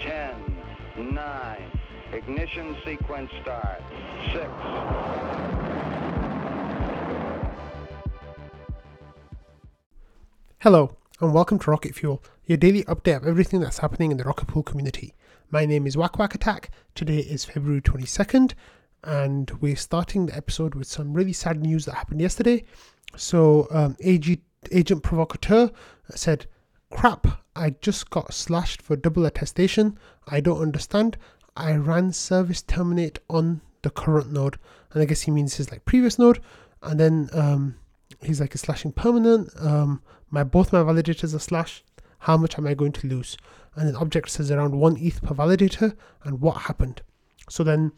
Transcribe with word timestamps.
10, 0.00 1.14
9, 1.14 1.80
ignition 2.12 2.76
sequence 2.84 3.30
start, 3.40 3.80
6, 4.32 4.44
Hello, 10.58 10.96
and 11.20 11.32
welcome 11.32 11.58
to 11.58 11.70
Rocket 11.70 11.94
Fuel, 11.94 12.22
your 12.44 12.58
daily 12.58 12.84
update 12.84 13.16
of 13.16 13.26
everything 13.26 13.60
that's 13.60 13.78
happening 13.78 14.10
in 14.10 14.18
the 14.18 14.24
Rocket 14.24 14.48
Pool 14.48 14.62
community. 14.62 15.14
My 15.50 15.64
name 15.64 15.86
is 15.86 15.96
Wack 15.96 16.18
Wack 16.18 16.34
Attack. 16.34 16.70
Today 16.94 17.20
is 17.20 17.46
February 17.46 17.80
22nd, 17.80 18.52
and 19.02 19.50
we're 19.62 19.76
starting 19.76 20.26
the 20.26 20.36
episode 20.36 20.74
with 20.74 20.88
some 20.88 21.14
really 21.14 21.32
sad 21.32 21.62
news 21.62 21.86
that 21.86 21.94
happened 21.94 22.20
yesterday. 22.20 22.64
So, 23.16 23.66
um, 23.70 23.96
AG, 24.00 24.42
Agent 24.70 25.02
Provocateur 25.02 25.70
said, 26.10 26.46
Crap, 26.90 27.26
I 27.54 27.70
just 27.80 28.10
got 28.10 28.32
slashed 28.32 28.80
for 28.80 28.96
double 28.96 29.26
attestation. 29.26 29.98
I 30.28 30.40
don't 30.40 30.60
understand. 30.62 31.16
I 31.56 31.74
ran 31.74 32.12
service 32.12 32.62
terminate 32.62 33.18
on 33.28 33.60
the 33.82 33.90
current 33.90 34.32
node. 34.32 34.58
And 34.92 35.02
I 35.02 35.06
guess 35.06 35.22
he 35.22 35.30
means 35.30 35.54
his 35.54 35.70
like 35.70 35.84
previous 35.84 36.18
node. 36.18 36.40
And 36.82 37.00
then 37.00 37.28
um, 37.32 37.76
he's 38.22 38.40
like, 38.40 38.54
is 38.54 38.60
slashing 38.60 38.92
permanent? 38.92 39.50
Um, 39.58 40.02
my 40.30 40.44
both 40.44 40.72
my 40.72 40.80
validators 40.80 41.34
are 41.34 41.40
slashed. 41.40 41.84
How 42.20 42.36
much 42.36 42.58
am 42.58 42.66
I 42.66 42.74
going 42.74 42.92
to 42.92 43.06
lose? 43.06 43.36
And 43.74 43.88
the 43.88 43.98
object 43.98 44.30
says 44.30 44.50
around 44.50 44.74
one 44.78 44.96
ETH 44.98 45.22
per 45.22 45.34
validator. 45.34 45.96
And 46.24 46.40
what 46.40 46.62
happened? 46.62 47.02
So 47.48 47.64
then 47.64 47.92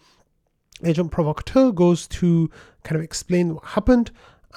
Agent 0.85 1.11
Provocateur 1.11 1.73
goes 1.73 2.07
to 2.09 2.51
kind 2.85 2.97
of 2.97 3.03
explain 3.03 3.55
what 3.55 3.65
happened. 3.65 4.11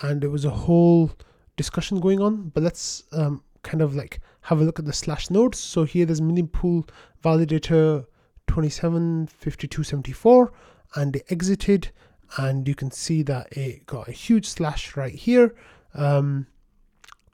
And 0.03 0.21
there 0.21 0.29
was 0.29 0.45
a 0.45 0.51
whole 0.51 1.11
discussion 1.57 1.99
going 1.99 2.21
on. 2.21 2.49
But 2.49 2.63
let's 2.63 3.03
um, 3.11 3.43
kind 3.63 3.81
of 3.81 3.95
like 3.95 4.19
have 4.41 4.61
a 4.61 4.63
look 4.63 4.77
at 4.79 4.85
the 4.85 4.93
slash 4.93 5.29
nodes. 5.29 5.59
So 5.59 5.83
here 5.83 6.05
there's 6.05 6.21
mini 6.21 6.43
pool 6.43 6.87
validator 7.23 8.05
275274 8.47 10.51
and 10.95 11.15
it 11.15 11.23
exited 11.29 11.91
and 12.37 12.67
you 12.67 12.75
can 12.75 12.91
see 12.91 13.23
that 13.23 13.57
it 13.57 13.85
got 13.85 14.07
a 14.07 14.11
huge 14.11 14.47
slash 14.47 14.95
right 14.95 15.13
here. 15.13 15.53
Um, 15.93 16.47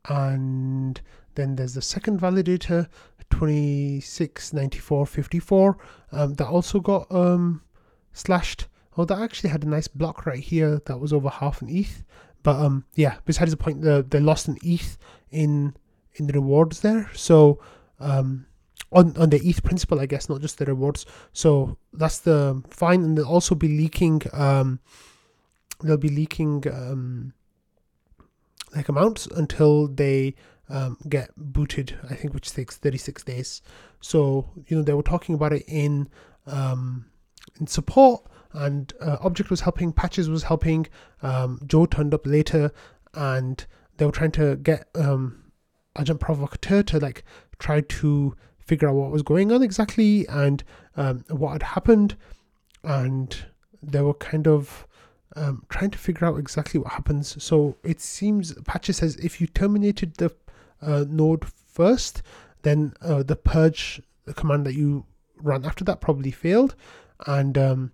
and 0.09 0.99
then 1.35 1.55
there's 1.55 1.75
the 1.75 1.81
second 1.81 2.19
validator 2.19 2.87
269454 3.29 5.77
um, 6.11 6.33
that 6.35 6.47
also 6.47 6.79
got 6.79 7.11
um, 7.11 7.61
slashed. 8.13 8.67
Oh, 8.97 9.03
that 9.05 9.19
actually 9.19 9.51
had 9.51 9.63
a 9.63 9.69
nice 9.69 9.87
block 9.87 10.25
right 10.25 10.39
here 10.39 10.81
that 10.85 10.99
was 10.99 11.13
over 11.13 11.29
half 11.29 11.61
an 11.61 11.69
ETH. 11.69 12.03
But 12.41 12.55
um, 12.57 12.85
yeah, 12.95 13.17
besides 13.25 13.51
the 13.51 13.57
point, 13.57 13.81
the, 13.81 14.03
they 14.07 14.19
lost 14.19 14.47
an 14.47 14.57
ETH 14.63 14.97
in 15.29 15.75
in 16.17 16.27
the 16.27 16.33
rewards 16.33 16.81
there. 16.81 17.09
So 17.13 17.59
um, 17.99 18.45
on 18.91 19.15
on 19.17 19.29
the 19.29 19.39
ETH 19.39 19.63
principle, 19.63 19.99
I 19.99 20.05
guess, 20.05 20.29
not 20.29 20.41
just 20.41 20.57
the 20.57 20.65
rewards. 20.65 21.05
So 21.33 21.77
that's 21.93 22.19
the 22.19 22.61
fine, 22.69 23.03
and 23.03 23.17
they'll 23.17 23.25
also 23.25 23.55
be 23.55 23.67
leaking. 23.67 24.23
Um, 24.33 24.79
they'll 25.83 25.97
be 25.97 26.09
leaking 26.09 26.63
um, 26.71 27.33
like 28.75 28.89
amounts 28.89 29.25
until 29.27 29.87
they 29.87 30.35
um, 30.69 30.97
get 31.09 31.31
booted. 31.37 31.97
I 32.09 32.15
think 32.15 32.33
which 32.33 32.51
takes 32.51 32.77
thirty 32.77 32.97
six 32.97 33.23
days. 33.23 33.61
So 34.01 34.49
you 34.67 34.77
know 34.77 34.83
they 34.83 34.93
were 34.93 35.03
talking 35.03 35.35
about 35.35 35.53
it 35.53 35.63
in 35.67 36.09
um, 36.45 37.05
in 37.59 37.67
support, 37.67 38.23
and 38.53 38.93
uh, 39.01 39.17
Object 39.21 39.49
was 39.49 39.61
helping, 39.61 39.91
Patches 39.91 40.29
was 40.29 40.43
helping. 40.43 40.87
Um, 41.21 41.59
Joe 41.65 41.85
turned 41.85 42.13
up 42.13 42.25
later, 42.25 42.71
and 43.13 43.65
they 43.97 44.05
were 44.05 44.11
trying 44.11 44.31
to 44.33 44.55
get 44.55 44.87
um, 44.95 45.43
agent 45.99 46.19
provocateur 46.19 46.83
to 46.83 46.99
like 46.99 47.23
try 47.59 47.81
to 47.81 48.35
figure 48.59 48.89
out 48.89 48.95
what 48.95 49.11
was 49.11 49.23
going 49.23 49.51
on 49.51 49.63
exactly 49.63 50.27
and 50.27 50.63
um, 50.95 51.23
what 51.29 51.53
had 51.53 51.63
happened. 51.63 52.15
And 52.83 53.35
they 53.81 54.01
were 54.01 54.13
kind 54.13 54.47
of 54.47 54.87
um, 55.35 55.65
trying 55.69 55.91
to 55.91 55.97
figure 55.97 56.27
out 56.27 56.37
exactly 56.37 56.79
what 56.79 56.93
happens. 56.93 57.41
So 57.41 57.75
it 57.83 58.01
seems 58.01 58.53
patches 58.63 58.97
says 58.97 59.15
if 59.17 59.39
you 59.39 59.47
terminated 59.47 60.15
the 60.15 60.31
uh, 60.81 61.05
node 61.07 61.45
first 61.45 62.21
then 62.63 62.93
uh, 63.01 63.23
the 63.23 63.35
purge 63.35 64.01
command 64.35 64.65
that 64.65 64.73
you 64.73 65.05
ran 65.37 65.65
after 65.65 65.83
that 65.85 66.01
probably 66.01 66.31
failed. 66.31 66.75
And 67.25 67.57
um, 67.57 67.91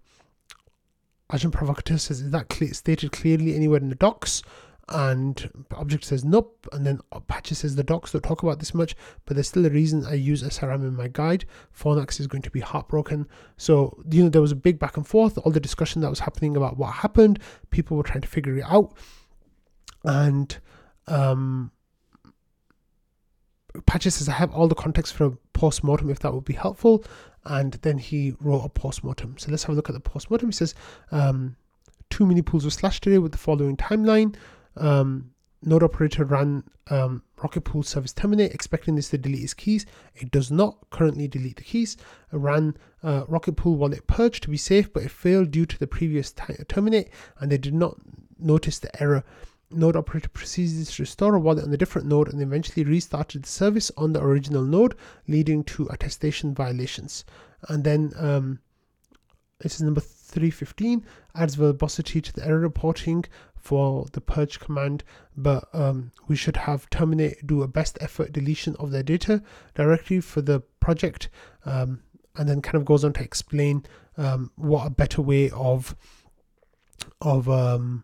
agent 1.33 1.53
provocateur 1.53 1.97
says 1.97 2.21
is 2.21 2.31
that 2.31 2.49
clear, 2.49 2.73
stated 2.73 3.11
clearly 3.11 3.55
anywhere 3.55 3.79
in 3.79 3.89
the 3.89 3.95
docs 3.95 4.41
and 4.89 5.49
object 5.75 6.03
says 6.03 6.25
nope. 6.25 6.67
And 6.71 6.85
then 6.85 6.99
patches 7.27 7.59
says 7.59 7.75
the 7.75 7.83
docs 7.83 8.11
don't 8.11 8.21
talk 8.21 8.43
about 8.43 8.59
this 8.59 8.73
much 8.73 8.95
but 9.25 9.35
there's 9.35 9.47
still 9.47 9.65
a 9.65 9.69
reason 9.69 10.05
i 10.05 10.13
use 10.13 10.43
srm 10.43 10.81
in 10.87 10.95
my 10.95 11.07
guide. 11.07 11.45
Fornax 11.77 12.19
is 12.19 12.27
going 12.27 12.41
to 12.41 12.51
be 12.51 12.59
heartbroken. 12.59 13.27
So 13.57 14.03
you 14.09 14.23
know 14.23 14.29
there 14.29 14.41
was 14.41 14.51
a 14.51 14.57
big 14.57 14.79
back 14.79 14.97
and 14.97 15.07
forth 15.07 15.37
all 15.37 15.51
the 15.51 15.59
discussion 15.59 16.01
that 16.01 16.09
was 16.09 16.19
happening 16.19 16.57
about 16.57 16.77
what 16.77 16.93
happened. 16.93 17.39
People 17.69 17.97
were 17.97 18.03
trying 18.03 18.21
to 18.21 18.27
figure 18.27 18.57
it 18.57 18.65
out. 18.67 18.93
And 20.03 20.57
um 21.07 21.71
patches 23.87 24.15
says 24.15 24.29
i 24.29 24.33
have 24.33 24.53
all 24.53 24.67
the 24.67 24.75
context 24.75 25.15
for 25.15 25.25
a 25.25 25.31
post-mortem 25.53 26.09
if 26.09 26.19
that 26.19 26.33
would 26.33 26.45
be 26.45 26.53
helpful. 26.53 27.05
And 27.45 27.73
then 27.83 27.97
he 27.97 28.33
wrote 28.39 28.63
a 28.63 28.69
post-mortem. 28.69 29.37
So 29.37 29.49
let's 29.49 29.63
have 29.63 29.73
a 29.73 29.75
look 29.75 29.89
at 29.89 29.93
the 29.93 30.01
post-mortem. 30.01 30.49
He 30.49 30.53
says 30.53 30.75
um 31.11 31.55
two 32.09 32.25
mini 32.25 32.41
pools 32.41 32.65
were 32.65 32.69
slashed 32.69 33.01
today 33.03 33.17
with 33.17 33.31
the 33.31 33.37
following 33.37 33.77
timeline 33.77 34.35
um, 34.77 35.31
node 35.61 35.83
operator 35.83 36.25
ran 36.25 36.63
um, 36.87 37.23
Rocket 37.41 37.61
Pool 37.61 37.83
service 37.83 38.13
terminate, 38.13 38.53
expecting 38.53 38.95
this 38.95 39.09
to 39.09 39.17
delete 39.17 39.43
its 39.43 39.53
keys. 39.53 39.85
It 40.15 40.31
does 40.31 40.51
not 40.51 40.77
currently 40.89 41.27
delete 41.27 41.57
the 41.57 41.63
keys. 41.63 41.97
It 42.31 42.37
ran 42.37 42.75
uh, 43.01 43.25
Rocket 43.27 43.53
Pool 43.53 43.75
wallet 43.75 44.05
purge 44.07 44.41
to 44.41 44.49
be 44.49 44.57
safe, 44.57 44.91
but 44.91 45.03
it 45.03 45.11
failed 45.11 45.51
due 45.51 45.65
to 45.65 45.79
the 45.79 45.87
previous 45.87 46.33
terminate, 46.67 47.09
and 47.39 47.51
they 47.51 47.57
did 47.57 47.73
not 47.73 47.97
notice 48.39 48.79
the 48.79 49.01
error. 49.01 49.23
Node 49.71 49.95
operator 49.95 50.29
proceeded 50.29 50.85
to 50.85 51.01
restore 51.01 51.33
a 51.33 51.39
wallet 51.39 51.63
on 51.63 51.73
a 51.73 51.77
different 51.77 52.07
node 52.07 52.31
and 52.31 52.41
eventually 52.41 52.83
restarted 52.83 53.43
the 53.43 53.49
service 53.49 53.91
on 53.97 54.13
the 54.13 54.21
original 54.21 54.63
node, 54.63 54.95
leading 55.27 55.63
to 55.63 55.87
attestation 55.87 56.53
violations. 56.53 57.25
And 57.69 57.83
then 57.83 58.11
um, 58.17 58.59
this 59.59 59.75
is 59.75 59.81
number 59.81 60.01
315 60.01 61.05
adds 61.35 61.55
verbosity 61.55 62.21
to 62.21 62.33
the 62.33 62.45
error 62.45 62.59
reporting 62.59 63.25
for 63.63 64.05
the 64.11 64.19
purge 64.19 64.59
command, 64.59 65.05
but 65.37 65.69
um, 65.73 66.11
we 66.27 66.35
should 66.35 66.57
have 66.57 66.89
terminate 66.89 67.47
do 67.47 67.63
a 67.63 67.67
best 67.67 67.97
effort 68.01 68.33
deletion 68.33 68.75
of 68.77 68.91
the 68.91 69.01
data 69.01 69.41
directory 69.73 70.19
for 70.19 70.41
the 70.41 70.59
project, 70.81 71.29
um, 71.65 72.03
and 72.35 72.49
then 72.49 72.61
kind 72.61 72.75
of 72.75 72.83
goes 72.83 73.05
on 73.05 73.13
to 73.13 73.23
explain 73.23 73.85
um, 74.17 74.51
what 74.55 74.85
a 74.85 74.89
better 74.89 75.21
way 75.21 75.49
of 75.51 75.95
of 77.21 77.47
um, 77.47 78.03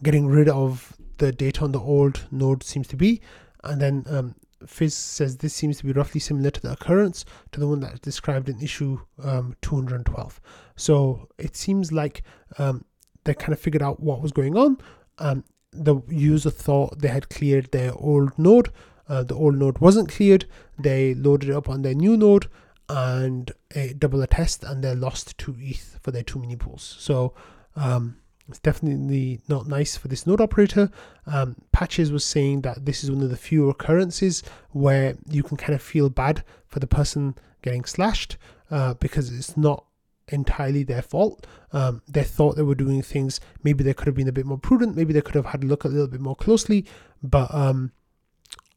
getting 0.00 0.28
rid 0.28 0.48
of 0.48 0.96
the 1.18 1.32
data 1.32 1.64
on 1.64 1.72
the 1.72 1.80
old 1.80 2.26
node 2.30 2.62
seems 2.62 2.86
to 2.86 2.96
be, 2.96 3.20
and 3.64 3.80
then 3.80 4.04
um, 4.08 4.36
Fizz 4.64 4.94
says 4.94 5.38
this 5.38 5.54
seems 5.54 5.78
to 5.78 5.84
be 5.84 5.92
roughly 5.92 6.20
similar 6.20 6.50
to 6.52 6.60
the 6.60 6.70
occurrence 6.70 7.24
to 7.50 7.58
the 7.58 7.66
one 7.66 7.80
that's 7.80 7.98
described 7.98 8.48
in 8.48 8.62
issue 8.62 9.00
um, 9.24 9.56
212. 9.60 10.40
So 10.76 11.28
it 11.36 11.56
seems 11.56 11.90
like 11.90 12.22
um, 12.58 12.84
they 13.24 13.34
kind 13.34 13.52
of 13.52 13.60
figured 13.60 13.82
out 13.82 14.00
what 14.00 14.22
was 14.22 14.32
going 14.32 14.56
on, 14.56 14.78
um, 15.20 15.44
the 15.72 16.00
user 16.08 16.50
thought 16.50 16.98
they 16.98 17.08
had 17.08 17.28
cleared 17.28 17.70
their 17.70 17.94
old 17.94 18.36
node. 18.38 18.72
Uh, 19.08 19.22
the 19.22 19.34
old 19.34 19.56
node 19.56 19.78
wasn't 19.78 20.08
cleared. 20.08 20.46
They 20.78 21.14
loaded 21.14 21.50
it 21.50 21.54
up 21.54 21.68
on 21.68 21.82
their 21.82 21.94
new 21.94 22.16
node 22.16 22.48
and 22.88 23.52
a 23.74 23.92
double 23.92 24.22
attest, 24.22 24.64
and 24.64 24.82
they 24.82 24.94
lost 24.94 25.38
two 25.38 25.54
ETH 25.58 25.98
for 26.02 26.10
their 26.10 26.24
two 26.24 26.40
mini 26.40 26.56
pools. 26.56 26.96
So 26.98 27.34
um, 27.76 28.16
it's 28.48 28.58
definitely 28.58 29.40
not 29.48 29.68
nice 29.68 29.96
for 29.96 30.08
this 30.08 30.26
node 30.26 30.40
operator. 30.40 30.90
Um, 31.26 31.56
Patches 31.72 32.10
was 32.10 32.24
saying 32.24 32.62
that 32.62 32.84
this 32.84 33.04
is 33.04 33.10
one 33.10 33.22
of 33.22 33.30
the 33.30 33.36
few 33.36 33.70
occurrences 33.70 34.42
where 34.70 35.16
you 35.28 35.44
can 35.44 35.56
kind 35.56 35.74
of 35.74 35.82
feel 35.82 36.10
bad 36.10 36.42
for 36.66 36.80
the 36.80 36.86
person 36.86 37.36
getting 37.62 37.84
slashed 37.84 38.36
uh, 38.70 38.94
because 38.94 39.32
it's 39.32 39.56
not 39.56 39.84
entirely 40.30 40.82
their 40.82 41.02
fault. 41.02 41.46
Um, 41.72 42.02
they 42.08 42.24
thought 42.24 42.56
they 42.56 42.62
were 42.62 42.74
doing 42.74 43.02
things. 43.02 43.40
Maybe 43.62 43.84
they 43.84 43.94
could 43.94 44.06
have 44.06 44.16
been 44.16 44.28
a 44.28 44.32
bit 44.32 44.46
more 44.46 44.58
prudent. 44.58 44.96
Maybe 44.96 45.12
they 45.12 45.20
could 45.20 45.34
have 45.34 45.46
had 45.46 45.62
a 45.62 45.66
look 45.66 45.84
a 45.84 45.88
little 45.88 46.08
bit 46.08 46.20
more 46.20 46.36
closely. 46.36 46.86
But 47.22 47.52
um, 47.54 47.92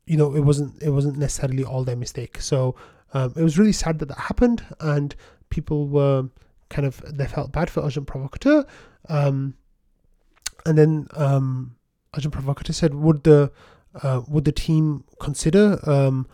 you 0.06 0.18
know, 0.18 0.36
it 0.36 0.42
wasn't 0.42 0.82
it 0.82 0.90
wasn't 0.90 1.18
necessarily 1.18 1.64
all 1.64 1.84
their 1.84 1.96
mistake. 1.96 2.42
So 2.42 2.76
um, 3.14 3.34
it 3.36 3.44
was 3.44 3.58
really 3.58 3.72
sad 3.72 4.00
that 4.00 4.08
that 4.08 4.18
happened, 4.18 4.66
and 4.80 5.16
people 5.50 5.88
were 5.88 6.30
kind 6.70 6.86
of 6.86 7.02
they 7.18 7.28
felt 7.28 7.52
bad 7.52 7.70
for 7.70 7.86
Agent 7.86 8.08
Provocateur. 8.08 8.66
Um, 9.10 9.56
and 10.66 10.78
then 10.78 11.08
um, 11.14 11.76
Agent 12.18 12.34
Provocateur 12.34 12.74
said, 12.74 12.94
"Would 12.94 13.24
the 13.24 13.52
uh, 14.02 14.22
would 14.28 14.46
the 14.46 14.52
team 14.52 15.04
consider 15.20 15.80
um, 15.90 16.28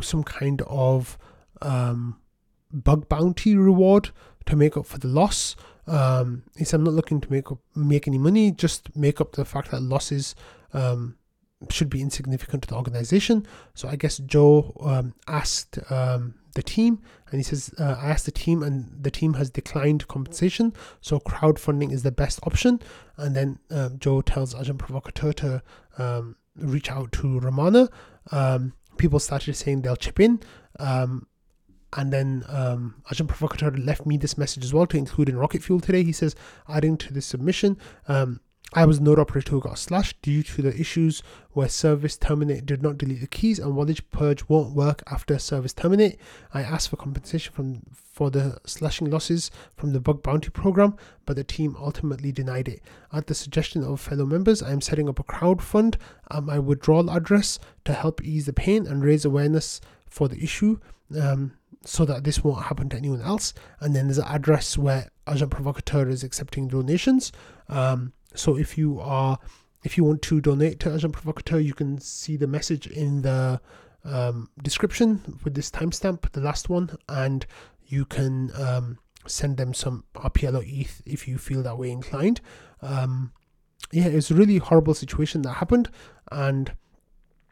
some 0.00 0.24
kind 0.24 0.62
of 0.62 1.18
um, 1.62 2.18
bug 2.72 3.08
bounty 3.08 3.56
reward 3.56 4.10
to 4.46 4.56
make 4.56 4.76
up 4.76 4.86
for 4.86 4.98
the 4.98 5.08
loss. 5.08 5.56
Um, 5.86 6.42
he 6.56 6.64
said, 6.64 6.78
I'm 6.78 6.84
not 6.84 6.94
looking 6.94 7.20
to 7.20 7.32
make 7.32 7.52
up 7.52 7.58
make 7.74 8.08
any 8.08 8.18
money, 8.18 8.50
just 8.50 8.94
make 8.96 9.20
up 9.20 9.32
the 9.32 9.44
fact 9.44 9.70
that 9.70 9.82
losses 9.82 10.34
um, 10.72 11.16
should 11.70 11.90
be 11.90 12.02
insignificant 12.02 12.62
to 12.64 12.68
the 12.68 12.74
organization. 12.74 13.46
So 13.74 13.88
I 13.88 13.96
guess 13.96 14.18
Joe 14.18 14.76
um, 14.80 15.14
asked 15.28 15.78
um, 15.90 16.34
the 16.54 16.62
team, 16.62 17.00
and 17.30 17.38
he 17.38 17.42
says, 17.42 17.72
uh, 17.78 17.96
I 18.00 18.10
asked 18.10 18.26
the 18.26 18.32
team, 18.32 18.62
and 18.62 18.90
the 19.00 19.10
team 19.10 19.34
has 19.34 19.50
declined 19.50 20.08
compensation. 20.08 20.72
So 21.00 21.20
crowdfunding 21.20 21.92
is 21.92 22.02
the 22.02 22.12
best 22.12 22.40
option. 22.44 22.80
And 23.16 23.36
then 23.36 23.58
um, 23.70 23.98
Joe 23.98 24.22
tells 24.22 24.54
Agent 24.54 24.78
Provocateur 24.78 25.32
to 25.34 25.62
um, 25.98 26.36
reach 26.56 26.90
out 26.90 27.12
to 27.12 27.38
Romana. 27.38 27.88
Um, 28.32 28.72
people 28.96 29.18
started 29.18 29.54
saying 29.54 29.82
they'll 29.82 29.96
chip 29.96 30.18
in. 30.18 30.40
Um, 30.78 31.26
and 31.92 32.12
then 32.12 32.44
um, 32.48 32.96
Agent 33.10 33.28
Provocateur 33.28 33.70
left 33.78 34.06
me 34.06 34.16
this 34.16 34.36
message 34.36 34.64
as 34.64 34.74
well 34.74 34.86
to 34.86 34.96
include 34.96 35.28
in 35.28 35.36
Rocket 35.36 35.62
Fuel 35.62 35.80
today. 35.80 36.02
He 36.02 36.12
says, 36.12 36.34
adding 36.68 36.96
to 36.98 37.12
this 37.12 37.26
submission, 37.26 37.78
um, 38.08 38.40
I 38.72 38.84
was 38.84 39.00
node 39.00 39.20
operator 39.20 39.52
who 39.52 39.60
got 39.60 39.78
slashed 39.78 40.20
due 40.22 40.42
to 40.42 40.62
the 40.62 40.78
issues 40.78 41.22
where 41.52 41.68
service 41.68 42.16
terminate 42.16 42.66
did 42.66 42.82
not 42.82 42.98
delete 42.98 43.20
the 43.20 43.28
keys 43.28 43.60
and 43.60 43.76
wallet 43.76 44.10
purge 44.10 44.48
won't 44.48 44.74
work 44.74 45.02
after 45.10 45.38
service 45.38 45.72
terminate. 45.72 46.18
I 46.52 46.62
asked 46.62 46.90
for 46.90 46.96
compensation 46.96 47.52
from 47.52 47.82
for 47.94 48.30
the 48.30 48.58
slashing 48.66 49.10
losses 49.10 49.50
from 49.76 49.92
the 49.92 50.00
bug 50.00 50.22
bounty 50.22 50.50
program, 50.50 50.96
but 51.26 51.36
the 51.36 51.44
team 51.44 51.76
ultimately 51.78 52.32
denied 52.32 52.66
it. 52.66 52.82
At 53.12 53.28
the 53.28 53.34
suggestion 53.34 53.84
of 53.84 54.00
fellow 54.00 54.26
members, 54.26 54.62
I 54.62 54.72
am 54.72 54.80
setting 54.80 55.08
up 55.08 55.20
a 55.20 55.22
crowd 55.22 55.62
fund 55.62 55.96
at 56.30 56.42
my 56.42 56.58
withdrawal 56.58 57.10
address 57.10 57.58
to 57.84 57.92
help 57.92 58.24
ease 58.24 58.46
the 58.46 58.52
pain 58.52 58.86
and 58.86 59.04
raise 59.04 59.24
awareness 59.24 59.80
for 60.08 60.28
the 60.28 60.42
issue. 60.42 60.80
Um, 61.18 61.52
so 61.86 62.04
that 62.04 62.24
this 62.24 62.42
won't 62.42 62.64
happen 62.64 62.88
to 62.90 62.96
anyone 62.96 63.22
else. 63.22 63.54
And 63.80 63.94
then 63.94 64.06
there's 64.06 64.18
an 64.18 64.26
address 64.26 64.76
where 64.76 65.08
Agent 65.28 65.50
Provocateur 65.50 66.08
is 66.08 66.24
accepting 66.24 66.68
donations. 66.68 67.32
Um, 67.68 68.12
so 68.34 68.56
if 68.56 68.76
you 68.76 69.00
are 69.00 69.38
if 69.84 69.96
you 69.96 70.02
want 70.02 70.20
to 70.22 70.40
donate 70.40 70.80
to 70.80 70.92
Agent 70.92 71.12
Provocateur, 71.12 71.60
you 71.60 71.72
can 71.72 72.00
see 72.00 72.36
the 72.36 72.48
message 72.48 72.88
in 72.88 73.22
the 73.22 73.60
um, 74.04 74.50
description 74.62 75.38
with 75.44 75.54
this 75.54 75.70
timestamp, 75.70 76.30
the 76.32 76.40
last 76.40 76.68
one, 76.68 76.90
and 77.08 77.46
you 77.86 78.04
can 78.04 78.50
um, 78.56 78.98
send 79.28 79.56
them 79.56 79.72
some 79.72 80.02
RPL 80.14 80.58
or 80.60 80.64
ETH 80.66 81.02
if 81.06 81.28
you 81.28 81.38
feel 81.38 81.62
that 81.62 81.78
way 81.78 81.90
inclined. 81.90 82.40
Um, 82.82 83.32
yeah, 83.92 84.06
it's 84.06 84.30
a 84.30 84.34
really 84.34 84.58
horrible 84.58 84.94
situation 84.94 85.42
that 85.42 85.54
happened, 85.54 85.88
and 86.32 86.72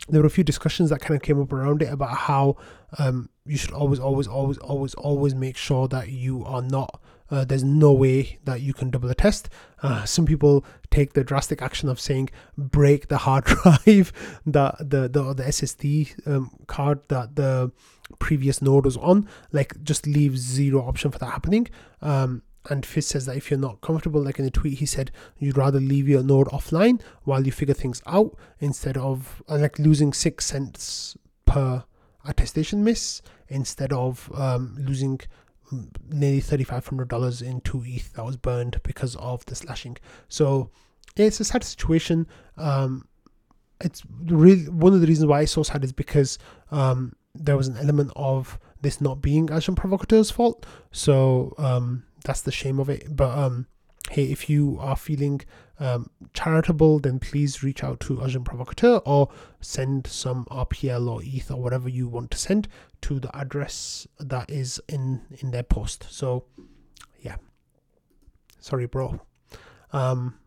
there 0.09 0.21
were 0.21 0.27
a 0.27 0.31
few 0.31 0.45
discussions 0.45 0.91
that 0.91 1.01
kind 1.01 1.15
of 1.17 1.23
came 1.23 1.41
up 1.41 1.53
around 1.53 1.83
it 1.83 1.93
about 1.93 2.17
how 2.17 2.57
um, 2.99 3.29
you 3.47 3.57
should 3.57 3.73
always, 3.73 3.99
always, 3.99 4.27
always, 4.27 4.59
always, 4.59 4.95
always 4.95 5.35
make 5.35 5.57
sure 5.57 5.89
that 5.89 6.09
you 6.09 6.45
are 6.45 6.63
not 6.63 7.01
uh, 7.31 7.45
there's 7.45 7.65
no 7.65 7.93
way 7.93 8.39
that 8.45 8.61
you 8.61 8.73
can 8.73 8.91
double 8.91 9.09
the 9.09 9.15
test. 9.15 9.49
Uh, 9.83 10.05
some 10.05 10.27
people 10.27 10.65
take 10.91 11.15
the 11.15 11.25
drastic 11.25 11.63
action 11.63 11.89
of 11.89 11.99
saying 11.99 12.31
break 12.57 13.09
the 13.09 13.19
hard 13.19 13.45
drive, 13.45 14.13
the 14.47 14.73
the 14.79 15.09
the, 15.09 15.35
the 15.35 15.43
SSD 15.45 16.29
um, 16.29 16.51
card 16.67 17.01
that 17.09 17.37
the 17.37 17.73
previous 18.19 18.61
node 18.61 18.85
was 18.85 18.97
on. 18.99 19.29
Like 19.53 19.83
just 19.83 20.07
leave 20.07 20.39
zero 20.39 20.83
option 20.83 21.11
for 21.11 21.19
that 21.19 21.31
happening. 21.31 21.69
Um, 22.03 22.43
and 22.71 22.87
Fizz 22.87 23.09
says 23.09 23.27
that 23.27 23.37
if 23.37 23.51
you're 23.51 23.61
not 23.61 23.81
comfortable, 23.83 24.23
like 24.23 24.39
in 24.39 24.45
the 24.45 24.51
tweet, 24.51 24.79
he 24.79 24.87
said 24.87 25.11
you'd 25.39 25.59
rather 25.59 25.81
leave 25.81 26.09
your 26.09 26.23
node 26.23 26.47
offline 26.49 27.01
while 27.25 27.45
you 27.45 27.53
figure 27.53 27.75
things 27.75 28.01
out 28.07 28.37
instead 28.61 28.97
of 28.97 29.43
uh, 29.49 29.59
like 29.59 29.79
losing 29.79 30.13
six 30.13 30.47
cents 30.47 31.17
per 31.47 31.85
attestation 32.27 32.85
miss 32.85 33.23
instead 33.49 33.93
of 33.93 34.31
um, 34.35 34.77
losing 34.79 35.21
nearly 36.09 36.41
$3,500 36.41 37.43
in 37.43 37.61
two 37.61 37.83
ETH 37.87 38.13
that 38.15 38.25
was 38.25 38.37
burned 38.37 38.81
because 38.83 39.17
of 39.17 39.45
the 39.47 39.55
slashing. 39.55 39.97
So 40.29 40.71
it's 41.17 41.41
a 41.41 41.45
sad 41.45 41.65
situation. 41.65 42.27
Um, 42.57 43.09
it's 43.81 44.03
really 44.25 44.69
one 44.69 44.95
of 44.95 45.01
the 45.01 45.07
reasons 45.07 45.27
why 45.27 45.43
it's 45.43 45.53
so 45.53 45.63
sad 45.63 45.85
is 45.85 45.93
because 45.93 46.39
um, 46.71 47.15
there 47.35 47.57
was 47.57 47.69
an 47.69 47.77
element 47.77 48.13
of 48.17 48.59
this 48.81 49.01
not 49.01 49.21
being 49.21 49.51
Agent 49.53 49.79
Provocateur's 49.79 50.31
fault. 50.31 50.67
So 50.93 51.55
um, 51.59 52.05
that's 52.25 52.43
the 52.43 52.53
shame 52.53 52.79
of 52.79 52.89
it. 52.89 53.17
But 53.17 53.37
um, 53.37 53.67
hey, 54.11 54.25
if 54.25 54.49
you 54.49 54.79
are 54.81 54.97
feeling 54.97 55.41
um, 55.79 56.11
charitable, 56.33 57.01
then 57.01 57.19
please 57.19 57.63
reach 57.63 57.83
out 57.83 58.01
to 58.01 58.25
Agent 58.25 58.45
Provocateur 58.45 59.01
or 59.05 59.29
send 59.61 60.07
some 60.07 60.45
RPL 60.47 61.09
or 61.09 61.21
ETH 61.23 61.51
or 61.51 61.61
whatever 61.61 61.89
you 61.89 62.09
want 62.09 62.31
to 62.33 62.39
send 62.39 62.69
to 63.03 63.19
the 63.19 63.35
address 63.37 64.07
that 64.19 64.51
is 64.51 64.81
in 64.89 65.23
in 65.41 65.51
their 65.51 65.63
post. 65.63 66.07
So, 66.11 66.45
yeah, 67.21 67.37
sorry, 68.61 68.87
bro. 68.87 69.21
Um, 69.93 70.39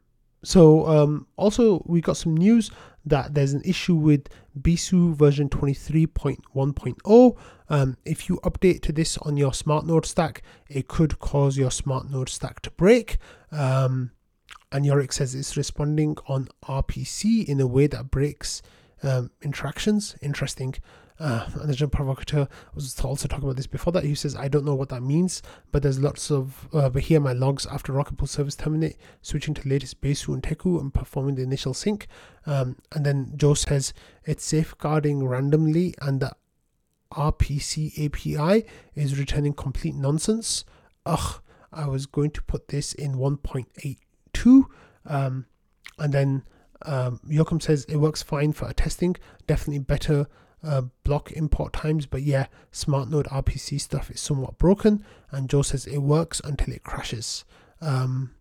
so 0.44 0.86
um, 0.86 1.28
also 1.36 1.84
we 1.86 2.02
got 2.02 2.18
some 2.18 2.36
news 2.36 2.72
that 3.06 3.34
there's 3.34 3.54
an 3.54 3.62
issue 3.66 3.96
with 3.96 4.28
Besu 4.60 5.16
version 5.16 5.50
23.1.0. 5.50 7.38
Um, 7.70 7.98
if 8.06 8.30
you 8.30 8.40
update 8.44 8.82
to 8.84 8.92
this 8.92 9.18
on 9.20 9.38
your 9.38 9.54
smart 9.54 9.86
node 9.86 10.06
stack, 10.06 10.42
it 10.70 10.88
could 10.88 11.20
cause 11.20 11.58
your 11.58 11.72
smart 11.72 12.10
node 12.10 12.30
stack 12.30 12.62
to 12.62 12.72
break. 12.72 13.18
Um, 13.52 14.12
and 14.72 14.86
Yorick 14.86 15.14
says 15.14 15.34
it's 15.34 15.58
responding 15.58 16.18
on 16.28 16.48
RPC 16.64 17.46
in 17.46 17.60
a 17.62 17.68
way 17.68 17.88
that 17.88 18.12
breaks 18.12 18.62
um, 19.04 19.32
interactions. 19.42 20.16
Interesting. 20.22 20.76
Uh, 21.20 21.50
and 21.62 21.70
the 21.70 21.74
jump 21.74 21.94
provocateur 21.94 22.48
was 22.76 23.00
also 23.00 23.28
talking 23.28 23.46
about 23.46 23.56
this 23.56 23.66
before 23.66 23.92
that. 23.92 24.04
He 24.04 24.14
says, 24.14 24.36
I 24.36 24.48
don't 24.48 24.66
know 24.66 24.76
what 24.76 24.90
that 24.90 25.02
means, 25.02 25.42
but 25.72 25.82
there's 25.82 26.00
lots 26.00 26.30
of, 26.30 26.68
uh, 26.74 26.90
but 26.90 27.04
here 27.04 27.20
my 27.20 27.34
logs 27.34 27.66
after 27.66 27.92
Rocket 27.92 28.18
Pool 28.18 28.28
service 28.28 28.56
terminate, 28.56 28.98
switching 29.22 29.56
to 29.56 29.68
latest 29.68 30.00
Besu 30.00 30.34
and 30.34 30.44
Teku 30.44 30.80
and 30.80 30.94
performing 30.94 31.36
the 31.36 31.42
initial 31.42 31.74
sync. 31.74 32.08
Um, 32.46 32.78
and 32.92 33.06
then 33.06 33.34
Joe 33.36 33.56
says 33.56 33.94
it's 34.26 34.52
segfaulting 34.52 35.28
randomly 35.28 35.96
and 36.02 36.20
the 36.20 36.34
RPC 37.12 38.06
API 38.06 38.66
is 38.94 39.18
returning 39.18 39.54
complete 39.54 39.96
nonsense. 39.96 40.66
Ugh, 41.06 41.42
I 41.72 41.88
was 41.88 42.06
going 42.06 42.32
to 42.32 42.44
put 42.44 42.68
this 42.68 42.94
in 42.94 43.16
1.8 43.16 43.98
two. 44.38 44.68
Um, 45.06 45.46
and 45.98 46.14
then 46.14 46.44
um, 46.84 47.20
Yoakum 47.28 47.62
says 47.62 47.86
it 47.86 47.98
works 47.98 48.22
fine 48.22 48.54
for 48.54 48.72
testing. 48.74 49.16
Definitely 49.48 49.80
better 49.80 50.28
uh, 50.64 50.84
block 51.04 51.32
import 51.32 51.74
times, 51.74 52.06
but 52.06 52.22
yeah, 52.24 52.48
smart 52.72 53.10
node 53.10 53.28
RPC 53.28 53.80
stuff 53.82 54.12
is 54.12 54.22
somewhat 54.22 54.58
broken. 54.58 55.04
And 55.32 55.50
Joe 55.50 55.64
says 55.64 55.86
it 55.88 56.00
works 56.00 56.40
until 56.44 56.74
it 56.74 56.84
crashes. 56.84 57.46
Um, 57.82 58.36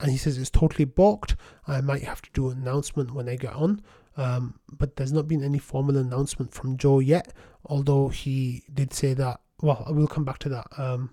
and 0.00 0.10
he 0.10 0.16
says 0.16 0.38
it's 0.38 0.50
totally 0.50 0.84
balked. 0.84 1.36
I 1.66 1.80
might 1.80 2.04
have 2.04 2.22
to 2.22 2.30
do 2.32 2.50
an 2.50 2.58
announcement 2.58 3.12
when 3.12 3.28
I 3.28 3.36
get 3.36 3.54
on. 3.54 3.82
Um, 4.16 4.58
but 4.70 4.96
there's 4.96 5.12
not 5.12 5.28
been 5.28 5.44
any 5.44 5.58
formal 5.58 5.96
announcement 5.96 6.52
from 6.52 6.76
Joe 6.76 6.98
yet, 6.98 7.32
although 7.64 8.08
he 8.08 8.64
did 8.72 8.92
say 8.92 9.14
that. 9.14 9.40
Well, 9.60 9.84
I 9.86 9.92
will 9.92 10.08
come 10.08 10.24
back 10.24 10.38
to 10.40 10.48
that 10.48 10.66
um, 10.76 11.10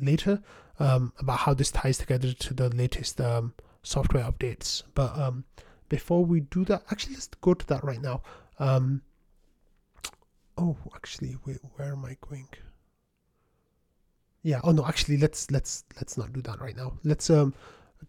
later 0.00 0.42
um, 0.80 1.12
about 1.18 1.38
how 1.40 1.54
this 1.54 1.70
ties 1.70 1.98
together 1.98 2.32
to 2.32 2.54
the 2.54 2.70
latest 2.70 3.20
um, 3.20 3.54
software 3.82 4.24
updates. 4.24 4.82
But 4.94 5.16
um, 5.16 5.44
before 5.88 6.24
we 6.24 6.40
do 6.40 6.64
that, 6.64 6.82
actually, 6.90 7.14
let's 7.14 7.28
go 7.40 7.54
to 7.54 7.66
that 7.66 7.84
right 7.84 8.00
now. 8.00 8.22
Um, 8.58 9.02
oh, 10.58 10.76
actually, 10.94 11.36
wait, 11.46 11.58
where 11.76 11.92
am 11.92 12.04
I 12.04 12.16
going? 12.26 12.48
Yeah. 14.42 14.60
Oh 14.64 14.72
no, 14.72 14.86
actually, 14.86 15.18
let's 15.18 15.50
let's 15.50 15.84
let's 15.96 16.16
not 16.16 16.32
do 16.32 16.40
that 16.42 16.60
right 16.60 16.76
now. 16.76 16.94
Let's 17.04 17.28
um 17.28 17.52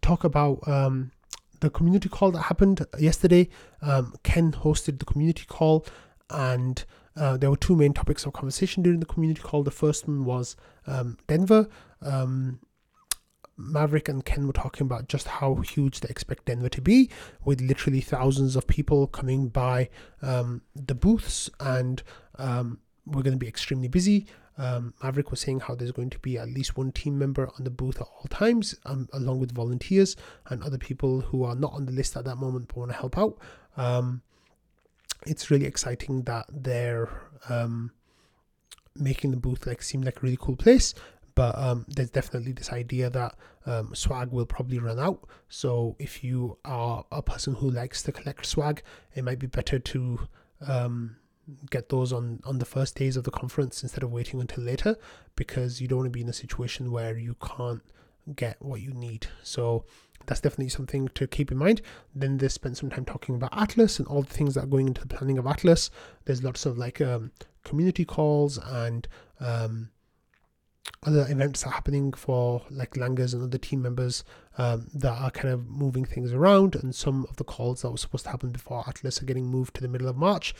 talk 0.00 0.24
about 0.24 0.66
um 0.66 1.12
the 1.60 1.68
community 1.70 2.08
call 2.08 2.30
that 2.32 2.42
happened 2.42 2.84
yesterday. 2.98 3.48
Um, 3.82 4.14
Ken 4.22 4.52
hosted 4.52 4.98
the 4.98 5.04
community 5.04 5.44
call, 5.46 5.86
and 6.30 6.82
uh, 7.16 7.36
there 7.36 7.50
were 7.50 7.56
two 7.56 7.76
main 7.76 7.92
topics 7.92 8.24
of 8.26 8.32
conversation 8.32 8.82
during 8.82 9.00
the 9.00 9.06
community 9.06 9.42
call. 9.42 9.62
The 9.62 9.70
first 9.70 10.06
one 10.08 10.24
was 10.24 10.56
um, 10.86 11.18
Denver. 11.26 11.68
Um, 12.00 12.60
Maverick 13.56 14.08
and 14.08 14.24
Ken 14.24 14.46
were 14.46 14.52
talking 14.52 14.86
about 14.86 15.08
just 15.08 15.28
how 15.28 15.56
huge 15.56 16.00
they 16.00 16.08
expect 16.08 16.46
Denver 16.46 16.70
to 16.70 16.80
be, 16.80 17.10
with 17.44 17.60
literally 17.60 18.00
thousands 18.00 18.56
of 18.56 18.66
people 18.66 19.06
coming 19.06 19.48
by 19.48 19.88
um, 20.22 20.62
the 20.74 20.94
booths, 20.94 21.50
and 21.60 22.02
um, 22.38 22.80
we're 23.06 23.22
going 23.22 23.34
to 23.34 23.38
be 23.38 23.48
extremely 23.48 23.88
busy. 23.88 24.26
Um, 24.58 24.94
Maverick 25.02 25.30
was 25.30 25.40
saying 25.40 25.60
how 25.60 25.74
there's 25.74 25.92
going 25.92 26.10
to 26.10 26.18
be 26.18 26.38
at 26.38 26.48
least 26.48 26.76
one 26.76 26.92
team 26.92 27.18
member 27.18 27.48
on 27.58 27.64
the 27.64 27.70
booth 27.70 28.00
at 28.00 28.06
all 28.06 28.26
times, 28.28 28.74
um, 28.84 29.08
along 29.12 29.40
with 29.40 29.52
volunteers 29.52 30.16
and 30.48 30.62
other 30.62 30.78
people 30.78 31.20
who 31.20 31.44
are 31.44 31.54
not 31.54 31.72
on 31.72 31.86
the 31.86 31.92
list 31.92 32.16
at 32.16 32.24
that 32.24 32.36
moment 32.36 32.68
but 32.68 32.76
want 32.76 32.90
to 32.90 32.96
help 32.96 33.16
out. 33.16 33.38
Um, 33.76 34.22
it's 35.26 35.50
really 35.50 35.66
exciting 35.66 36.22
that 36.22 36.46
they're 36.50 37.08
um, 37.48 37.92
making 38.96 39.30
the 39.30 39.36
booth 39.36 39.66
like 39.66 39.82
seem 39.82 40.02
like 40.02 40.18
a 40.18 40.20
really 40.20 40.38
cool 40.40 40.56
place 40.56 40.94
but 41.34 41.56
um, 41.58 41.84
there's 41.88 42.10
definitely 42.10 42.52
this 42.52 42.72
idea 42.72 43.08
that 43.10 43.34
um, 43.66 43.94
swag 43.94 44.30
will 44.30 44.46
probably 44.46 44.78
run 44.78 44.98
out. 44.98 45.24
So 45.48 45.96
if 45.98 46.22
you 46.22 46.58
are 46.64 47.04
a 47.10 47.22
person 47.22 47.54
who 47.54 47.70
likes 47.70 48.02
to 48.04 48.12
collect 48.12 48.46
swag, 48.46 48.82
it 49.14 49.24
might 49.24 49.38
be 49.38 49.46
better 49.46 49.78
to 49.78 50.28
um, 50.66 51.16
get 51.70 51.88
those 51.88 52.12
on 52.12 52.40
on 52.44 52.58
the 52.58 52.64
first 52.64 52.96
days 52.96 53.16
of 53.16 53.24
the 53.24 53.30
conference 53.30 53.82
instead 53.82 54.02
of 54.02 54.12
waiting 54.12 54.40
until 54.40 54.64
later, 54.64 54.96
because 55.36 55.80
you 55.80 55.88
don't 55.88 55.98
want 55.98 56.06
to 56.06 56.10
be 56.10 56.20
in 56.20 56.28
a 56.28 56.34
situation 56.34 56.90
where 56.90 57.16
you 57.16 57.36
can't 57.42 57.82
get 58.36 58.60
what 58.60 58.80
you 58.80 58.92
need. 58.92 59.26
So 59.42 59.84
that's 60.26 60.40
definitely 60.40 60.68
something 60.68 61.08
to 61.08 61.26
keep 61.26 61.50
in 61.50 61.58
mind. 61.58 61.82
Then 62.14 62.38
they 62.38 62.48
spent 62.48 62.76
some 62.76 62.90
time 62.90 63.04
talking 63.04 63.34
about 63.34 63.56
Atlas 63.56 63.98
and 63.98 64.08
all 64.08 64.22
the 64.22 64.32
things 64.32 64.54
that 64.54 64.64
are 64.64 64.68
going 64.68 64.88
into 64.88 65.00
the 65.00 65.14
planning 65.14 65.38
of 65.38 65.46
Atlas. 65.46 65.90
There's 66.24 66.42
lots 66.42 66.66
of 66.66 66.78
like 66.78 67.00
um, 67.00 67.32
community 67.64 68.04
calls 68.04 68.58
and 68.58 69.06
um, 69.40 69.90
other 71.04 71.26
events 71.28 71.66
are 71.66 71.70
happening 71.70 72.12
for 72.12 72.62
like 72.70 72.92
Langers 72.92 73.34
and 73.34 73.42
other 73.42 73.58
team 73.58 73.82
members 73.82 74.24
um, 74.58 74.88
that 74.94 75.12
are 75.12 75.30
kind 75.30 75.52
of 75.52 75.68
moving 75.68 76.04
things 76.04 76.32
around. 76.32 76.76
And 76.76 76.94
some 76.94 77.26
of 77.28 77.36
the 77.36 77.44
calls 77.44 77.82
that 77.82 77.90
were 77.90 77.96
supposed 77.96 78.24
to 78.24 78.30
happen 78.30 78.50
before 78.50 78.84
Atlas 78.86 79.20
are 79.20 79.26
getting 79.26 79.46
moved 79.46 79.74
to 79.74 79.80
the 79.80 79.88
middle 79.88 80.08
of 80.08 80.16
March. 80.16 80.54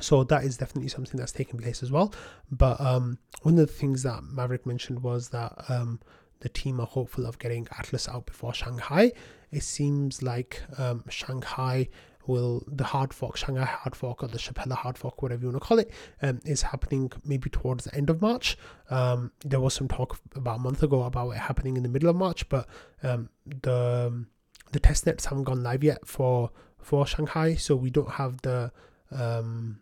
So 0.00 0.22
that 0.24 0.44
is 0.44 0.56
definitely 0.56 0.88
something 0.88 1.18
that's 1.18 1.32
taking 1.32 1.58
place 1.58 1.82
as 1.82 1.90
well. 1.90 2.12
But 2.50 2.80
um, 2.80 3.18
one 3.42 3.58
of 3.58 3.66
the 3.66 3.72
things 3.72 4.02
that 4.04 4.22
Maverick 4.22 4.66
mentioned 4.66 5.02
was 5.02 5.30
that 5.30 5.52
um, 5.68 6.00
the 6.40 6.48
team 6.48 6.80
are 6.80 6.86
hopeful 6.86 7.26
of 7.26 7.38
getting 7.38 7.66
Atlas 7.78 8.08
out 8.08 8.26
before 8.26 8.54
Shanghai. 8.54 9.12
It 9.50 9.62
seems 9.62 10.22
like 10.22 10.62
um, 10.76 11.04
Shanghai 11.08 11.88
will 12.26 12.62
the 12.68 12.84
hard 12.84 13.14
fork, 13.14 13.36
Shanghai 13.36 13.64
hard 13.64 13.96
fork, 13.96 14.22
or 14.22 14.28
the 14.28 14.38
Shapella 14.38 14.74
hard 14.74 14.98
fork, 14.98 15.22
whatever 15.22 15.42
you 15.42 15.48
want 15.48 15.62
to 15.62 15.66
call 15.66 15.78
it, 15.78 15.90
um, 16.22 16.40
is 16.44 16.62
happening 16.62 17.10
maybe 17.24 17.48
towards 17.48 17.84
the 17.84 17.94
end 17.94 18.10
of 18.10 18.20
March. 18.20 18.56
Um, 18.90 19.32
there 19.44 19.60
was 19.60 19.74
some 19.74 19.88
talk 19.88 20.20
about 20.34 20.56
a 20.56 20.60
month 20.60 20.82
ago 20.82 21.02
about 21.02 21.30
it 21.30 21.38
happening 21.38 21.76
in 21.76 21.82
the 21.82 21.88
middle 21.88 22.10
of 22.10 22.16
March, 22.16 22.48
but 22.48 22.68
um, 23.02 23.30
the 23.46 24.26
the 24.72 24.80
test 24.80 25.06
nets 25.06 25.24
haven't 25.24 25.44
gone 25.44 25.62
live 25.62 25.82
yet 25.82 26.06
for 26.06 26.50
for 26.78 27.06
Shanghai, 27.06 27.54
so 27.54 27.74
we 27.74 27.90
don't 27.90 28.12
have 28.12 28.42
the 28.42 28.70
um, 29.10 29.80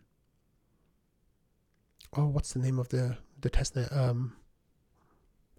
oh, 2.15 2.27
what's 2.27 2.53
the 2.53 2.59
name 2.59 2.79
of 2.79 2.89
the 2.89 3.17
the 3.41 3.49
test 3.49 3.75
net? 3.75 3.91
Um, 3.91 4.37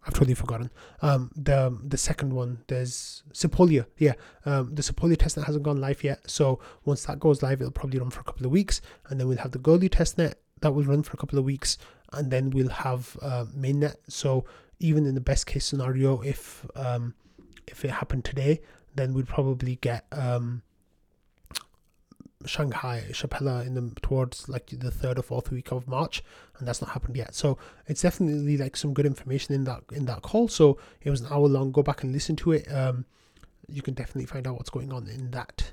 I've 0.08 0.14
totally 0.14 0.34
forgotten. 0.34 0.70
Um, 1.02 1.30
the 1.36 1.78
the 1.86 1.98
second 1.98 2.32
one, 2.32 2.64
there's 2.68 3.22
Sepolia. 3.34 3.84
Yeah, 3.98 4.14
um, 4.46 4.74
the 4.74 4.80
Sepolia 4.80 5.16
testnet 5.18 5.44
hasn't 5.44 5.64
gone 5.64 5.82
live 5.82 6.02
yet. 6.02 6.30
So 6.30 6.60
once 6.86 7.04
that 7.04 7.20
goes 7.20 7.42
live, 7.42 7.60
it'll 7.60 7.72
probably 7.72 7.98
run 7.98 8.08
for 8.08 8.20
a 8.20 8.24
couple 8.24 8.46
of 8.46 8.50
weeks, 8.50 8.80
and 9.10 9.20
then 9.20 9.28
we'll 9.28 9.36
have 9.36 9.52
the 9.52 9.58
Goerli 9.58 9.90
testnet 9.90 10.34
that 10.62 10.72
will 10.72 10.84
run 10.84 11.02
for 11.02 11.12
a 11.12 11.18
couple 11.18 11.38
of 11.38 11.44
weeks, 11.44 11.76
and 12.14 12.30
then 12.30 12.48
we'll 12.48 12.70
have 12.70 13.18
uh, 13.20 13.44
mainnet. 13.54 13.96
So 14.08 14.46
even 14.80 15.04
in 15.04 15.14
the 15.14 15.20
best 15.20 15.46
case 15.46 15.66
scenario, 15.66 16.22
if 16.22 16.64
um, 16.74 17.12
if 17.66 17.84
it 17.84 17.90
happened 17.90 18.24
today, 18.24 18.62
then 18.94 19.12
we'd 19.12 19.28
probably 19.28 19.76
get 19.76 20.06
um, 20.10 20.62
Shanghai 22.46 23.04
Shapella 23.10 23.66
in 23.66 23.74
the 23.74 23.92
towards 24.00 24.48
like 24.48 24.66
the 24.70 24.90
third 24.90 25.18
or 25.18 25.22
fourth 25.22 25.50
week 25.50 25.72
of 25.72 25.88
March, 25.88 26.22
and 26.58 26.68
that's 26.68 26.80
not 26.80 26.90
happened 26.90 27.16
yet. 27.16 27.34
So 27.34 27.58
it's 27.86 28.02
definitely 28.02 28.56
like 28.56 28.76
some 28.76 28.94
good 28.94 29.06
information 29.06 29.54
in 29.54 29.64
that 29.64 29.82
in 29.92 30.04
that 30.06 30.22
call. 30.22 30.48
So 30.48 30.78
it 31.02 31.10
was 31.10 31.22
an 31.22 31.28
hour 31.30 31.48
long. 31.48 31.72
Go 31.72 31.82
back 31.82 32.02
and 32.02 32.12
listen 32.12 32.36
to 32.36 32.52
it. 32.52 32.72
Um, 32.72 33.06
you 33.68 33.82
can 33.82 33.94
definitely 33.94 34.26
find 34.26 34.46
out 34.46 34.54
what's 34.54 34.70
going 34.70 34.92
on 34.92 35.08
in 35.08 35.30
that. 35.32 35.72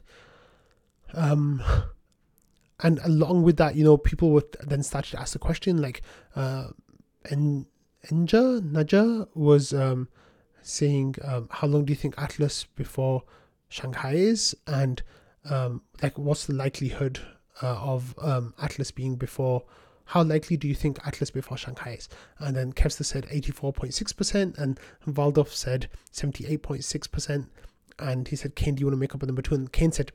Um, 1.13 1.61
and 2.81 2.99
along 3.03 3.43
with 3.43 3.57
that, 3.57 3.75
you 3.75 3.83
know, 3.83 3.97
people 3.97 4.31
would 4.31 4.51
then 4.61 4.83
start 4.83 5.05
to 5.05 5.19
ask 5.19 5.33
the 5.33 5.39
question 5.39 5.81
like, 5.81 6.01
uh, 6.35 6.67
and 7.29 7.67
Enja 8.07 8.59
Naja 8.59 9.27
was 9.35 9.71
um 9.73 10.09
saying, 10.61 11.15
um, 11.23 11.47
how 11.51 11.67
long 11.67 11.85
do 11.85 11.91
you 11.91 11.97
think 11.97 12.15
Atlas 12.17 12.65
before 12.65 13.23
Shanghai 13.69 14.13
is 14.13 14.55
and 14.65 15.03
um, 15.49 15.81
like 16.01 16.17
what's 16.17 16.45
the 16.45 16.53
likelihood 16.53 17.19
uh, 17.61 17.75
of 17.75 18.15
um, 18.21 18.53
Atlas 18.61 18.91
being 18.91 19.15
before? 19.15 19.63
How 20.05 20.23
likely 20.23 20.55
do 20.55 20.67
you 20.67 20.75
think 20.75 20.99
Atlas 21.05 21.31
before 21.31 21.57
Shanghai 21.57 21.93
is? 21.97 22.09
And 22.37 22.55
then 22.55 22.73
Kevster 22.73 23.05
said 23.05 23.25
84.6%, 23.25 24.57
and 24.57 24.79
Valdorff 25.07 25.53
said 25.53 25.89
78.6%. 26.13 27.47
And 27.97 28.27
he 28.27 28.35
said, 28.35 28.55
Kane, 28.55 28.75
do 28.75 28.81
you 28.81 28.85
want 28.85 28.93
to 28.93 28.99
make 28.99 29.15
up 29.15 29.23
a 29.23 29.25
number 29.25 29.41
two? 29.41 29.55
And 29.55 29.71
Kane 29.71 29.91
said 29.91 30.11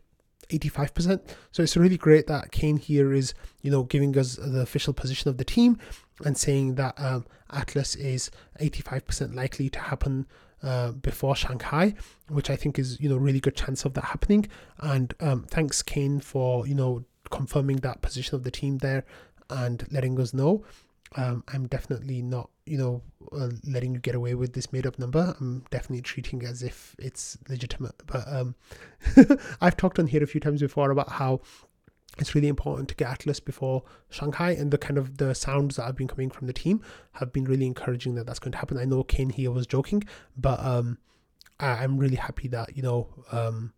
85%. 0.50 1.20
So 1.50 1.62
it's 1.62 1.76
really 1.76 1.96
great 1.96 2.26
that 2.26 2.52
Kane 2.52 2.76
here 2.76 3.12
is, 3.12 3.34
you 3.62 3.70
know, 3.70 3.84
giving 3.84 4.16
us 4.16 4.36
the 4.36 4.60
official 4.60 4.92
position 4.92 5.28
of 5.28 5.38
the 5.38 5.44
team 5.44 5.78
and 6.24 6.36
saying 6.36 6.74
that 6.76 6.94
um, 6.98 7.26
Atlas 7.50 7.94
is 7.96 8.30
85% 8.60 9.34
likely 9.34 9.70
to 9.70 9.78
happen 9.80 10.26
uh, 10.62 10.92
before 10.92 11.36
Shanghai, 11.36 11.94
which 12.28 12.50
I 12.50 12.56
think 12.56 12.78
is 12.78 13.00
you 13.00 13.08
know 13.08 13.16
really 13.16 13.40
good 13.40 13.56
chance 13.56 13.84
of 13.84 13.94
that 13.94 14.04
happening. 14.04 14.48
And 14.78 15.14
um, 15.20 15.44
thanks 15.48 15.82
Kane 15.82 16.20
for 16.20 16.66
you 16.66 16.74
know 16.74 17.04
confirming 17.30 17.76
that 17.78 18.02
position 18.02 18.34
of 18.34 18.42
the 18.42 18.50
team 18.50 18.78
there 18.78 19.04
and 19.48 19.86
letting 19.90 20.18
us 20.20 20.34
know. 20.34 20.64
Um, 21.16 21.42
I'm 21.52 21.66
definitely 21.66 22.22
not 22.22 22.50
you 22.66 22.78
know 22.78 23.02
uh, 23.32 23.50
letting 23.66 23.94
you 23.94 24.00
get 24.00 24.14
away 24.14 24.34
with 24.34 24.52
this 24.52 24.72
made 24.72 24.86
up 24.86 24.98
number. 24.98 25.34
I'm 25.40 25.64
definitely 25.70 26.02
treating 26.02 26.44
as 26.44 26.62
if 26.62 26.94
it's 26.98 27.38
legitimate. 27.48 28.02
But 28.06 28.24
um, 28.28 28.54
I've 29.60 29.76
talked 29.76 29.98
on 29.98 30.06
here 30.06 30.22
a 30.22 30.26
few 30.26 30.40
times 30.40 30.60
before 30.60 30.90
about 30.90 31.10
how 31.10 31.40
it's 32.18 32.34
really 32.34 32.48
important 32.48 32.88
to 32.88 32.94
get 32.94 33.08
Atlas 33.08 33.40
before 33.40 33.84
Shanghai, 34.08 34.50
and 34.50 34.70
the 34.70 34.78
kind 34.78 34.98
of 34.98 35.18
the 35.18 35.34
sounds 35.34 35.76
that 35.76 35.84
have 35.84 35.96
been 35.96 36.08
coming 36.08 36.30
from 36.30 36.46
the 36.46 36.52
team 36.52 36.82
have 37.12 37.32
been 37.32 37.44
really 37.44 37.66
encouraging 37.66 38.14
that 38.16 38.26
that's 38.26 38.38
going 38.38 38.52
to 38.52 38.58
happen. 38.58 38.78
I 38.78 38.84
know 38.84 39.04
Kane 39.04 39.30
here 39.30 39.50
was 39.50 39.66
joking, 39.66 40.04
but 40.36 40.60
um, 40.60 40.98
I, 41.58 41.84
am 41.84 41.98
really 41.98 42.16
happy 42.16 42.48
that 42.48 42.76
you 42.76 42.82
know 42.82 43.08
um, 43.32 43.72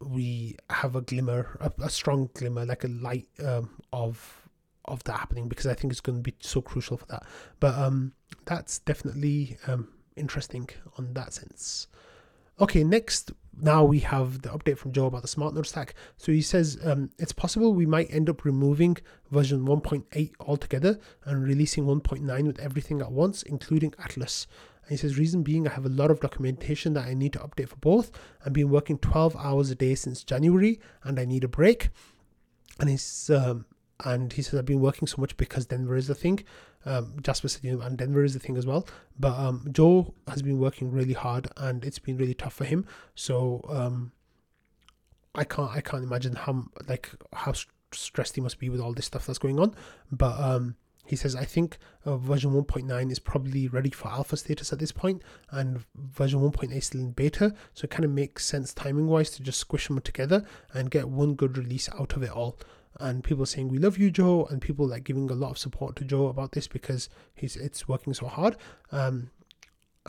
we 0.00 0.56
have 0.70 0.96
a 0.96 1.00
glimmer, 1.00 1.56
a, 1.60 1.72
a 1.84 1.90
strong 1.90 2.30
glimmer, 2.34 2.64
like 2.64 2.84
a 2.84 2.88
light 2.88 3.28
um, 3.44 3.70
of 3.92 4.48
of 4.86 5.04
that 5.04 5.18
happening 5.18 5.48
because 5.48 5.66
I 5.66 5.74
think 5.74 5.92
it's 5.92 6.00
going 6.00 6.18
to 6.18 6.22
be 6.22 6.34
so 6.40 6.60
crucial 6.60 6.96
for 6.96 7.06
that. 7.06 7.24
But 7.60 7.76
um, 7.76 8.12
that's 8.44 8.80
definitely 8.80 9.56
um, 9.66 9.88
interesting 10.16 10.68
on 10.98 11.14
that 11.14 11.32
sense. 11.32 11.86
Okay, 12.60 12.84
next 12.84 13.32
now 13.60 13.84
we 13.84 14.00
have 14.00 14.42
the 14.42 14.48
update 14.48 14.78
from 14.78 14.92
Joe 14.92 15.06
about 15.06 15.22
the 15.22 15.28
smart 15.28 15.54
node 15.54 15.66
stack. 15.66 15.94
So 16.16 16.32
he 16.32 16.42
says 16.42 16.78
um, 16.84 17.10
it's 17.18 17.32
possible 17.32 17.74
we 17.74 17.86
might 17.86 18.12
end 18.12 18.30
up 18.30 18.44
removing 18.44 18.96
version 19.30 19.66
1.8 19.66 20.32
altogether 20.40 20.98
and 21.24 21.42
releasing 21.42 21.84
1.9 21.84 22.46
with 22.46 22.58
everything 22.58 23.00
at 23.00 23.12
once, 23.12 23.42
including 23.42 23.94
Atlas. 23.98 24.46
And 24.82 24.90
he 24.90 24.96
says 24.96 25.18
reason 25.18 25.42
being 25.42 25.68
I 25.68 25.72
have 25.72 25.86
a 25.86 25.90
lot 25.90 26.10
of 26.10 26.20
documentation 26.20 26.94
that 26.94 27.06
I 27.06 27.14
need 27.14 27.34
to 27.34 27.38
update 27.40 27.68
for 27.68 27.76
both. 27.76 28.10
I've 28.44 28.52
been 28.52 28.70
working 28.70 28.98
12 28.98 29.36
hours 29.36 29.70
a 29.70 29.74
day 29.74 29.94
since 29.94 30.24
January 30.24 30.80
and 31.04 31.18
I 31.20 31.24
need 31.24 31.44
a 31.44 31.48
break. 31.48 31.90
And 32.80 32.88
he's 32.88 33.30
um, 33.30 33.66
and 34.04 34.32
he 34.32 34.42
says 34.42 34.58
I've 34.58 34.66
been 34.66 34.80
working 34.80 35.06
so 35.06 35.20
much 35.20 35.36
because 35.36 35.66
Denver 35.66 35.96
is 35.96 36.10
a 36.10 36.14
thing. 36.14 36.42
Um, 36.84 37.16
Jasper 37.22 37.48
know, 37.62 37.80
and 37.80 37.96
Denver 37.96 38.24
is 38.24 38.34
the 38.34 38.40
thing 38.40 38.56
as 38.56 38.66
well. 38.66 38.86
But 39.18 39.38
um, 39.38 39.68
Joe 39.72 40.14
has 40.28 40.42
been 40.42 40.58
working 40.58 40.90
really 40.90 41.14
hard, 41.14 41.48
and 41.56 41.84
it's 41.84 41.98
been 41.98 42.16
really 42.16 42.34
tough 42.34 42.54
for 42.54 42.64
him. 42.64 42.86
So 43.14 43.64
um, 43.68 44.12
I 45.34 45.44
can't, 45.44 45.70
I 45.70 45.80
can't 45.80 46.04
imagine 46.04 46.34
how 46.34 46.64
like 46.88 47.10
how 47.32 47.54
stressed 47.92 48.34
he 48.34 48.40
must 48.40 48.58
be 48.58 48.68
with 48.68 48.80
all 48.80 48.92
this 48.92 49.06
stuff 49.06 49.26
that's 49.26 49.38
going 49.38 49.60
on. 49.60 49.74
But 50.10 50.38
um, 50.40 50.76
he 51.04 51.16
says, 51.16 51.34
I 51.34 51.44
think 51.44 51.78
uh, 52.04 52.16
version 52.16 52.52
1.9 52.52 53.10
is 53.10 53.18
probably 53.18 53.68
ready 53.68 53.90
for 53.90 54.08
alpha 54.08 54.36
status 54.36 54.72
at 54.72 54.78
this 54.78 54.92
point, 54.92 55.22
and 55.50 55.84
version 55.94 56.40
1.8 56.40 56.72
is 56.76 56.86
still 56.86 57.00
in 57.00 57.10
beta. 57.10 57.54
So 57.74 57.84
it 57.84 57.90
kind 57.90 58.04
of 58.04 58.10
makes 58.10 58.44
sense 58.44 58.72
timing 58.72 59.08
wise 59.08 59.30
to 59.30 59.42
just 59.42 59.58
squish 59.58 59.88
them 59.88 60.00
together 60.00 60.44
and 60.72 60.90
get 60.90 61.08
one 61.08 61.34
good 61.34 61.58
release 61.58 61.88
out 61.98 62.14
of 62.16 62.22
it 62.22 62.30
all 62.30 62.58
and 63.00 63.24
people 63.24 63.46
saying 63.46 63.68
we 63.68 63.78
love 63.78 63.98
you 63.98 64.10
joe 64.10 64.46
and 64.50 64.60
people 64.60 64.86
like 64.86 65.04
giving 65.04 65.30
a 65.30 65.34
lot 65.34 65.50
of 65.50 65.58
support 65.58 65.96
to 65.96 66.04
joe 66.04 66.26
about 66.26 66.52
this 66.52 66.68
because 66.68 67.08
he's 67.34 67.56
it's 67.56 67.88
working 67.88 68.14
so 68.14 68.26
hard. 68.26 68.56
Um, 68.90 69.30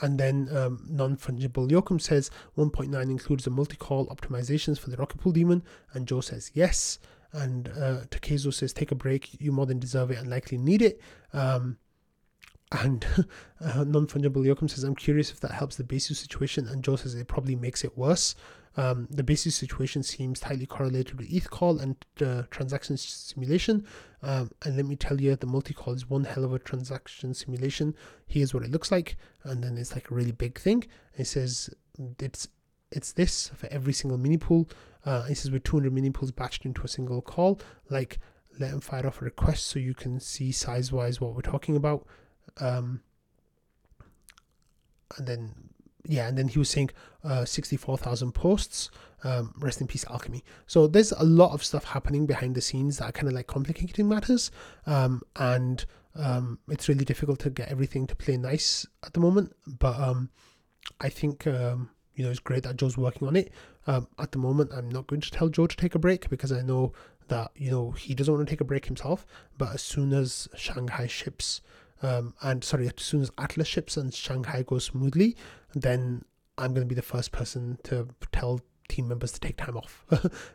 and 0.02 0.20
then 0.20 0.50
um, 0.52 0.84
non-fungible 0.90 1.70
Yoakum 1.70 2.02
says 2.02 2.32
1.9 2.58 3.00
includes 3.04 3.44
the 3.44 3.52
multi-call 3.52 4.08
optimizations 4.08 4.80
for 4.80 4.90
the 4.90 4.98
rocket 4.98 5.20
pool 5.20 5.32
daemon 5.32 5.64
and 5.94 6.08
joe 6.08 6.22
says 6.22 6.52
yes. 6.54 7.00
And 7.32 7.68
uh, 7.70 8.02
Takezo 8.12 8.54
says 8.54 8.74
take 8.74 8.92
a 8.92 8.96
break. 8.96 9.42
You 9.42 9.52
more 9.52 9.66
than 9.66 9.80
deserve 9.80 10.12
it 10.12 10.20
and 10.20 10.30
likely 10.30 10.58
need 10.58 10.84
it. 10.84 11.02
Um, 11.34 11.78
and 12.72 13.06
uh, 13.62 13.84
non-fungible 13.84 14.46
Yoakum 14.46 14.70
says 14.70 14.84
I'm 14.84 14.96
curious 14.96 15.32
if 15.32 15.40
that 15.42 15.52
helps 15.52 15.76
the 15.76 15.84
Besu 15.84 16.16
situation. 16.16 16.68
And 16.68 16.84
Joe 16.84 16.96
says 16.96 17.16
it 17.16 17.28
probably 17.28 17.56
makes 17.56 17.84
it 17.84 17.98
worse 17.98 18.36
um, 18.76 19.08
the 19.10 19.24
Besu 19.24 19.52
situation 19.52 20.02
seems 20.02 20.40
tightly 20.40 20.66
correlated 20.66 21.18
with 21.18 21.32
ETH 21.32 21.50
call 21.50 21.80
and 21.80 21.96
uh, 22.22 22.44
transaction 22.50 22.98
simulation. 22.98 23.86
Um, 24.22 24.52
and 24.64 24.76
let 24.78 24.86
me 24.86 24.96
tell 24.96 25.22
you, 25.22 25.36
the 25.36 25.46
multi 25.46 25.74
call 25.74 25.94
is 25.94 26.10
one 26.10 26.24
hell 26.24 26.44
of 26.44 26.54
a 26.54 26.60
transaction 26.60 27.34
simulation. 27.34 27.96
Here's 28.26 28.54
what 28.54 28.64
it 28.64 28.72
looks 28.72 28.92
like, 28.92 29.18
and 29.44 29.64
then 29.64 29.78
it's 29.78 29.94
like 29.94 30.10
a 30.10 30.16
really 30.16 30.32
big 30.32 30.60
thing. 30.60 30.86
It 31.18 31.26
says 31.26 31.70
it's 32.20 32.48
it's 32.92 33.12
this 33.12 33.50
for 33.50 33.68
every 33.68 33.94
single 33.94 34.18
mini 34.18 34.38
pool. 34.38 34.70
Uh, 35.06 35.26
it 35.30 35.36
says 35.36 35.52
with 35.52 35.64
200 35.64 35.92
mini 35.92 36.10
pools 36.10 36.32
batched 36.32 36.66
into 36.66 36.84
a 36.84 36.88
single 36.88 37.22
call. 37.22 37.60
Like 37.90 38.20
let 38.60 38.72
them 38.72 38.82
fire 38.82 39.06
off 39.06 39.22
a 39.22 39.26
request 39.26 39.68
so 39.68 39.80
you 39.80 39.94
can 39.94 40.20
see 40.20 40.52
size 40.52 40.92
wise 40.92 41.20
what 41.20 41.36
we're 41.36 41.42
talking 41.42 41.76
about. 41.76 42.06
Um, 42.60 43.02
and 45.18 45.28
then 45.28 45.73
yeah, 46.06 46.28
and 46.28 46.38
then 46.38 46.48
he 46.48 46.60
was 46.60 46.70
saying 46.70 46.90
uh, 47.24 47.46
64,000 47.46 48.32
posts. 48.34 48.90
Um, 49.26 49.54
rest 49.58 49.80
in 49.80 49.88
peace, 49.88 50.04
Alchemy. 50.10 50.44
So 50.68 50.86
there's 50.86 51.14
a 51.14 51.24
lot 51.24 51.54
of 51.54 51.64
stuff 51.64 51.86
happening 51.86 52.26
behind 52.26 52.56
the 52.56 52.62
scenes 52.62 52.98
that 52.98 53.06
are 53.06 53.12
kind 53.14 53.30
of 53.30 53.34
like 53.34 53.48
complicating 53.48 54.10
matters. 54.10 54.52
Um, 54.86 55.22
and 55.38 55.86
um, 56.16 56.60
it's 56.68 56.90
really 56.90 57.06
difficult 57.06 57.40
to 57.40 57.50
get 57.50 57.70
everything 57.70 58.06
to 58.08 58.18
play 58.18 58.36
nice 58.36 58.86
at 59.06 59.14
the 59.14 59.22
moment. 59.22 59.56
But 59.66 59.98
um, 59.98 60.30
I 61.00 61.08
think 61.08 61.48
um, 61.48 61.90
you 62.16 62.24
know, 62.24 62.32
it's 62.32 62.40
great 62.40 62.64
that 62.64 62.78
Joe's 62.78 62.98
working 62.98 63.28
on 63.28 63.36
it. 63.36 63.52
Um, 63.88 64.08
at 64.20 64.32
the 64.32 64.38
moment, 64.38 64.72
I'm 64.74 64.90
not 64.90 65.08
going 65.08 65.22
to 65.22 65.32
tell 65.32 65.50
Joe 65.50 65.68
to 65.68 65.76
take 65.76 65.96
a 65.96 66.00
break 66.00 66.30
because 66.30 66.52
I 66.52 66.62
know 66.62 66.94
that 67.30 67.52
you 67.56 67.72
know 67.72 67.92
he 67.92 68.14
doesn't 68.14 68.34
want 68.34 68.48
to 68.48 68.52
take 68.52 68.62
a 68.62 68.66
break 68.66 68.86
himself. 68.86 69.26
But 69.58 69.74
as 69.74 69.82
soon 69.82 70.14
as 70.14 70.48
Shanghai 70.56 71.08
ships, 71.08 71.62
um, 72.04 72.34
and 72.42 72.64
sorry, 72.64 72.88
as 72.88 72.94
soon 72.98 73.22
as 73.22 73.32
Atlas 73.38 73.68
ships 73.68 73.98
and 73.98 74.14
Shanghai 74.14 74.64
goes 74.64 74.86
smoothly, 74.86 75.36
then 75.74 76.24
I'm 76.58 76.74
going 76.74 76.86
to 76.86 76.90
be 76.90 76.96
the 76.96 77.02
first 77.02 77.32
person 77.32 77.80
to 77.84 78.10
tell 78.32 78.60
team 78.90 79.08
members 79.08 79.32
to 79.32 79.40
take 79.40 79.58
time 79.58 79.78
off 79.78 80.06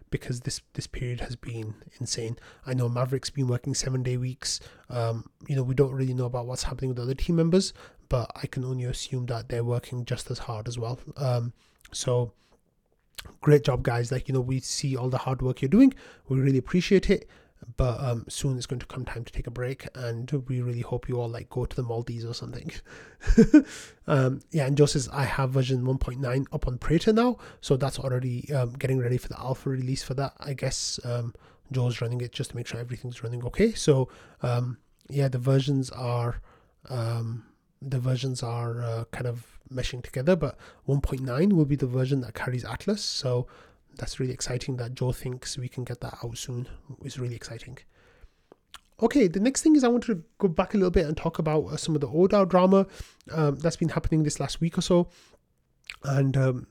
because 0.10 0.40
this 0.40 0.60
this 0.74 0.86
period 0.86 1.20
has 1.20 1.34
been 1.34 1.74
insane. 1.98 2.36
I 2.66 2.74
know 2.74 2.88
Maverick's 2.88 3.30
been 3.30 3.48
working 3.48 3.74
seven 3.74 4.02
day 4.02 4.16
weeks. 4.16 4.60
Um, 4.90 5.30
you 5.48 5.56
know, 5.56 5.62
we 5.62 5.74
don't 5.74 5.92
really 5.92 6.14
know 6.14 6.26
about 6.26 6.46
what's 6.46 6.64
happening 6.64 6.90
with 6.90 6.98
other 6.98 7.14
team 7.14 7.36
members, 7.36 7.72
but 8.08 8.30
I 8.36 8.46
can 8.46 8.64
only 8.64 8.84
assume 8.84 9.26
that 9.26 9.48
they're 9.48 9.64
working 9.64 10.04
just 10.04 10.30
as 10.30 10.40
hard 10.40 10.68
as 10.68 10.78
well. 10.78 11.00
Um, 11.16 11.52
so 11.90 12.32
great 13.40 13.64
job, 13.64 13.82
guys. 13.82 14.12
Like 14.12 14.28
you 14.28 14.34
know, 14.34 14.40
we 14.40 14.60
see 14.60 14.96
all 14.96 15.08
the 15.08 15.18
hard 15.18 15.40
work 15.40 15.62
you're 15.62 15.68
doing. 15.70 15.94
We 16.28 16.38
really 16.38 16.58
appreciate 16.58 17.08
it 17.08 17.26
but 17.76 18.00
um, 18.00 18.24
soon 18.28 18.56
it's 18.56 18.66
going 18.66 18.80
to 18.80 18.86
come 18.86 19.04
time 19.04 19.24
to 19.24 19.32
take 19.32 19.46
a 19.46 19.50
break 19.50 19.86
and 19.94 20.30
we 20.48 20.60
really 20.60 20.80
hope 20.80 21.08
you 21.08 21.20
all 21.20 21.28
like 21.28 21.48
go 21.50 21.64
to 21.64 21.76
the 21.76 21.82
maldives 21.82 22.24
or 22.24 22.34
something. 22.34 22.70
Um, 24.06 24.40
yeah 24.52 24.64
and 24.64 24.74
joe 24.74 24.86
says 24.86 25.06
i 25.12 25.24
have 25.24 25.50
version 25.50 25.84
1.9 25.84 26.46
up 26.50 26.66
on 26.66 26.78
Prater 26.78 27.12
now 27.12 27.36
so 27.60 27.76
that's 27.76 27.98
already 27.98 28.50
um, 28.54 28.72
getting 28.72 28.98
ready 28.98 29.18
for 29.18 29.28
the 29.28 29.38
alpha 29.38 29.68
release 29.68 30.02
for 30.02 30.14
that 30.14 30.32
i 30.40 30.54
guess. 30.54 30.98
Um, 31.04 31.34
joe's 31.70 32.00
running 32.00 32.22
it 32.22 32.32
just 32.32 32.50
to 32.50 32.56
make 32.56 32.66
sure 32.66 32.80
everything's 32.80 33.22
running 33.22 33.44
okay. 33.44 33.72
So 33.74 34.08
um, 34.42 34.78
yeah 35.10 35.28
the 35.28 35.38
versions 35.38 35.90
are 35.90 36.40
um, 36.88 37.44
the 37.82 37.98
versions 37.98 38.42
are 38.42 38.82
uh, 38.82 39.04
kind 39.12 39.26
of 39.26 39.58
meshing 39.72 40.02
together 40.02 40.34
but 40.34 40.56
1.9 40.88 41.52
will 41.52 41.66
be 41.66 41.76
the 41.76 41.86
version 41.86 42.22
that 42.22 42.34
carries 42.34 42.64
atlas. 42.64 43.04
So 43.04 43.46
that's 43.98 44.18
really 44.18 44.32
exciting 44.32 44.76
that 44.76 44.94
Joe 44.94 45.12
thinks 45.12 45.58
we 45.58 45.68
can 45.68 45.84
get 45.84 46.00
that 46.00 46.18
out 46.24 46.38
soon. 46.38 46.68
It's 47.04 47.18
really 47.18 47.34
exciting. 47.34 47.78
Okay, 49.00 49.28
the 49.28 49.40
next 49.40 49.62
thing 49.62 49.76
is 49.76 49.84
I 49.84 49.88
want 49.88 50.04
to 50.04 50.22
go 50.38 50.48
back 50.48 50.74
a 50.74 50.76
little 50.76 50.90
bit 50.90 51.06
and 51.06 51.16
talk 51.16 51.38
about 51.38 51.66
uh, 51.66 51.76
some 51.76 51.94
of 51.94 52.00
the 52.00 52.08
ODAO 52.08 52.48
drama 52.48 52.86
um, 53.30 53.56
that's 53.56 53.76
been 53.76 53.90
happening 53.90 54.24
this 54.24 54.40
last 54.40 54.60
week 54.60 54.76
or 54.76 54.80
so. 54.80 55.08
And 56.02 56.36
um, 56.36 56.66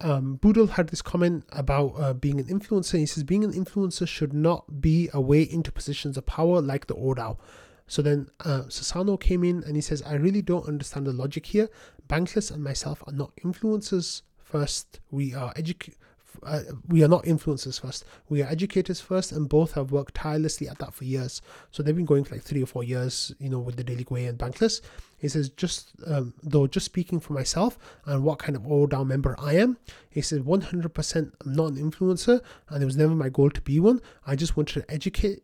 um, 0.00 0.36
Boodle 0.36 0.66
had 0.68 0.88
this 0.88 1.02
comment 1.02 1.44
about 1.50 1.94
uh, 1.96 2.14
being 2.14 2.40
an 2.40 2.46
influencer. 2.46 2.98
He 2.98 3.06
says 3.06 3.22
being 3.22 3.44
an 3.44 3.52
influencer 3.52 4.08
should 4.08 4.32
not 4.32 4.80
be 4.80 5.08
a 5.12 5.20
way 5.20 5.42
into 5.42 5.70
positions 5.70 6.16
of 6.16 6.26
power 6.26 6.60
like 6.60 6.86
the 6.86 6.96
ODAO. 6.96 7.38
So 7.86 8.02
then 8.02 8.28
uh, 8.40 8.64
Sassano 8.68 9.18
came 9.18 9.44
in 9.44 9.62
and 9.64 9.76
he 9.76 9.80
says, 9.80 10.02
I 10.02 10.14
really 10.14 10.42
don't 10.42 10.68
understand 10.68 11.06
the 11.06 11.12
logic 11.12 11.46
here. 11.46 11.68
Bankless 12.06 12.50
and 12.50 12.62
myself 12.62 13.02
are 13.06 13.12
not 13.12 13.34
influencers 13.44 14.22
first. 14.48 15.00
We 15.10 15.34
are 15.34 15.52
educ- 15.54 15.94
uh, 16.42 16.60
we 16.86 17.02
are 17.02 17.08
not 17.08 17.24
influencers 17.24 17.80
first. 17.80 18.04
We 18.28 18.42
are 18.42 18.48
educators 18.48 19.00
first, 19.00 19.32
and 19.32 19.48
both 19.48 19.72
have 19.72 19.92
worked 19.92 20.14
tirelessly 20.14 20.68
at 20.68 20.78
that 20.78 20.94
for 20.94 21.04
years. 21.04 21.42
So 21.70 21.82
they've 21.82 21.96
been 21.96 22.04
going 22.04 22.24
for 22.24 22.34
like 22.34 22.44
three 22.44 22.62
or 22.62 22.66
four 22.66 22.84
years, 22.84 23.34
you 23.38 23.48
know, 23.48 23.58
with 23.58 23.76
the 23.76 23.84
Daily 23.84 24.04
Gwei 24.04 24.28
and 24.28 24.38
Bankless. 24.38 24.80
He 25.18 25.28
says, 25.28 25.50
just 25.50 25.92
um, 26.06 26.34
though, 26.42 26.66
just 26.66 26.86
speaking 26.86 27.18
for 27.18 27.32
myself 27.32 27.78
and 28.06 28.22
what 28.22 28.38
kind 28.38 28.54
of 28.54 28.62
ODAO 28.62 29.04
member 29.04 29.34
I 29.38 29.54
am, 29.56 29.78
he 30.10 30.20
says 30.22 30.40
100% 30.40 31.32
I'm 31.44 31.52
not 31.52 31.72
an 31.72 31.90
influencer, 31.90 32.40
and 32.68 32.82
it 32.82 32.86
was 32.86 32.96
never 32.96 33.14
my 33.14 33.28
goal 33.28 33.50
to 33.50 33.60
be 33.60 33.80
one. 33.80 34.00
I 34.26 34.36
just 34.36 34.56
wanted 34.56 34.80
to 34.80 34.90
educate, 34.92 35.42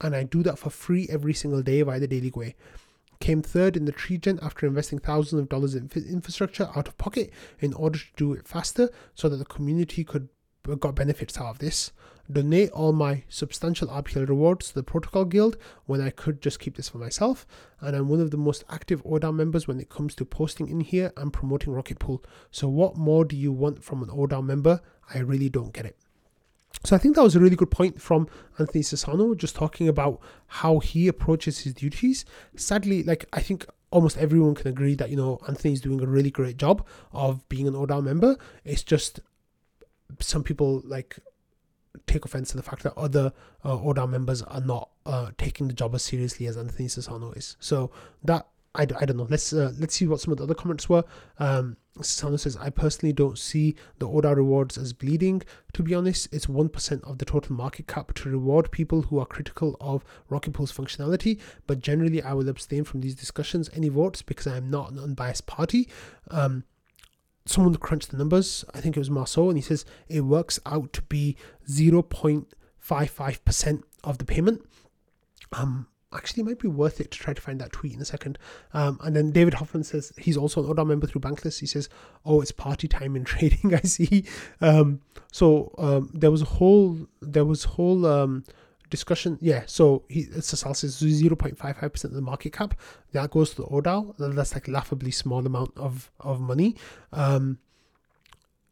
and 0.00 0.14
I 0.14 0.24
do 0.24 0.42
that 0.42 0.58
for 0.58 0.70
free 0.70 1.08
every 1.10 1.34
single 1.34 1.62
day 1.62 1.80
via 1.82 1.98
the 1.98 2.08
Daily 2.08 2.30
Gwei 2.30 2.54
came 3.20 3.42
third 3.42 3.76
in 3.76 3.84
the 3.84 3.92
tree 3.92 4.18
gen 4.18 4.38
after 4.42 4.66
investing 4.66 4.98
thousands 4.98 5.40
of 5.40 5.48
dollars 5.48 5.74
in 5.74 5.90
infrastructure 5.94 6.68
out 6.76 6.88
of 6.88 6.98
pocket 6.98 7.32
in 7.60 7.72
order 7.74 7.98
to 7.98 8.06
do 8.16 8.32
it 8.32 8.46
faster 8.46 8.90
so 9.14 9.28
that 9.28 9.36
the 9.36 9.44
community 9.44 10.04
could 10.04 10.28
uh, 10.68 10.74
got 10.74 10.94
benefits 10.94 11.38
out 11.38 11.46
of 11.46 11.58
this. 11.58 11.92
Donate 12.30 12.70
all 12.70 12.92
my 12.92 13.22
substantial 13.28 13.86
RPL 13.86 14.28
rewards 14.28 14.68
to 14.68 14.74
the 14.74 14.82
Protocol 14.82 15.24
Guild 15.24 15.56
when 15.84 16.00
I 16.00 16.10
could 16.10 16.42
just 16.42 16.58
keep 16.58 16.76
this 16.76 16.88
for 16.88 16.98
myself. 16.98 17.46
And 17.80 17.94
I'm 17.94 18.08
one 18.08 18.20
of 18.20 18.32
the 18.32 18.36
most 18.36 18.64
active 18.68 19.02
ODAO 19.04 19.32
members 19.32 19.68
when 19.68 19.78
it 19.78 19.90
comes 19.90 20.14
to 20.16 20.24
posting 20.24 20.68
in 20.68 20.80
here 20.80 21.12
and 21.16 21.32
promoting 21.32 21.72
Rocket 21.72 22.00
Pool. 22.00 22.24
So, 22.50 22.68
what 22.68 22.96
more 22.96 23.24
do 23.24 23.36
you 23.36 23.52
want 23.52 23.84
from 23.84 24.02
an 24.02 24.08
ODAO 24.08 24.44
member? 24.44 24.80
I 25.14 25.18
really 25.20 25.48
don't 25.48 25.72
get 25.72 25.86
it. 25.86 25.96
So 26.84 26.94
I 26.94 26.98
think 26.98 27.16
that 27.16 27.22
was 27.22 27.34
a 27.34 27.40
really 27.40 27.56
good 27.56 27.70
point 27.70 28.00
from 28.00 28.28
Anthony 28.58 28.82
Sassano, 28.82 29.36
just 29.36 29.56
talking 29.56 29.88
about 29.88 30.20
how 30.46 30.78
he 30.78 31.08
approaches 31.08 31.60
his 31.60 31.74
duties. 31.74 32.24
Sadly, 32.54 33.02
like 33.02 33.26
I 33.32 33.40
think 33.40 33.66
almost 33.90 34.18
everyone 34.18 34.54
can 34.54 34.68
agree 34.68 34.94
that 34.94 35.10
you 35.10 35.16
know 35.16 35.38
Anthony's 35.48 35.80
doing 35.80 36.00
a 36.00 36.06
really 36.06 36.30
great 36.30 36.56
job 36.56 36.86
of 37.12 37.48
being 37.48 37.66
an 37.66 37.74
ODAO 37.74 38.02
member. 38.02 38.36
It's 38.64 38.82
just 38.82 39.20
some 40.20 40.42
people 40.44 40.82
like 40.84 41.18
take 42.06 42.24
offense 42.24 42.50
to 42.50 42.56
the 42.56 42.62
fact 42.62 42.82
that 42.82 42.96
other 42.96 43.32
uh, 43.64 43.76
ODAO 43.76 44.08
members 44.08 44.42
are 44.42 44.60
not 44.60 44.90
uh, 45.06 45.30
taking 45.38 45.68
the 45.68 45.74
job 45.74 45.94
as 45.94 46.02
seriously 46.02 46.46
as 46.46 46.56
Anthony 46.56 46.88
Sassano 46.88 47.36
is. 47.36 47.56
So 47.58 47.90
that 48.22 48.46
I, 48.76 48.82
I 48.82 49.04
don't 49.04 49.16
know. 49.16 49.26
Let's 49.28 49.52
uh, 49.52 49.72
let's 49.78 49.94
see 49.94 50.06
what 50.06 50.20
some 50.20 50.32
of 50.32 50.38
the 50.38 50.44
other 50.44 50.54
comments 50.54 50.88
were. 50.88 51.04
Um, 51.38 51.76
says, 52.02 52.56
I 52.60 52.70
personally 52.70 53.12
don't 53.12 53.38
see 53.38 53.74
the 53.98 54.08
ODAO 54.08 54.36
rewards 54.36 54.76
as 54.76 54.92
bleeding. 54.92 55.42
To 55.72 55.82
be 55.82 55.94
honest, 55.94 56.28
it's 56.32 56.46
1% 56.46 57.04
of 57.04 57.18
the 57.18 57.24
total 57.24 57.56
market 57.56 57.86
cap 57.86 58.12
to 58.14 58.28
reward 58.28 58.70
people 58.70 59.02
who 59.02 59.18
are 59.18 59.26
critical 59.26 59.76
of 59.80 60.04
Rocket 60.28 60.52
Pool's 60.52 60.72
functionality, 60.72 61.40
but 61.66 61.80
generally 61.80 62.22
I 62.22 62.34
will 62.34 62.48
abstain 62.48 62.84
from 62.84 63.00
these 63.00 63.14
discussions, 63.14 63.70
any 63.74 63.88
votes, 63.88 64.22
because 64.22 64.46
I 64.46 64.58
am 64.58 64.70
not 64.70 64.90
an 64.90 64.98
unbiased 64.98 65.46
party. 65.46 65.88
Um, 66.30 66.64
someone 67.46 67.74
crunched 67.76 68.10
the 68.10 68.18
numbers, 68.18 68.64
I 68.74 68.80
think 68.80 68.96
it 68.96 69.00
was 69.00 69.10
Marceau, 69.10 69.48
and 69.48 69.56
he 69.56 69.62
says 69.62 69.84
it 70.08 70.22
works 70.22 70.58
out 70.66 70.92
to 70.94 71.02
be 71.02 71.36
0.55% 71.68 73.82
of 74.04 74.18
the 74.18 74.24
payment. 74.24 74.66
Um, 75.52 75.86
actually 76.16 76.42
might 76.42 76.58
be 76.58 76.68
worth 76.68 77.00
it 77.00 77.10
to 77.10 77.18
try 77.18 77.34
to 77.34 77.40
find 77.40 77.60
that 77.60 77.72
tweet 77.72 77.94
in 77.94 78.00
a 78.00 78.04
second. 78.04 78.38
Um, 78.72 78.98
and 79.02 79.14
then 79.14 79.30
David 79.30 79.54
Hoffman 79.54 79.84
says 79.84 80.12
he's 80.18 80.36
also 80.36 80.62
an 80.64 80.74
ODAO 80.74 80.86
member 80.86 81.06
through 81.06 81.20
Bankless. 81.20 81.60
He 81.60 81.66
says, 81.66 81.88
"Oh, 82.24 82.40
it's 82.40 82.52
party 82.52 82.88
time 82.88 83.16
in 83.16 83.24
trading." 83.32 83.74
I 83.74 83.80
see. 83.80 84.24
Um, 84.60 85.00
so 85.32 85.74
um, 85.78 86.10
there 86.14 86.30
was 86.30 86.42
a 86.42 86.46
whole 86.46 87.06
there 87.20 87.44
was 87.44 87.64
whole 87.64 88.06
um, 88.06 88.44
discussion. 88.90 89.38
Yeah. 89.40 89.64
So 89.66 90.04
he 90.08 90.24
Sassal 90.26 90.76
says 90.76 90.96
zero 90.96 91.36
point 91.36 91.58
five 91.58 91.76
five 91.76 91.92
percent 91.92 92.12
of 92.12 92.16
the 92.16 92.22
market 92.22 92.52
cap 92.52 92.78
that 93.12 93.30
goes 93.30 93.50
to 93.50 93.56
the 93.56 93.68
ODAO. 93.68 94.14
That's 94.18 94.54
like 94.54 94.68
laughably 94.68 95.10
small 95.10 95.46
amount 95.46 95.72
of 95.76 96.10
of 96.20 96.40
money. 96.40 96.76
Um, 97.12 97.58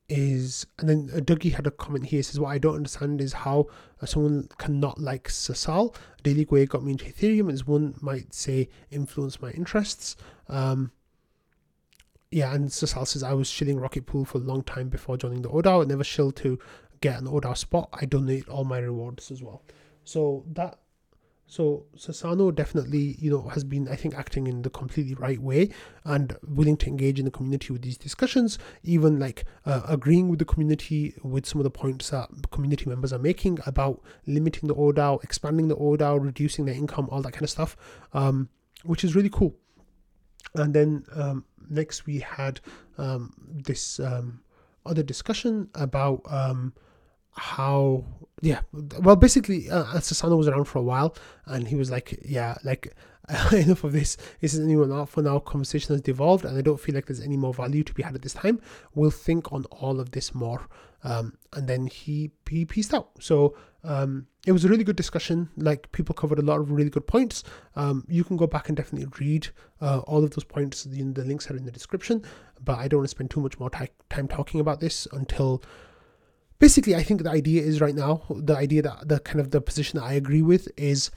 is 0.08 0.66
and 0.78 0.88
then 0.88 1.10
uh, 1.14 1.18
Dougie 1.18 1.54
had 1.54 1.66
a 1.66 1.70
comment 1.70 2.06
here 2.06 2.22
says 2.22 2.38
what 2.38 2.50
I 2.50 2.58
don't 2.58 2.76
understand 2.76 3.22
is 3.22 3.32
how 3.32 3.68
uh, 4.02 4.06
someone 4.06 4.48
cannot 4.58 5.00
like 5.00 5.28
Sassal. 5.28 5.94
Daily 6.22 6.44
Gwei 6.44 6.68
got 6.68 6.84
me 6.84 6.92
into 6.92 7.06
Ethereum 7.06 7.50
as 7.50 7.66
one 7.66 7.94
might 8.00 8.34
say 8.34 8.68
influenced 8.90 9.40
my 9.40 9.50
interests. 9.52 10.16
Um, 10.48 10.92
yeah, 12.30 12.52
and 12.52 12.68
Sassal 12.68 13.06
says 13.06 13.22
I 13.22 13.32
was 13.32 13.48
shilling 13.48 13.78
Rocket 13.78 14.06
Pool 14.06 14.24
for 14.24 14.38
a 14.38 14.42
long 14.42 14.62
time 14.62 14.88
before 14.88 15.16
joining 15.16 15.42
the 15.42 15.48
ODAO. 15.48 15.82
I 15.82 15.86
never 15.86 16.04
shill 16.04 16.32
to 16.32 16.58
get 17.00 17.20
an 17.20 17.26
ODAO 17.26 17.56
spot. 17.56 17.88
I 17.92 18.04
donate 18.04 18.48
all 18.48 18.64
my 18.64 18.78
rewards 18.78 19.30
as 19.30 19.42
well. 19.42 19.62
So 20.04 20.44
that 20.52 20.78
so 21.54 21.86
Sassano 21.96 22.52
definitely, 22.52 23.14
you 23.20 23.30
know, 23.30 23.42
has 23.50 23.62
been, 23.62 23.86
I 23.86 23.94
think, 23.94 24.16
acting 24.16 24.48
in 24.48 24.62
the 24.62 24.70
completely 24.70 25.14
right 25.14 25.40
way 25.40 25.70
and 26.04 26.36
willing 26.48 26.76
to 26.78 26.88
engage 26.88 27.20
in 27.20 27.26
the 27.26 27.30
community 27.30 27.72
with 27.72 27.82
these 27.82 27.96
discussions, 27.96 28.58
even 28.82 29.20
like 29.20 29.44
uh, 29.64 29.82
agreeing 29.86 30.28
with 30.28 30.40
the 30.40 30.44
community 30.44 31.14
with 31.22 31.46
some 31.46 31.60
of 31.60 31.62
the 31.62 31.70
points 31.70 32.10
that 32.10 32.28
community 32.50 32.86
members 32.90 33.12
are 33.12 33.20
making 33.20 33.60
about 33.66 34.02
limiting 34.26 34.66
the 34.66 34.74
ODAO, 34.74 35.22
expanding 35.22 35.68
the 35.68 35.76
ODAO, 35.76 36.20
reducing 36.20 36.64
their 36.64 36.74
income, 36.74 37.08
all 37.12 37.22
that 37.22 37.32
kind 37.32 37.44
of 37.44 37.50
stuff, 37.50 37.76
um, 38.14 38.48
which 38.82 39.04
is 39.04 39.14
really 39.14 39.30
cool. 39.30 39.54
And 40.56 40.74
then 40.74 41.04
um, 41.14 41.44
next 41.70 42.04
we 42.04 42.18
had 42.18 42.60
um, 42.98 43.32
this 43.48 44.00
um, 44.00 44.40
other 44.84 45.04
discussion 45.04 45.68
about 45.76 46.22
um, 46.26 46.74
how 47.36 48.04
yeah 48.44 48.60
well 49.00 49.16
basically 49.16 49.70
uh, 49.70 49.84
was 49.94 50.48
around 50.48 50.64
for 50.64 50.78
a 50.78 50.82
while 50.82 51.16
and 51.46 51.68
he 51.68 51.76
was 51.76 51.90
like 51.90 52.18
yeah 52.24 52.54
like 52.62 52.94
enough 53.52 53.84
of 53.84 53.92
this. 53.92 54.18
This 54.42 54.52
is 54.52 54.60
anyone 54.60 54.92
out 54.92 55.08
for 55.08 55.22
now 55.22 55.38
conversation 55.38 55.94
has 55.94 56.02
devolved 56.02 56.44
and 56.44 56.58
I 56.58 56.60
don't 56.60 56.78
feel 56.78 56.94
like 56.94 57.06
there's 57.06 57.22
any 57.22 57.38
more 57.38 57.54
value 57.54 57.82
to 57.82 57.94
be 57.94 58.02
had 58.02 58.14
at 58.14 58.20
this 58.20 58.34
time. 58.34 58.60
We'll 58.94 59.10
think 59.10 59.50
on 59.50 59.64
all 59.70 59.98
of 59.98 60.10
this 60.10 60.34
more. 60.34 60.68
Um, 61.04 61.38
and 61.54 61.66
then 61.66 61.86
he 61.86 62.32
he 62.50 62.66
pieced 62.66 62.92
out. 62.92 63.12
So 63.20 63.56
um, 63.82 64.26
it 64.46 64.52
was 64.52 64.66
a 64.66 64.68
really 64.68 64.84
good 64.84 64.96
discussion. 64.96 65.48
Like 65.56 65.90
people 65.92 66.14
covered 66.14 66.38
a 66.38 66.42
lot 66.42 66.60
of 66.60 66.70
really 66.70 66.90
good 66.90 67.06
points. 67.06 67.44
Um, 67.76 68.04
you 68.08 68.24
can 68.24 68.36
go 68.36 68.46
back 68.46 68.68
and 68.68 68.76
definitely 68.76 69.08
read 69.18 69.48
uh, 69.80 70.00
all 70.00 70.22
of 70.22 70.30
those 70.32 70.44
points. 70.44 70.84
The, 70.84 71.02
the 71.02 71.24
links 71.24 71.50
are 71.50 71.56
in 71.56 71.64
the 71.64 71.72
description 71.72 72.22
but 72.64 72.78
I 72.78 72.88
don't 72.88 72.98
want 72.98 73.06
to 73.06 73.10
spend 73.10 73.30
too 73.30 73.40
much 73.40 73.58
more 73.58 73.70
t- 73.70 73.88
time 74.10 74.28
talking 74.28 74.60
about 74.60 74.80
this 74.80 75.06
until 75.12 75.62
basically, 76.64 76.94
I 76.94 77.02
think 77.02 77.22
the 77.22 77.30
idea 77.30 77.60
is 77.62 77.82
right 77.82 77.94
now 77.94 78.22
the 78.30 78.56
idea 78.56 78.80
that 78.80 79.06
the 79.06 79.18
kind 79.20 79.38
of 79.38 79.50
the 79.50 79.60
position 79.60 79.98
that 79.98 80.06
I 80.06 80.14
agree 80.14 80.40
with 80.40 80.66
is, 80.78 81.10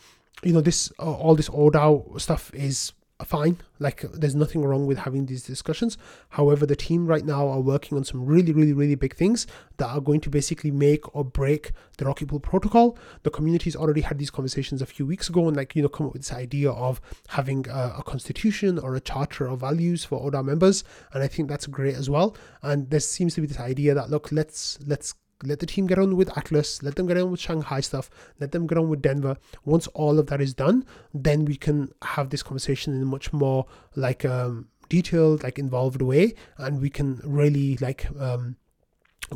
you 0.44 0.52
know, 0.52 0.60
this 0.60 0.92
uh, 1.00 1.14
all 1.24 1.36
this 1.36 1.48
ODAO 1.48 2.20
stuff 2.20 2.54
is 2.54 2.92
fine. 3.24 3.56
Like, 3.80 4.02
there's 4.14 4.36
nothing 4.36 4.62
wrong 4.66 4.86
with 4.86 4.98
having 4.98 5.26
these 5.26 5.44
discussions. 5.44 5.98
However, 6.30 6.66
the 6.66 6.76
team 6.76 7.08
right 7.08 7.26
now 7.26 7.48
are 7.48 7.62
working 7.62 7.98
on 7.98 8.04
some 8.04 8.26
really, 8.26 8.52
really, 8.52 8.74
really 8.74 8.96
big 8.96 9.16
things 9.16 9.48
that 9.78 9.88
are 9.88 10.02
going 10.02 10.20
to 10.22 10.30
basically 10.30 10.70
make 10.70 11.16
or 11.16 11.24
break 11.24 11.72
the 11.98 12.06
Rocket 12.06 12.28
Pool 12.28 12.42
protocol. 12.42 12.98
The 13.24 13.32
community's 13.32 13.76
already 13.76 14.02
had 14.02 14.20
these 14.20 14.30
conversations 14.30 14.82
a 14.82 14.86
few 14.86 15.06
weeks 15.06 15.30
ago 15.30 15.48
and, 15.48 15.56
like, 15.56 15.76
you 15.76 15.82
know, 15.82 15.90
come 15.90 16.08
up 16.08 16.14
with 16.14 16.24
this 16.24 16.34
idea 16.34 16.72
of 16.72 17.00
having 17.30 17.66
a, 17.70 17.96
a 18.00 18.04
constitution 18.04 18.78
or 18.78 18.96
a 18.96 19.00
charter 19.00 19.48
of 19.48 19.62
values 19.62 20.04
for 20.04 20.22
ODA 20.22 20.44
members. 20.44 20.84
And 21.14 21.24
I 21.24 21.28
think 21.28 21.48
that's 21.48 21.68
great 21.68 21.96
as 21.96 22.10
well. 22.10 22.36
And 22.62 22.90
there 22.90 23.00
seems 23.00 23.34
to 23.36 23.42
be 23.42 23.48
this 23.48 23.60
idea 23.60 23.94
that, 23.96 24.10
look, 24.10 24.32
let's, 24.32 24.78
let's, 24.86 25.16
let 25.44 25.60
the 25.60 25.66
team 25.66 25.88
get 25.88 26.00
on 26.00 26.16
with 26.16 26.36
Atlas, 26.38 26.82
let 26.82 26.96
them 26.96 27.08
get 27.08 27.18
on 27.18 27.32
with 27.32 27.40
Shanghai 27.40 27.80
stuff, 27.80 28.10
let 28.40 28.52
them 28.52 28.68
get 28.68 28.78
on 28.78 28.90
with 28.90 29.02
Denver. 29.02 29.38
Once 29.66 29.88
all 29.88 30.20
of 30.20 30.28
that 30.28 30.42
is 30.42 30.54
done, 30.54 30.86
then 31.14 31.46
we 31.46 31.56
can 31.56 31.90
have 32.02 32.30
this 32.30 32.44
conversation 32.44 32.96
in 32.96 33.02
a 33.02 33.06
much 33.06 33.32
more 33.34 33.66
like 33.96 34.26
um, 34.26 34.68
detailed, 34.90 35.44
like 35.44 35.60
involved 35.60 36.02
way, 36.02 36.34
and 36.58 36.82
we 36.82 36.90
can 36.90 37.22
really 37.24 37.78
like 37.78 38.08
um, 38.20 38.56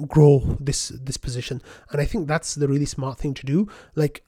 grow 0.08 0.58
this 0.60 0.90
this 0.90 1.18
position. 1.18 1.62
And 1.92 2.02
I 2.02 2.06
think 2.06 2.28
that's 2.28 2.56
the 2.56 2.68
really 2.68 2.86
smart 2.86 3.20
thing 3.20 3.34
to 3.36 3.46
do. 3.46 3.68
Like 3.96 4.24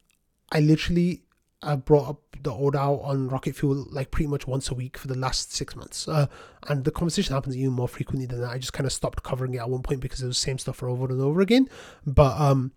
I 0.52 0.60
literally 0.60 1.24
I 1.64 1.76
brought 1.76 2.10
up 2.10 2.22
the 2.42 2.52
ODAO 2.52 3.04
on 3.06 3.30
Rocket 3.30 3.56
Fuel 3.56 3.86
like 3.90 4.12
pretty 4.12 4.28
much 4.28 4.48
once 4.48 4.70
a 4.70 4.74
week 4.74 4.98
for 4.98 5.08
the 5.08 5.18
last 5.18 5.54
six 5.54 5.76
months. 5.76 6.08
Uh, 6.08 6.28
and 6.68 6.84
the 6.84 6.92
conversation 6.92 7.34
happens 7.34 7.56
even 7.58 7.74
more 7.74 7.88
frequently 7.88 8.26
than 8.26 8.42
that. 8.42 8.52
I 8.52 8.58
just 8.58 8.74
kind 8.74 8.86
of 8.86 8.94
stopped 8.94 9.24
covering 9.24 9.54
it 9.54 9.60
at 9.60 9.70
one 9.70 9.82
point 9.82 10.02
because 10.02 10.22
it 10.22 10.28
was 10.28 10.38
the 10.38 10.42
same 10.42 10.58
stuff 10.58 10.84
over 10.84 11.06
and 11.06 11.22
over 11.22 11.42
again. 11.42 11.70
But 12.06 12.40
um, 12.40 12.74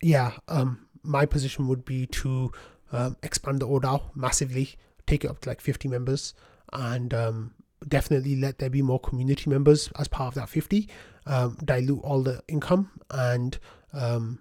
yeah, 0.00 0.32
um, 0.48 0.86
my 1.02 1.26
position 1.26 1.68
would 1.68 1.84
be 1.84 2.06
to 2.06 2.52
um, 2.92 3.16
expand 3.22 3.60
the 3.60 3.68
ODAO 3.68 4.14
massively, 4.14 4.70
take 5.06 5.24
it 5.24 5.30
up 5.30 5.40
to 5.40 5.48
like 5.48 5.60
50 5.60 5.88
members, 5.88 6.34
and 6.72 7.12
um, 7.12 7.54
definitely 7.86 8.36
let 8.36 8.58
there 8.58 8.70
be 8.70 8.82
more 8.82 9.00
community 9.00 9.50
members 9.50 9.90
as 9.98 10.08
part 10.08 10.28
of 10.28 10.34
that 10.34 10.48
50, 10.48 10.88
um, 11.26 11.56
dilute 11.64 12.00
all 12.02 12.22
the 12.22 12.42
income 12.48 12.90
and 13.10 13.58
um, 13.92 14.40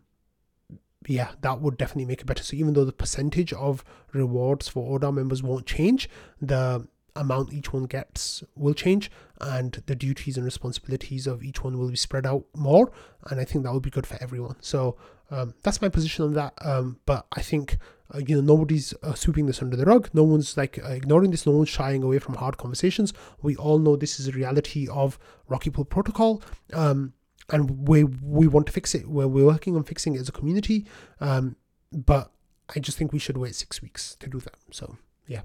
yeah, 1.08 1.32
that 1.42 1.62
would 1.62 1.78
definitely 1.78 2.06
make 2.06 2.22
it 2.22 2.26
better. 2.26 2.44
So 2.44 2.56
even 2.56 2.74
though 2.74 2.86
the 2.86 2.92
percentage 2.92 3.54
of 3.54 3.84
rewards 4.14 4.68
for 4.68 4.96
ODA 4.96 5.12
members 5.12 5.42
won't 5.42 5.66
change, 5.66 6.10
the 6.42 6.88
amount 7.16 7.52
each 7.54 7.74
one 7.74 7.86
gets 7.86 8.44
will 8.56 8.74
change 8.74 9.12
and 9.40 9.84
the 9.86 9.96
duties 9.96 10.38
and 10.38 10.46
responsibilities 10.46 11.28
of 11.28 11.44
each 11.44 11.64
one 11.64 11.78
will 11.78 11.90
be 11.90 11.96
spread 11.96 12.26
out 12.26 12.46
more 12.56 12.90
and 13.28 13.38
i 13.38 13.44
think 13.44 13.66
that 13.66 13.74
will 13.74 13.82
be 13.82 13.90
good 13.90 14.08
for 14.08 14.18
everyone. 14.22 14.56
So 14.62 14.96
um, 15.30 15.54
that's 15.64 15.82
my 15.82 15.90
position 15.90 16.26
on 16.26 16.34
that. 16.34 16.54
Um, 16.62 17.00
but 17.06 17.26
i 17.34 17.42
think 17.42 17.78
uh, 18.14 18.20
you 18.20 18.36
know 18.36 18.42
nobody's 18.42 18.94
uh, 19.04 19.14
sweeping 19.14 19.46
this 19.46 19.62
under 19.62 19.76
the 19.76 19.86
rug. 19.86 20.10
No 20.14 20.24
one's 20.24 20.58
like 20.58 20.80
uh, 20.84 20.90
ignoring 20.90 21.32
this. 21.32 21.46
No 21.46 21.54
one's 21.54 21.70
shying 21.70 22.04
away 22.04 22.20
from 22.20 22.36
hard 22.36 22.58
conversations. 22.58 23.14
We 23.42 23.56
all 23.56 23.80
know 23.80 23.96
this 23.96 24.20
is 24.20 24.28
a 24.28 24.32
reality 24.32 24.88
of 24.90 25.18
Rocket 25.48 25.74
Pool 25.74 25.86
protocol. 25.86 26.42
Um, 26.74 27.14
and 27.52 27.88
we 27.88 28.04
we 28.04 28.48
want 28.48 28.66
to 28.68 28.72
fix 28.72 28.96
it. 28.96 29.08
We're, 29.08 29.28
we're 29.28 29.46
working 29.46 29.76
on 29.76 29.84
fixing 29.84 30.16
it 30.16 30.22
as 30.22 30.30
a 30.30 30.32
community, 30.32 30.86
um, 31.20 31.56
but 31.92 32.32
I 32.76 32.80
just 32.80 32.98
think 32.98 33.12
we 33.14 33.20
should 33.20 33.38
wait 33.38 33.56
six 33.56 33.82
weeks 33.82 34.16
to 34.16 34.30
do 34.30 34.40
that. 34.40 34.56
So 34.72 34.98
yeah. 35.28 35.42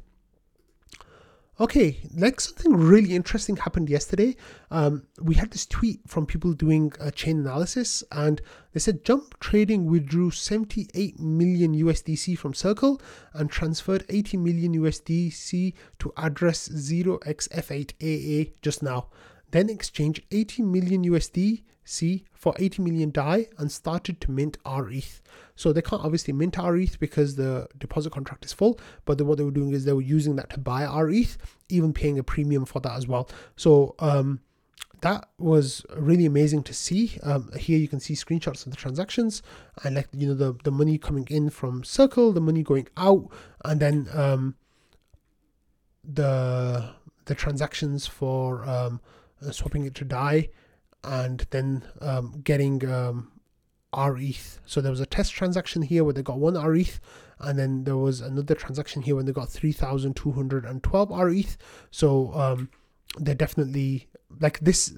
Okay, 1.58 1.96
like 2.14 2.38
something 2.38 2.76
really 2.76 3.14
interesting 3.14 3.56
happened 3.56 3.88
yesterday. 3.88 4.36
Um, 4.70 5.06
we 5.22 5.36
had 5.36 5.52
this 5.52 5.64
tweet 5.64 6.00
from 6.06 6.26
people 6.26 6.52
doing 6.52 6.92
a 7.00 7.10
chain 7.10 7.38
analysis, 7.38 8.04
and 8.12 8.42
they 8.74 8.80
said 8.80 9.06
Jump 9.06 9.40
Trading 9.40 9.86
withdrew 9.86 10.32
78 10.32 11.18
million 11.18 11.74
USDC 11.74 12.36
from 12.36 12.52
Circle 12.52 13.00
and 13.32 13.50
transferred 13.50 14.04
80 14.10 14.36
million 14.36 14.76
USDC 14.76 15.72
to 15.98 16.12
address 16.18 16.68
0xF8AA 16.68 18.52
just 18.60 18.82
now. 18.82 19.08
Then 19.50 19.70
exchanged 19.70 20.24
80 20.30 20.62
million 20.62 21.06
USD 21.06 21.62
C 21.86 22.24
for 22.34 22.52
80 22.58 22.82
million 22.82 23.10
DAI 23.10 23.46
and 23.58 23.70
started 23.70 24.20
to 24.22 24.30
mint 24.30 24.58
RETH. 24.66 25.22
So 25.54 25.72
they 25.72 25.80
can't 25.80 26.04
obviously 26.04 26.34
mint 26.34 26.56
RETH 26.58 26.98
because 26.98 27.36
the 27.36 27.68
deposit 27.78 28.12
contract 28.12 28.44
is 28.44 28.52
full, 28.52 28.78
but 29.04 29.20
what 29.22 29.38
they 29.38 29.44
were 29.44 29.50
doing 29.50 29.72
is 29.72 29.84
they 29.84 29.92
were 29.92 30.02
using 30.02 30.36
that 30.36 30.50
to 30.50 30.60
buy 30.60 30.84
RETH, 30.84 31.38
even 31.68 31.92
paying 31.92 32.18
a 32.18 32.22
premium 32.22 32.66
for 32.66 32.80
that 32.80 32.96
as 32.96 33.06
well. 33.06 33.28
So 33.56 33.94
um, 34.00 34.40
that 35.00 35.28
was 35.38 35.86
really 35.96 36.26
amazing 36.26 36.64
to 36.64 36.74
see. 36.74 37.18
Um, 37.22 37.50
here 37.56 37.78
you 37.78 37.88
can 37.88 38.00
see 38.00 38.14
screenshots 38.14 38.66
of 38.66 38.72
the 38.72 38.76
transactions 38.76 39.42
and 39.84 39.94
like 39.94 40.08
you 40.12 40.26
know 40.26 40.34
the 40.34 40.56
the 40.64 40.72
money 40.72 40.98
coming 40.98 41.26
in 41.30 41.50
from 41.50 41.84
Circle, 41.84 42.32
the 42.32 42.40
money 42.40 42.62
going 42.62 42.88
out, 42.96 43.30
and 43.64 43.80
then 43.80 44.08
um, 44.12 44.56
the 46.02 46.90
the 47.26 47.34
transactions 47.34 48.06
for 48.06 48.64
um, 48.68 49.00
swapping 49.50 49.84
it 49.84 49.94
to 49.94 50.04
DAI 50.04 50.48
and 51.06 51.46
then 51.50 51.84
um, 52.00 52.40
getting 52.42 52.86
um, 52.90 53.32
RETH. 53.96 54.60
So 54.66 54.80
there 54.80 54.90
was 54.90 55.00
a 55.00 55.06
test 55.06 55.32
transaction 55.32 55.82
here 55.82 56.04
where 56.04 56.12
they 56.12 56.22
got 56.22 56.38
one 56.38 56.54
RETH, 56.54 57.00
and 57.38 57.58
then 57.58 57.84
there 57.84 57.96
was 57.96 58.20
another 58.20 58.54
transaction 58.54 59.02
here 59.02 59.14
when 59.14 59.24
they 59.24 59.32
got 59.32 59.48
3,212 59.48 61.10
RETH. 61.10 61.56
So 61.90 62.34
um, 62.34 62.70
they're 63.18 63.34
definitely 63.34 64.08
like 64.40 64.58
this. 64.60 64.94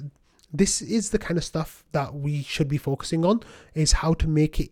This 0.53 0.81
is 0.81 1.11
the 1.11 1.19
kind 1.19 1.37
of 1.37 1.45
stuff 1.45 1.85
that 1.93 2.15
we 2.15 2.43
should 2.43 2.69
be 2.69 2.79
focusing 2.79 3.25
on 3.25 3.43
is 3.75 3.93
how 3.93 4.15
to 4.15 4.27
make 4.27 4.59
it 4.59 4.71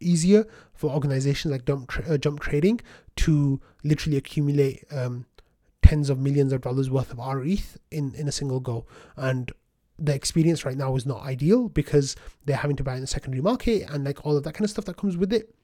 easier 0.00 0.44
for 0.74 0.90
organizations 0.90 1.52
like 1.52 1.64
Jump, 1.64 1.88
tra- 1.88 2.14
uh, 2.14 2.18
Jump 2.18 2.40
Trading 2.40 2.80
to 3.16 3.60
literally 3.84 4.16
accumulate 4.16 4.84
um, 4.90 5.26
tens 5.82 6.10
of 6.10 6.18
millions 6.18 6.52
of 6.52 6.62
dollars 6.62 6.90
worth 6.90 7.12
of 7.12 7.18
RETH 7.18 7.78
in, 7.92 8.12
in 8.16 8.26
a 8.26 8.32
single 8.32 8.58
go. 8.58 8.86
And 9.16 9.52
the 9.98 10.14
experience 10.14 10.64
right 10.64 10.76
now 10.76 10.94
is 10.96 11.06
not 11.06 11.22
ideal 11.22 11.68
because 11.68 12.16
they're 12.44 12.56
having 12.56 12.76
to 12.76 12.84
buy 12.84 12.94
in 12.94 13.00
the 13.00 13.06
secondary 13.06 13.42
market 13.42 13.88
and 13.90 14.04
like 14.04 14.24
all 14.26 14.36
of 14.36 14.42
that 14.42 14.54
kind 14.54 14.64
of 14.64 14.70
stuff 14.70 14.84
that 14.86 14.96
comes 14.96 15.16
with 15.16 15.32
it. 15.32 15.54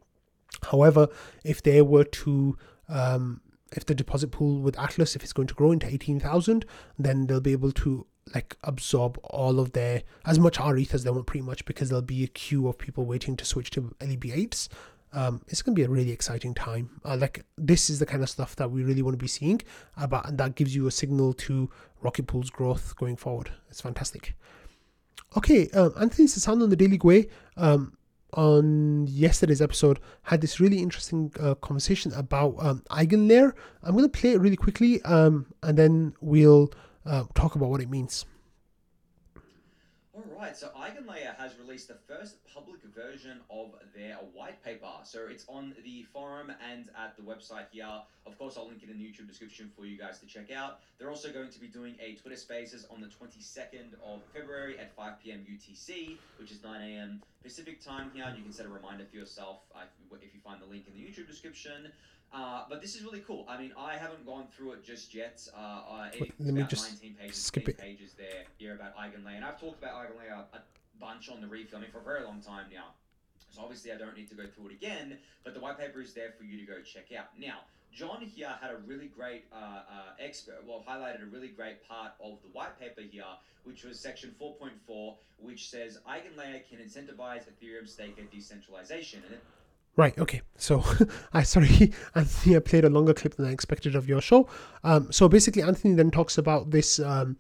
However, 0.71 1.09
if 1.45 1.63
they 1.63 1.83
were 1.83 2.05
to 2.05 2.57
um, 2.89 3.41
if 3.73 3.87
the 3.87 3.95
deposit 3.95 4.33
pool 4.33 4.61
with 4.61 4.79
Atlas, 4.79 5.15
if 5.15 5.23
it's 5.23 5.33
going 5.33 5.49
to 5.49 5.55
grow 5.55 5.71
into 5.73 5.87
18,000, 5.87 6.65
then 6.99 7.27
they'll 7.27 7.41
be 7.41 7.53
able 7.53 7.73
to 7.73 8.07
like 8.35 8.57
absorb 8.65 9.19
all 9.25 9.59
of 9.59 9.73
their 9.73 10.03
as 10.25 10.39
much 10.39 10.59
RETH 10.59 10.95
as 10.95 11.05
they 11.05 11.11
want 11.11 11.27
pretty 11.27 11.45
much 11.45 11.65
because 11.65 11.89
there'll 11.89 12.03
be 12.03 12.25
a 12.25 12.29
queue 12.29 12.69
of 12.69 12.79
people 12.79 13.05
waiting 13.05 13.37
to 13.37 13.45
switch 13.45 13.71
to 13.71 13.95
LEB8s. 14.01 14.69
Um, 15.13 15.43
it's 15.49 15.63
going 15.63 15.75
to 15.75 15.81
be 15.81 15.85
a 15.85 15.91
really 15.91 16.11
exciting 16.11 16.55
time. 16.55 17.01
Uh, 17.05 17.17
like 17.17 17.45
this 17.59 17.91
is 17.91 17.99
the 17.99 18.07
kind 18.07 18.23
of 18.23 18.31
stuff 18.31 18.57
that 18.57 18.71
we 18.71 18.85
really 18.85 19.03
want 19.03 19.15
to 19.15 19.23
be 19.23 19.29
seeing 19.29 19.61
about, 19.97 20.29
and 20.29 20.39
that 20.39 20.55
gives 20.55 20.75
you 20.75 20.87
a 20.87 20.91
signal 20.91 21.33
to 21.35 21.69
Rocket 22.01 22.27
Pool's 22.27 22.51
growth 22.51 22.95
going 22.97 23.17
forward. 23.17 23.51
It's 23.69 23.81
fantastic. 23.81 24.35
Okay, 25.37 25.69
um, 25.71 25.93
Anthony 26.01 26.27
Sassano 26.27 26.65
on 26.65 26.71
the 26.71 26.77
Daily 26.77 26.99
Gwei 26.99 27.29
um, 27.57 27.97
on 28.35 29.07
yesterday's 29.07 29.63
episode 29.63 30.01
had 30.23 30.41
this 30.41 30.61
really 30.61 30.79
interesting 30.79 31.33
uh, 31.41 31.55
conversation 31.57 32.13
about 32.15 32.55
um, 32.59 32.83
Eigenlayer. 32.91 33.53
I'm 33.83 33.93
going 33.93 34.09
to 34.09 34.19
play 34.19 34.33
it 34.33 34.41
really 34.41 34.57
quickly 34.57 35.01
um, 35.03 35.47
and 35.63 35.79
then 35.79 36.15
we'll 36.21 36.73
uh, 37.07 37.25
talk 37.35 37.55
about 37.55 37.71
what 37.71 37.81
it 37.81 37.89
means. 37.89 38.25
All 40.21 40.39
right, 40.39 40.55
so 40.55 40.69
Eigenlayer 40.77 41.35
has 41.39 41.59
released 41.59 41.89
the 41.89 41.97
first 42.07 42.37
public 42.45 42.83
version 42.95 43.41
of 43.49 43.75
their 43.97 44.17
white 44.35 44.63
paper. 44.63 44.91
So 45.03 45.21
it's 45.31 45.47
on 45.49 45.75
the 45.83 46.03
forum 46.13 46.53
and 46.71 46.91
at 46.99 47.17
the 47.17 47.23
website 47.23 47.67
here. 47.71 47.89
Of 48.27 48.37
course, 48.37 48.59
I'll 48.59 48.69
link 48.69 48.83
it 48.83 48.91
in 48.91 48.99
the 48.99 49.05
YouTube 49.05 49.29
description 49.29 49.71
for 49.75 49.87
you 49.87 49.97
guys 49.97 50.19
to 50.19 50.27
check 50.27 50.51
out. 50.51 50.81
They're 50.99 51.09
also 51.09 51.33
going 51.33 51.49
to 51.49 51.59
be 51.59 51.69
doing 51.69 51.95
a 52.03 52.17
Twitter 52.17 52.37
Spaces 52.37 52.87
on 52.91 53.01
the 53.01 53.07
22nd 53.07 53.95
of 54.05 54.21
February 54.35 54.79
at 54.79 54.95
5 54.95 55.23
p.m. 55.23 55.47
UTC, 55.51 56.19
which 56.39 56.51
is 56.51 56.63
9 56.63 56.83
a.m. 56.83 57.23
Pacific 57.43 57.83
time 57.83 58.11
here. 58.13 58.25
And 58.27 58.37
you 58.37 58.43
can 58.43 58.53
set 58.53 58.67
a 58.67 58.71
reminder 58.71 59.07
for 59.11 59.17
yourself 59.17 59.61
uh, 59.75 59.85
if 60.21 60.35
you 60.35 60.41
find 60.45 60.61
the 60.61 60.67
link 60.67 60.85
in 60.87 60.93
the 60.93 61.01
YouTube 61.01 61.29
description. 61.29 61.93
Uh, 62.33 62.63
but 62.69 62.81
this 62.81 62.95
is 62.95 63.03
really 63.03 63.21
cool. 63.21 63.45
I 63.49 63.61
mean, 63.61 63.73
I 63.77 63.95
haven't 63.97 64.25
gone 64.25 64.47
through 64.57 64.73
it 64.73 64.85
just 64.85 65.15
yet. 65.15 65.47
Uh, 65.57 66.11
it's 66.13 66.33
Let 66.39 66.55
me 66.55 66.61
about 66.61 66.71
just 66.71 66.89
19 66.89 67.15
pages, 67.21 67.37
skip 67.37 67.69
it. 67.69 67.79
pages 67.79 68.15
there 68.17 68.45
here 68.59 68.75
about 68.75 68.97
Eigenlayer. 68.97 69.37
And 69.37 69.45
I've 69.45 69.61
talked 69.61 69.83
about 69.83 69.95
Eigenlayer 69.95 70.45
a 70.53 70.61
bunch 71.01 71.29
on 71.29 71.41
the 71.41 71.47
refilming 71.47 71.91
for 71.91 71.99
a 71.99 72.05
very 72.05 72.23
long 72.25 72.41
time 72.41 72.67
now. 72.73 72.95
So 73.51 73.63
obviously 73.63 73.91
I 73.91 73.97
don't 73.97 74.17
need 74.17 74.29
to 74.29 74.37
go 74.37 74.45
through 74.47 74.69
it 74.69 74.73
again, 74.75 75.19
but 75.43 75.55
the 75.55 75.61
white 75.61 75.79
paper 75.79 76.01
is 76.01 76.15
there 76.15 76.33
for 76.39 76.45
you 76.45 76.65
to 76.65 76.67
go 76.73 76.81
check 76.83 77.07
out. 77.19 77.27
Now, 77.37 77.61
John 77.93 78.21
here 78.21 78.55
had 78.61 78.71
a 78.71 78.77
really 78.87 79.09
great 79.09 79.47
uh, 79.53 79.57
uh, 79.57 79.83
expert, 80.21 80.63
well, 80.65 80.85
highlighted 80.89 81.23
a 81.23 81.27
really 81.27 81.49
great 81.49 81.87
part 81.89 82.13
of 82.23 82.39
the 82.43 82.49
white 82.53 82.79
paper 82.79 83.01
here, 83.01 83.25
which 83.65 83.83
was 83.83 83.99
section 83.99 84.33
4.4, 84.41 85.17
which 85.39 85.69
says 85.69 85.99
Eigenlayer 86.09 86.63
can 86.69 86.79
incentivize 86.79 87.43
Ethereum 87.51 87.89
staker 87.89 88.23
decentralization. 88.31 89.23
And 89.27 89.35
it 89.35 89.43
Right. 89.97 90.17
Okay. 90.19 90.41
So, 90.57 90.85
I 91.33 91.43
sorry, 91.43 91.93
Anthony. 92.15 92.57
I 92.57 92.61
played 92.61 92.85
a 92.85 92.91
longer 92.91 93.15
clip 93.15 93.35
than 93.35 93.47
I 93.47 93.53
expected 93.53 93.95
of 93.95 94.09
your 94.09 94.21
show. 94.21 94.49
Um, 94.85 95.11
so 95.13 95.29
basically, 95.29 95.63
Anthony 95.63 95.95
then 95.95 96.11
talks 96.11 96.39
about 96.39 96.71
this 96.71 96.99
um, 97.01 97.37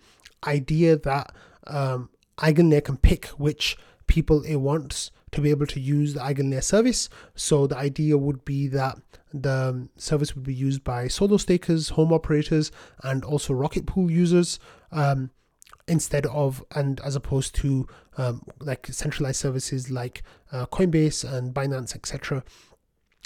idea 0.47 0.97
that 0.97 1.35
um, 1.67 2.11
Eigenlayer 2.39 2.85
can 2.85 2.97
pick 2.97 3.27
which 3.29 3.77
people 4.07 4.43
it 4.43 4.57
wants 4.57 5.11
to 5.33 5.41
be 5.41 5.51
able 5.51 5.67
to 5.67 5.81
use 5.81 6.15
the 6.15 6.21
Eigenlayer 6.21 6.63
service. 6.63 7.09
So 7.35 7.67
the 7.67 7.77
idea 7.77 8.19
would 8.19 8.45
be 8.45 8.67
that 8.69 8.99
the 9.33 9.89
service 9.97 10.35
would 10.35 10.45
be 10.45 10.55
used 10.55 10.83
by 10.83 11.07
solo 11.07 11.37
stakers, 11.37 11.91
home 11.91 12.13
operators, 12.13 12.73
and 13.05 13.25
also 13.25 13.55
Rocket 13.55 13.87
Pool 13.87 14.11
users. 14.11 14.59
Um, 14.91 15.31
instead 15.90 16.24
of 16.26 16.64
and 16.74 17.00
as 17.00 17.16
opposed 17.16 17.55
to 17.57 17.87
um, 18.16 18.42
like 18.61 18.87
centralized 18.87 19.40
services 19.40 19.90
like 19.90 20.22
uh, 20.53 20.64
Coinbase 20.66 21.31
and 21.31 21.53
Binance, 21.53 21.94
etc., 21.94 22.44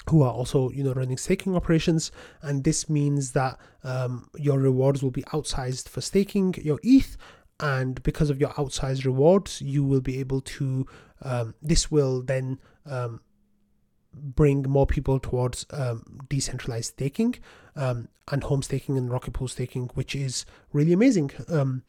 who 0.09 0.23
are 0.23 0.31
also 0.31 0.69
you 0.71 0.83
know 0.83 0.93
running 0.93 1.17
staking 1.17 1.55
operations, 1.55 2.11
and 2.41 2.63
this 2.63 2.89
means 2.89 3.31
that 3.31 3.57
um, 3.83 4.27
your 4.35 4.59
rewards 4.59 5.03
will 5.03 5.11
be 5.11 5.23
outsized 5.33 5.87
for 5.87 6.01
staking 6.01 6.55
your 6.61 6.79
ETH, 6.83 7.17
and 7.59 8.01
because 8.03 8.29
of 8.29 8.39
your 8.39 8.49
outsized 8.49 9.05
rewards, 9.05 9.61
you 9.61 9.83
will 9.83 10.01
be 10.01 10.19
able 10.19 10.41
to. 10.41 10.85
Um, 11.21 11.55
this 11.61 11.89
will 11.89 12.21
then 12.21 12.59
um, 12.85 13.21
bring 14.13 14.63
more 14.63 14.85
people 14.85 15.19
towards 15.19 15.65
um, 15.71 16.19
decentralized 16.29 16.89
staking 16.93 17.35
um, 17.75 18.09
and 18.31 18.43
home 18.43 18.61
staking 18.61 18.97
and 18.97 19.09
rocket 19.09 19.31
pool 19.31 19.47
staking, 19.47 19.89
which 19.93 20.15
is 20.15 20.45
really 20.73 20.93
amazing. 20.93 21.31
Um, 21.47 21.83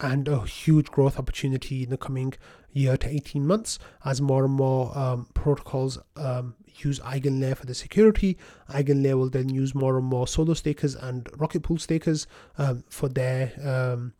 and 0.00 0.28
a 0.28 0.44
huge 0.44 0.90
growth 0.90 1.18
opportunity 1.18 1.82
in 1.82 1.90
the 1.90 1.96
coming 1.96 2.34
year 2.72 2.96
to 2.98 3.08
18 3.08 3.46
months 3.46 3.78
as 4.04 4.20
more 4.20 4.44
and 4.44 4.54
more 4.54 4.96
um, 4.96 5.26
protocols 5.32 5.98
um, 6.16 6.54
use 6.78 7.00
EigenLayer 7.00 7.56
for 7.56 7.66
the 7.66 7.74
security. 7.74 8.36
EigenLayer 8.70 9.16
will 9.16 9.30
then 9.30 9.48
use 9.48 9.74
more 9.74 9.96
and 9.96 10.06
more 10.06 10.26
solo 10.26 10.52
stakers 10.52 10.94
and 10.94 11.28
rocket 11.38 11.62
pool 11.62 11.78
stakers 11.78 12.26
um, 12.58 12.84
for 12.88 13.08
their 13.08 13.52
um, 13.64 14.12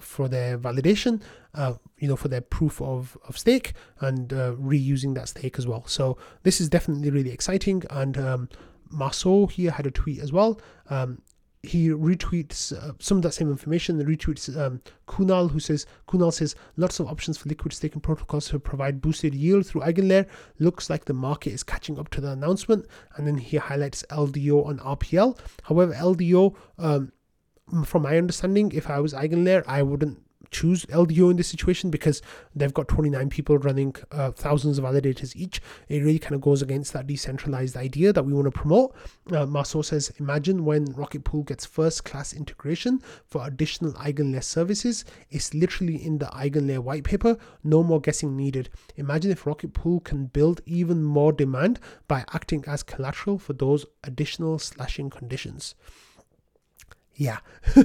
for 0.00 0.26
their 0.26 0.58
validation, 0.58 1.20
uh, 1.54 1.74
you 1.98 2.08
know, 2.08 2.16
for 2.16 2.28
their 2.28 2.40
proof 2.40 2.80
of, 2.80 3.16
of 3.28 3.36
stake 3.36 3.74
and 4.00 4.32
uh, 4.32 4.52
reusing 4.52 5.14
that 5.14 5.28
stake 5.28 5.58
as 5.58 5.66
well. 5.66 5.84
So 5.86 6.16
this 6.44 6.62
is 6.62 6.70
definitely 6.70 7.10
really 7.10 7.30
exciting. 7.30 7.82
And 7.90 8.16
um, 8.16 8.48
Maso 8.90 9.46
here 9.46 9.70
had 9.70 9.86
a 9.86 9.90
tweet 9.90 10.18
as 10.20 10.32
well. 10.32 10.58
Um, 10.88 11.20
he 11.62 11.90
retweets 11.90 12.72
uh, 12.72 12.92
some 12.98 13.18
of 13.18 13.22
that 13.22 13.32
same 13.32 13.48
information 13.48 14.00
and 14.00 14.08
retweets 14.08 14.56
um, 14.60 14.80
Kunal, 15.06 15.50
who 15.50 15.60
says 15.60 15.86
Kunal 16.08 16.32
says 16.32 16.56
lots 16.76 16.98
of 16.98 17.06
options 17.06 17.38
for 17.38 17.48
liquid 17.48 17.72
staking 17.72 18.00
protocols 18.00 18.48
to 18.48 18.58
provide 18.58 19.00
boosted 19.00 19.32
yield 19.32 19.66
through 19.66 19.82
EigenLayer. 19.82 20.26
Looks 20.58 20.90
like 20.90 21.04
the 21.04 21.14
market 21.14 21.52
is 21.52 21.62
catching 21.62 22.00
up 22.00 22.08
to 22.10 22.20
the 22.20 22.32
announcement, 22.32 22.86
and 23.16 23.26
then 23.26 23.38
he 23.38 23.58
highlights 23.58 24.04
LDO 24.10 24.66
on 24.66 24.78
RPL. 24.80 25.38
However, 25.62 25.94
LDO, 25.94 26.56
um, 26.78 27.12
from 27.84 28.02
my 28.02 28.18
understanding, 28.18 28.72
if 28.72 28.90
I 28.90 28.98
was 28.98 29.14
EigenLayer, 29.14 29.62
I 29.68 29.82
wouldn't 29.82 30.20
choose 30.50 30.84
LDO 30.86 31.30
in 31.30 31.36
this 31.36 31.48
situation 31.48 31.90
because 31.90 32.22
they've 32.54 32.74
got 32.74 32.88
29 32.88 33.28
people 33.30 33.58
running 33.58 33.94
uh, 34.10 34.30
thousands 34.32 34.78
of 34.78 34.84
validators 34.84 35.34
each. 35.36 35.60
It 35.88 36.02
really 36.02 36.18
kind 36.18 36.34
of 36.34 36.40
goes 36.40 36.62
against 36.62 36.92
that 36.92 37.06
decentralized 37.06 37.76
idea 37.76 38.12
that 38.12 38.24
we 38.24 38.32
want 38.32 38.46
to 38.46 38.50
promote. 38.50 38.94
Uh, 39.30 39.46
Maso 39.46 39.82
says, 39.82 40.12
imagine 40.18 40.64
when 40.64 40.84
Rocket 40.92 41.24
Pool 41.24 41.42
gets 41.42 41.64
first 41.64 42.04
class 42.04 42.32
integration 42.32 43.00
for 43.26 43.46
additional 43.46 43.92
EigenLayer 43.94 44.44
services. 44.44 45.04
It's 45.30 45.54
literally 45.54 46.04
in 46.04 46.18
the 46.18 46.26
EigenLayer 46.26 46.80
white 46.80 47.04
paper. 47.04 47.36
No 47.64 47.82
more 47.82 48.00
guessing 48.00 48.36
needed. 48.36 48.70
Imagine 48.96 49.30
if 49.30 49.46
Rocket 49.46 49.72
Pool 49.72 50.00
can 50.00 50.26
build 50.26 50.60
even 50.66 51.02
more 51.02 51.32
demand 51.32 51.80
by 52.08 52.24
acting 52.32 52.64
as 52.66 52.82
collateral 52.82 53.38
for 53.38 53.52
those 53.52 53.86
additional 54.04 54.58
slashing 54.58 55.10
conditions 55.10 55.74
yeah. 57.16 57.38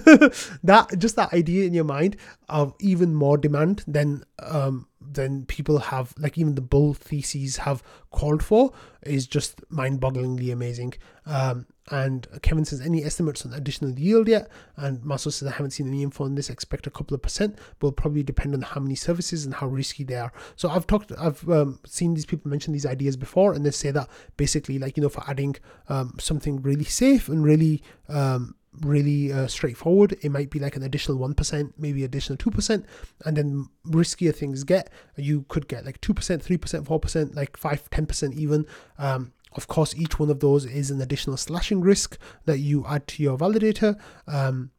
That 0.63 0.95
just 0.97 1.15
that 1.15 1.33
idea 1.33 1.65
in 1.65 1.73
your 1.73 1.83
mind 1.83 2.17
of 2.49 2.73
even 2.79 3.13
more 3.13 3.37
demand 3.37 3.83
than 3.87 4.23
um 4.39 4.87
than 4.99 5.45
people 5.45 5.77
have 5.79 6.13
like 6.17 6.37
even 6.37 6.55
the 6.55 6.61
bull 6.61 6.93
theses 6.93 7.57
have 7.57 7.81
called 8.11 8.43
for 8.43 8.73
is 9.03 9.25
just 9.27 9.61
mind-bogglingly 9.69 10.51
amazing. 10.51 10.93
Um 11.25 11.65
and 11.89 12.27
Kevin 12.41 12.65
says 12.65 12.81
any 12.81 13.05
estimates 13.05 13.45
on 13.45 13.53
additional 13.53 13.97
yield 13.97 14.27
yet? 14.27 14.49
And 14.75 15.03
Maso 15.05 15.29
says 15.29 15.47
I 15.47 15.51
haven't 15.51 15.71
seen 15.71 15.87
any 15.87 16.03
info 16.03 16.25
on 16.25 16.35
this. 16.35 16.49
Expect 16.49 16.85
a 16.85 16.89
couple 16.89 17.15
of 17.15 17.21
percent. 17.21 17.57
Will 17.81 17.93
probably 17.93 18.23
depend 18.23 18.53
on 18.53 18.61
how 18.61 18.81
many 18.81 18.95
services 18.95 19.45
and 19.45 19.53
how 19.53 19.67
risky 19.67 20.03
they 20.03 20.15
are. 20.15 20.33
So 20.57 20.69
I've 20.69 20.87
talked 20.87 21.13
I've 21.17 21.47
um, 21.49 21.79
seen 21.85 22.13
these 22.13 22.25
people 22.25 22.49
mention 22.49 22.73
these 22.73 22.85
ideas 22.85 23.15
before 23.15 23.53
and 23.53 23.65
they 23.65 23.71
say 23.71 23.91
that 23.91 24.09
basically 24.35 24.79
like 24.79 24.97
you 24.97 25.03
know 25.03 25.09
for 25.09 25.23
adding 25.29 25.55
um, 25.87 26.15
something 26.19 26.61
really 26.61 26.83
safe 26.83 27.29
and 27.29 27.43
really 27.43 27.81
um, 28.09 28.55
really 28.81 29.31
uh, 29.31 29.47
straightforward, 29.47 30.17
it 30.21 30.31
might 30.31 30.49
be 30.49 30.59
like 30.59 30.75
an 30.75 30.83
additional 30.83 31.17
1%, 31.17 31.73
maybe 31.77 32.03
additional 32.03 32.37
2%. 32.37 32.83
And 33.25 33.37
then 33.37 33.67
riskier 33.85 34.35
things 34.35 34.63
get, 34.63 34.89
you 35.15 35.45
could 35.47 35.67
get 35.67 35.85
like 35.85 36.01
2%, 36.01 36.13
3%, 36.13 36.83
4%, 36.83 37.35
like 37.35 37.57
5 37.57 37.89
10% 37.89 38.33
even. 38.33 38.65
Um, 38.97 39.33
of 39.53 39.67
course, 39.67 39.95
each 39.95 40.19
one 40.19 40.29
of 40.29 40.39
those 40.39 40.65
is 40.65 40.91
an 40.91 41.01
additional 41.01 41.37
slashing 41.37 41.81
risk 41.81 42.17
that 42.45 42.59
you 42.59 42.85
add 42.87 43.07
to 43.07 43.23
your 43.23 43.37
validator. 43.37 43.99
Um, 44.27 44.71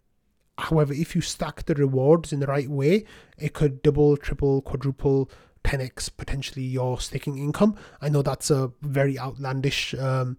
however, 0.57 0.93
if 0.93 1.17
you 1.17 1.21
stack 1.21 1.65
the 1.65 1.75
rewards 1.75 2.33
in 2.33 2.41
the 2.41 2.47
right 2.47 2.69
way, 2.69 3.05
it 3.39 3.55
could 3.55 3.83
double, 3.83 4.17
triple, 4.17 4.63
quadruple, 4.63 5.31
10x 5.65 6.11
potentially 6.17 6.63
your 6.63 7.01
staking 7.01 7.39
income. 7.39 7.77
I 8.01 8.09
know 8.09 8.23
that's 8.23 8.51
a 8.51 8.73
very 8.81 9.19
outlandish 9.19 9.95
um, 9.95 10.39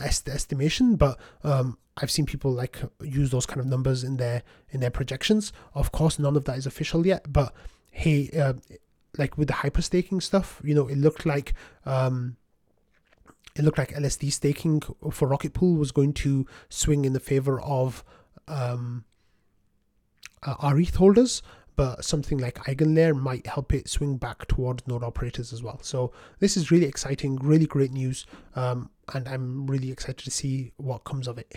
est- 0.00 0.28
estimation, 0.28 0.96
but 0.96 1.18
um, 1.44 1.78
I've 1.96 2.10
seen 2.10 2.26
people 2.26 2.50
like 2.50 2.80
use 3.02 3.30
those 3.30 3.46
kind 3.46 3.60
of 3.60 3.66
numbers 3.66 4.04
in 4.04 4.16
their 4.16 4.42
in 4.70 4.80
their 4.80 4.90
projections. 4.90 5.52
Of 5.74 5.92
course, 5.92 6.18
none 6.18 6.36
of 6.36 6.44
that 6.44 6.58
is 6.58 6.66
official 6.66 7.06
yet, 7.06 7.32
but 7.32 7.54
hey, 7.90 8.30
uh, 8.38 8.54
like 9.18 9.38
with 9.38 9.48
the 9.48 9.54
hyper 9.54 9.82
staking 9.82 10.20
stuff, 10.20 10.60
you 10.64 10.74
know, 10.74 10.86
it 10.86 10.98
looked 10.98 11.24
like 11.24 11.54
um, 11.84 12.36
it 13.56 13.64
looked 13.64 13.78
like 13.78 13.94
LSD 13.94 14.32
staking 14.32 14.82
for 15.10 15.28
Rocket 15.28 15.54
Pool 15.54 15.76
was 15.76 15.92
going 15.92 16.12
to 16.14 16.46
swing 16.68 17.04
in 17.04 17.12
the 17.12 17.20
favor 17.20 17.60
of 17.60 18.04
um, 18.48 19.04
uh, 20.42 20.54
holders, 20.96 21.42
but 21.74 22.04
something 22.04 22.38
like 22.38 22.56
EigenLayer 22.64 23.18
might 23.18 23.46
help 23.46 23.72
it 23.72 23.88
swing 23.88 24.16
back 24.16 24.46
towards 24.46 24.86
node 24.86 25.02
operators 25.02 25.52
as 25.52 25.62
well. 25.62 25.78
So 25.82 26.12
this 26.38 26.56
is 26.56 26.70
really 26.70 26.86
exciting, 26.86 27.36
really 27.36 27.66
great 27.66 27.92
news, 27.92 28.26
um, 28.54 28.90
and 29.14 29.28
I'm 29.28 29.66
really 29.66 29.90
excited 29.90 30.18
to 30.24 30.30
see 30.30 30.72
what 30.76 31.04
comes 31.04 31.28
of 31.28 31.38
it. 31.38 31.54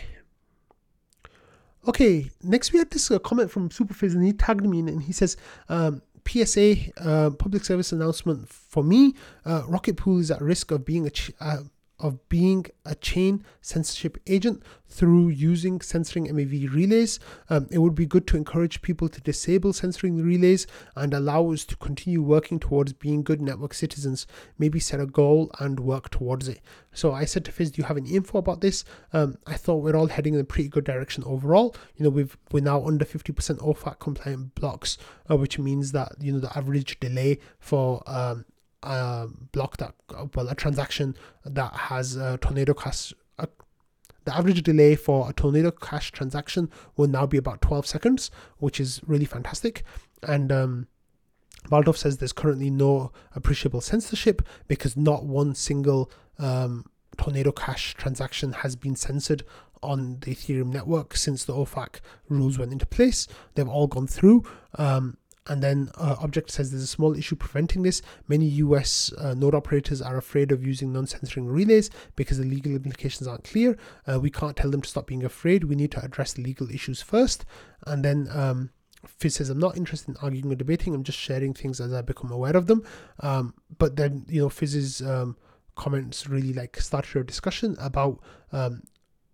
Okay, 1.88 2.30
next 2.42 2.72
we 2.72 2.78
had 2.78 2.90
this 2.90 3.10
uh, 3.10 3.18
comment 3.18 3.50
from 3.50 3.70
Superfizz 3.70 4.14
and 4.14 4.24
he 4.24 4.32
tagged 4.32 4.66
me 4.66 4.80
in 4.80 4.88
and 4.88 5.02
he 5.02 5.12
says, 5.12 5.36
um, 5.68 6.02
PSA, 6.28 6.76
uh, 6.98 7.30
public 7.30 7.64
service 7.64 7.92
announcement 7.92 8.48
for 8.48 8.84
me, 8.84 9.14
uh, 9.46 9.62
Rocket 9.66 9.96
Pool 9.96 10.18
is 10.18 10.30
at 10.30 10.42
risk 10.42 10.70
of 10.70 10.84
being 10.84 11.06
a 11.06 11.10
ch- 11.10 11.32
uh, 11.40 11.58
of 12.00 12.28
being 12.28 12.66
a 12.84 12.94
chain 12.94 13.44
censorship 13.60 14.18
agent 14.26 14.62
through 14.88 15.28
using 15.28 15.80
censoring 15.80 16.26
MEV 16.26 16.74
relays. 16.74 17.20
Um, 17.48 17.68
it 17.70 17.78
would 17.78 17.94
be 17.94 18.06
good 18.06 18.26
to 18.28 18.36
encourage 18.36 18.82
people 18.82 19.08
to 19.08 19.20
disable 19.20 19.72
censoring 19.72 20.16
relays 20.16 20.66
and 20.96 21.14
allow 21.14 21.50
us 21.52 21.64
to 21.66 21.76
continue 21.76 22.22
working 22.22 22.58
towards 22.58 22.92
being 22.92 23.22
good 23.22 23.40
network 23.40 23.72
citizens. 23.74 24.26
Maybe 24.58 24.80
set 24.80 25.00
a 25.00 25.06
goal 25.06 25.50
and 25.60 25.80
work 25.80 26.10
towards 26.10 26.48
it. 26.48 26.60
So 26.92 27.12
I 27.12 27.24
said 27.24 27.44
to 27.44 27.52
Fizz, 27.52 27.72
"Do 27.72 27.82
you 27.82 27.86
have 27.86 27.96
any 27.96 28.10
info 28.10 28.38
about 28.38 28.60
this?" 28.60 28.84
Um, 29.12 29.38
I 29.46 29.54
thought 29.54 29.76
we're 29.76 29.96
all 29.96 30.08
heading 30.08 30.34
in 30.34 30.40
a 30.40 30.44
pretty 30.44 30.68
good 30.68 30.84
direction 30.84 31.22
overall. 31.24 31.76
You 31.96 32.04
know, 32.04 32.10
we've 32.10 32.36
we're 32.50 32.64
now 32.64 32.84
under 32.84 33.04
50% 33.04 33.58
OFAC 33.58 34.00
compliant 34.00 34.54
blocks, 34.56 34.98
uh, 35.30 35.36
which 35.36 35.58
means 35.58 35.92
that 35.92 36.12
you 36.20 36.32
know 36.32 36.40
the 36.40 36.56
average 36.56 36.98
delay 36.98 37.38
for 37.60 38.02
um, 38.06 38.44
a 38.82 39.26
block 39.52 39.76
that 39.76 39.94
well 40.34 40.48
a 40.48 40.54
transaction 40.54 41.16
that 41.44 41.74
has 41.74 42.16
a 42.16 42.38
tornado 42.38 42.72
cash 42.72 43.12
a, 43.38 43.46
the 44.24 44.36
average 44.36 44.62
delay 44.62 44.94
for 44.94 45.28
a 45.28 45.32
tornado 45.32 45.70
cash 45.70 46.10
transaction 46.12 46.70
will 46.96 47.08
now 47.08 47.26
be 47.26 47.36
about 47.36 47.60
12 47.60 47.86
seconds 47.86 48.30
which 48.58 48.80
is 48.80 49.00
really 49.06 49.26
fantastic 49.26 49.84
and 50.22 50.50
um 50.50 50.86
Valdorff 51.68 51.98
says 51.98 52.16
there's 52.16 52.32
currently 52.32 52.70
no 52.70 53.12
appreciable 53.34 53.82
censorship 53.82 54.40
because 54.66 54.96
not 54.96 55.24
one 55.24 55.54
single 55.54 56.10
um, 56.38 56.86
Tornado 57.18 57.52
Cash 57.52 57.94
transaction 57.94 58.52
has 58.52 58.76
been 58.76 58.96
censored 58.96 59.44
on 59.82 60.18
the 60.20 60.34
Ethereum 60.34 60.68
network 60.68 61.16
since 61.16 61.44
the 61.44 61.52
OFAC 61.52 62.00
rules 62.28 62.58
went 62.58 62.72
into 62.72 62.86
place. 62.86 63.26
They've 63.54 63.68
all 63.68 63.86
gone 63.86 64.06
through. 64.06 64.44
Um, 64.76 65.16
and 65.50 65.60
then 65.60 65.90
uh, 65.96 66.14
Object 66.20 66.48
says 66.48 66.70
there's 66.70 66.84
a 66.84 66.86
small 66.86 67.16
issue 67.16 67.34
preventing 67.34 67.82
this. 67.82 68.02
Many 68.28 68.46
US 68.46 69.12
uh, 69.14 69.34
node 69.34 69.52
operators 69.52 70.00
are 70.00 70.16
afraid 70.16 70.52
of 70.52 70.64
using 70.64 70.92
non-censoring 70.92 71.48
relays 71.48 71.90
because 72.14 72.38
the 72.38 72.44
legal 72.44 72.72
implications 72.72 73.26
aren't 73.26 73.42
clear. 73.42 73.76
Uh, 74.06 74.20
we 74.20 74.30
can't 74.30 74.56
tell 74.56 74.70
them 74.70 74.80
to 74.80 74.88
stop 74.88 75.08
being 75.08 75.24
afraid. 75.24 75.64
We 75.64 75.74
need 75.74 75.90
to 75.90 76.04
address 76.04 76.32
the 76.34 76.42
legal 76.42 76.70
issues 76.70 77.02
first. 77.02 77.44
And 77.84 78.04
then 78.04 78.28
um, 78.30 78.70
Fizz 79.04 79.34
says, 79.34 79.50
I'm 79.50 79.58
not 79.58 79.76
interested 79.76 80.10
in 80.10 80.16
arguing 80.22 80.52
or 80.52 80.54
debating. 80.54 80.94
I'm 80.94 81.02
just 81.02 81.18
sharing 81.18 81.52
things 81.52 81.80
as 81.80 81.92
I 81.92 82.02
become 82.02 82.30
aware 82.30 82.56
of 82.56 82.68
them. 82.68 82.84
Um, 83.18 83.54
but 83.76 83.96
then, 83.96 84.26
you 84.28 84.42
know, 84.42 84.50
Fizz's 84.50 85.02
um, 85.02 85.36
comments 85.74 86.28
really 86.28 86.52
like 86.52 86.80
started 86.80 87.18
a 87.18 87.24
discussion 87.24 87.76
about 87.80 88.20
um, 88.52 88.84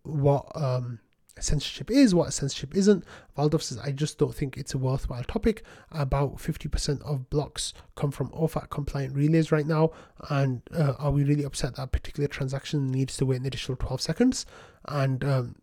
what 0.03 0.51
um, 0.55 1.01
censorship 1.39 1.91
is, 1.91 2.15
what 2.15 2.33
censorship 2.33 2.75
isn't. 2.75 3.05
Valdorff 3.37 3.63
says, 3.63 3.79
I 3.79 3.93
just 3.93 4.19
don't 4.19 4.35
think 4.35 4.57
it's 4.57 4.75
a 4.75 4.79
worthwhile 4.79 5.25
topic. 5.25 5.63
About 5.93 6.37
50% 6.37 7.03
of 7.03 7.29
blocks 7.31 7.75
come 7.95 8.11
from 8.11 8.31
OFAC 8.31 8.71
compliant 8.71 9.15
relays 9.15 9.53
right 9.53 9.67
now. 9.67 9.91
And 10.31 10.63
uh, 10.75 10.95
are 10.99 11.11
we 11.11 11.25
really 11.25 11.45
upset 11.45 11.77
that 11.77 11.83
a 11.83 11.87
particular 11.87 12.29
transaction 12.29 12.91
needs 12.91 13.17
to 13.19 13.27
wait 13.27 13.41
an 13.41 13.47
additional 13.47 13.77
12 13.77 14.01
seconds? 14.01 14.47
And 14.87 15.25
um, 15.25 15.57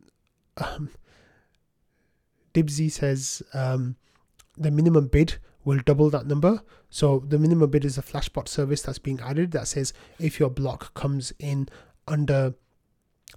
um, 0.57 0.89
Dibsy 2.53 2.91
says 2.91 3.41
um, 3.53 3.95
the 4.57 4.71
minimum 4.71 5.07
bid 5.07 5.35
will 5.65 5.79
double 5.79 6.09
that 6.11 6.27
number. 6.27 6.61
So 6.89 7.19
the 7.27 7.39
minimum 7.39 7.69
bid 7.69 7.85
is 7.85 7.97
a 7.97 8.03
flashbot 8.03 8.47
service 8.47 8.81
that's 8.81 8.99
being 8.99 9.19
added 9.21 9.51
that 9.51 9.67
says 9.67 9.93
if 10.19 10.39
your 10.39 10.49
block 10.49 10.93
comes 10.93 11.33
in 11.39 11.69
under 12.07 12.53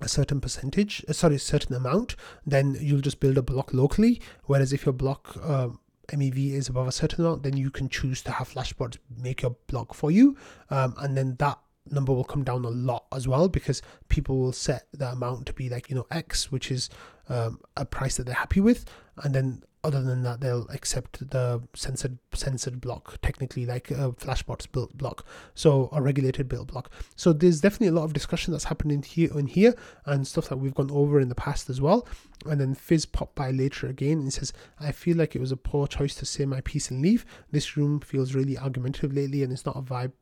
a 0.01 0.09
certain 0.09 0.41
percentage, 0.41 1.05
uh, 1.09 1.13
sorry, 1.13 1.37
a 1.37 1.39
certain 1.39 1.75
amount, 1.75 2.17
then 2.47 2.77
you'll 2.81 3.01
just 3.01 3.21
build 3.21 3.39
a 3.39 3.43
block 3.43 3.73
locally. 3.73 4.21
Whereas 4.45 4.73
if 4.73 4.87
your 4.87 4.93
block 4.93 5.37
um, 5.43 5.81
MEV 6.09 6.53
is 6.53 6.69
above 6.69 6.87
a 6.87 6.93
certain 6.93 7.25
amount, 7.25 7.43
then 7.43 7.57
you 7.57 7.71
can 7.71 7.89
choose 7.89 8.23
to 8.23 8.33
have 8.33 8.49
Flashbots 8.49 8.99
make 9.21 9.43
your 9.43 9.57
block 9.67 9.95
for 9.95 10.11
you, 10.11 10.37
um, 10.71 10.95
and 10.99 11.17
then 11.17 11.37
that 11.39 11.59
number 11.91 12.13
will 12.13 12.25
come 12.25 12.45
down 12.45 12.65
a 12.65 12.71
lot 12.71 13.07
as 13.13 13.29
well 13.29 13.49
because 13.49 13.83
people 14.09 14.39
will 14.39 14.53
set 14.53 14.87
the 14.93 15.11
amount 15.11 15.47
to 15.47 15.53
be 15.53 15.69
like 15.69 15.91
you 15.91 15.97
know 15.97 16.07
X, 16.11 16.51
which 16.51 16.71
is 16.71 16.89
um, 17.29 17.61
a 17.77 17.85
price 17.85 18.17
that 18.17 18.25
they're 18.27 18.35
happy 18.35 18.61
with, 18.61 18.85
and 19.19 19.35
then 19.35 19.63
other 19.87 20.03
than 20.03 20.25
that 20.25 20.41
they'll 20.41 20.67
accept 20.71 21.31
the 21.31 21.63
censored 21.73 22.19
censored 22.35 22.81
block 22.81 23.19
technically 23.23 23.65
like 23.65 23.89
a 23.93 24.11
flashbots 24.13 24.71
built 24.71 24.97
block. 24.99 25.25
So 25.55 25.89
a 25.93 26.03
regulated 26.03 26.49
build 26.49 26.67
block. 26.67 26.91
So 27.15 27.33
there's 27.33 27.61
definitely 27.61 27.89
a 27.89 27.93
lot 27.93 28.03
of 28.03 28.13
discussion 28.13 28.51
that's 28.51 28.65
happening 28.65 29.03
here 29.03 29.31
in 29.39 29.47
here 29.47 29.75
and 30.05 30.27
stuff 30.27 30.49
that 30.49 30.57
we've 30.57 30.75
gone 30.75 30.91
over 30.91 31.21
in 31.21 31.29
the 31.29 31.37
past 31.37 31.71
as 31.71 31.81
well. 31.81 32.07
And 32.47 32.61
then 32.61 32.75
fizz 32.75 33.07
popped 33.07 33.37
by 33.37 33.53
later 33.53 33.87
again 33.87 34.19
and 34.19 34.33
says 34.33 34.53
i 34.81 34.93
feel 34.93 35.17
like 35.17 35.35
it 35.35 35.41
was 35.41 35.53
a 35.53 35.57
poor 35.57 35.87
choice 35.87 36.17
to 36.17 36.27
say 36.27 36.45
my 36.47 36.61
piece 36.63 36.91
and 36.91 37.01
leave. 37.01 37.25
This 37.53 37.77
room 37.77 38.01
feels 38.01 38.35
really 38.35 38.59
argumentative 38.59 39.15
lately 39.15 39.45
and 39.45 39.53
it's 39.53 39.67
not 39.67 39.77
a 39.77 39.83
vibe 39.83 40.13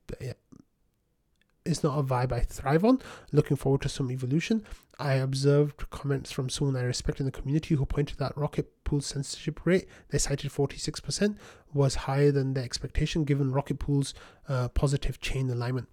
it's 1.64 1.82
not 1.82 1.98
a 1.98 2.02
vibe 2.02 2.32
I 2.32 2.40
thrive 2.40 2.84
on. 2.84 3.00
Looking 3.32 3.56
forward 3.56 3.82
to 3.82 3.88
some 3.88 4.10
evolution. 4.10 4.64
I 4.98 5.14
observed 5.14 5.90
comments 5.90 6.30
from 6.30 6.48
someone 6.48 6.76
I 6.76 6.82
respect 6.82 7.20
in 7.20 7.26
the 7.26 7.32
community 7.32 7.74
who 7.74 7.86
pointed 7.86 8.18
that 8.18 8.36
Rocket 8.36 8.84
Pool's 8.84 9.06
censorship 9.06 9.60
rate, 9.64 9.88
they 10.10 10.18
cited 10.18 10.52
46%, 10.52 11.36
was 11.72 11.94
higher 11.94 12.30
than 12.30 12.54
the 12.54 12.62
expectation 12.62 13.24
given 13.24 13.50
Rocket 13.50 13.78
Pool's 13.78 14.14
uh, 14.48 14.68
positive 14.68 15.20
chain 15.20 15.50
alignment. 15.50 15.88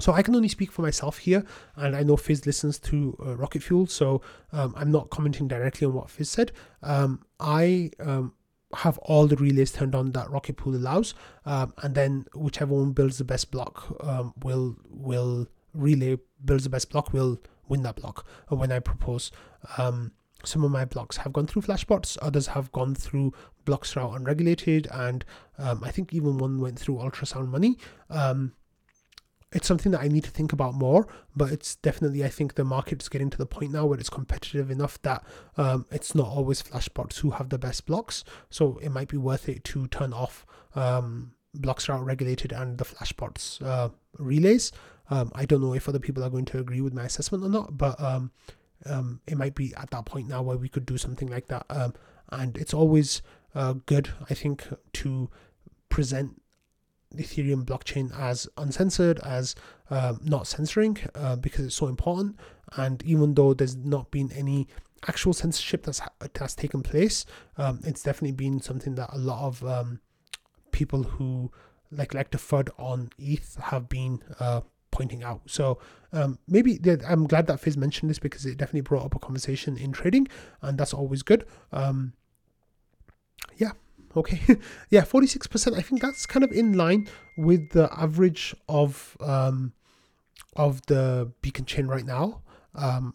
So 0.00 0.12
I 0.12 0.22
can 0.22 0.36
only 0.36 0.48
speak 0.48 0.70
for 0.70 0.82
myself 0.82 1.18
here, 1.18 1.44
and 1.74 1.96
I 1.96 2.02
know 2.04 2.16
Fizz 2.16 2.46
listens 2.46 2.78
to 2.80 3.16
uh, 3.24 3.36
Rocket 3.36 3.62
Fuel, 3.64 3.86
so 3.88 4.20
um, 4.52 4.72
I'm 4.76 4.92
not 4.92 5.10
commenting 5.10 5.48
directly 5.48 5.86
on 5.86 5.94
what 5.94 6.08
Fizz 6.08 6.30
said. 6.30 6.52
Um, 6.82 7.24
I 7.40 7.90
um, 7.98 8.34
have 8.76 8.98
all 8.98 9.26
the 9.26 9.36
relays 9.36 9.72
turned 9.72 9.94
on 9.94 10.12
that 10.12 10.30
Rocket 10.30 10.56
Pool 10.56 10.76
allows, 10.76 11.14
um, 11.46 11.72
and 11.78 11.94
then 11.94 12.26
whichever 12.34 12.74
one 12.74 12.92
builds 12.92 13.18
the 13.18 13.24
best 13.24 13.50
block 13.50 13.96
um, 14.00 14.34
will 14.42 14.76
will 14.88 15.46
relay 15.74 16.18
builds 16.44 16.64
the 16.64 16.70
best 16.70 16.90
block 16.90 17.12
will 17.12 17.40
win 17.68 17.82
that 17.82 17.96
block. 17.96 18.26
when 18.48 18.72
I 18.72 18.80
propose, 18.80 19.30
um, 19.76 20.12
some 20.44 20.64
of 20.64 20.70
my 20.70 20.84
blocks 20.84 21.18
have 21.18 21.32
gone 21.32 21.46
through 21.46 21.62
flashbots, 21.62 22.16
others 22.22 22.48
have 22.48 22.70
gone 22.72 22.94
through 22.94 23.32
bloXroute 23.66 24.16
unregulated, 24.16 24.86
and 24.92 25.24
um, 25.58 25.82
I 25.84 25.90
think 25.90 26.12
even 26.12 26.38
one 26.38 26.60
went 26.60 26.78
through 26.78 26.96
ultrasound 26.96 27.48
money. 27.48 27.78
It's 29.52 29.66
something 29.66 29.92
that 29.92 30.02
I 30.02 30.08
need 30.08 30.24
to 30.24 30.30
think 30.30 30.52
about 30.52 30.74
more, 30.74 31.06
but 31.34 31.50
it's 31.50 31.76
definitely 31.76 32.22
I 32.24 32.28
think 32.28 32.54
the 32.54 32.64
market's 32.64 33.08
getting 33.08 33.30
to 33.30 33.38
the 33.38 33.46
point 33.46 33.72
now 33.72 33.86
where 33.86 33.98
it's 33.98 34.10
competitive 34.10 34.70
enough 34.70 35.00
that 35.02 35.24
um, 35.56 35.86
it's 35.90 36.14
not 36.14 36.28
always 36.28 36.62
flashbots 36.62 37.18
who 37.20 37.30
have 37.30 37.48
the 37.48 37.58
best 37.58 37.86
blocks. 37.86 38.24
So 38.50 38.78
it 38.82 38.90
might 38.90 39.08
be 39.08 39.16
worth 39.16 39.48
it 39.48 39.64
to 39.64 39.86
turn 39.86 40.12
off 40.12 40.44
um, 40.74 41.32
bloXroute 41.56 42.04
regulated 42.04 42.52
and 42.52 42.78
the 42.78 42.84
flashbots 42.84 43.62
uh, 43.64 43.88
relays. 44.18 44.70
Um, 45.10 45.32
I 45.34 45.46
don't 45.46 45.62
know 45.62 45.74
if 45.74 45.88
other 45.88 45.98
people 45.98 46.22
are 46.22 46.30
going 46.30 46.44
to 46.46 46.58
agree 46.58 46.82
with 46.82 46.92
my 46.92 47.04
assessment 47.04 47.42
or 47.42 47.48
not, 47.48 47.78
but 47.78 47.98
um, 48.00 48.30
um, 48.84 49.20
it 49.26 49.38
might 49.38 49.54
be 49.54 49.74
at 49.76 49.90
that 49.90 50.04
point 50.04 50.28
now 50.28 50.42
where 50.42 50.56
we 50.56 50.68
could 50.68 50.86
do 50.86 50.98
something 50.98 51.28
like 51.28 51.48
that. 51.48 51.64
Um, 51.70 51.94
and 52.30 52.56
it's 52.58 52.74
always 52.74 53.22
uh, 53.54 53.74
good, 53.86 54.10
I 54.28 54.34
think, 54.34 54.68
to 54.94 55.30
present 55.88 56.42
Ethereum 57.16 57.64
blockchain 57.64 58.16
as 58.18 58.48
uncensored, 58.56 59.18
as 59.20 59.54
um, 59.90 60.20
not 60.22 60.46
censoring, 60.46 60.98
uh, 61.14 61.36
because 61.36 61.64
it's 61.64 61.74
so 61.74 61.86
important. 61.86 62.38
And 62.76 63.02
even 63.04 63.34
though 63.34 63.54
there's 63.54 63.76
not 63.76 64.10
been 64.10 64.30
any 64.32 64.68
actual 65.06 65.32
censorship 65.32 65.84
that's 65.84 66.00
that's 66.34 66.54
taken 66.54 66.82
place, 66.82 67.24
um, 67.56 67.80
it's 67.84 68.02
definitely 68.02 68.32
been 68.32 68.60
something 68.60 68.94
that 68.96 69.10
a 69.12 69.18
lot 69.18 69.46
of 69.46 69.64
um, 69.64 70.00
people 70.72 71.02
who 71.02 71.50
like 71.90 72.14
like 72.14 72.30
the 72.30 72.38
FUD 72.38 72.68
on 72.78 73.10
ETH 73.18 73.56
have 73.56 73.88
been 73.88 74.22
uh, 74.38 74.60
pointing 74.90 75.22
out. 75.22 75.40
So 75.46 75.78
um, 76.12 76.38
maybe 76.46 76.78
I'm 77.06 77.26
glad 77.26 77.46
that 77.46 77.60
Fizz 77.60 77.76
mentioned 77.76 78.10
this 78.10 78.18
because 78.18 78.44
it 78.46 78.58
definitely 78.58 78.82
brought 78.82 79.04
up 79.04 79.14
a 79.14 79.18
conversation 79.18 79.76
in 79.76 79.92
trading, 79.92 80.28
and 80.60 80.76
that's 80.76 80.92
always 80.92 81.22
good. 81.22 81.46
Um, 81.72 82.12
yeah, 83.56 83.72
okay. 84.16 84.40
Yeah 84.90 85.02
46% 85.02 85.76
i 85.76 85.82
think 85.82 86.00
that's 86.00 86.26
kind 86.26 86.44
of 86.44 86.52
in 86.52 86.72
line 86.72 87.08
with 87.36 87.70
the 87.70 87.88
average 87.96 88.54
of 88.68 89.16
um 89.20 89.72
of 90.56 90.84
the 90.86 91.30
beacon 91.42 91.64
chain 91.64 91.86
right 91.86 92.04
now. 92.04 92.42
Um 92.74 93.14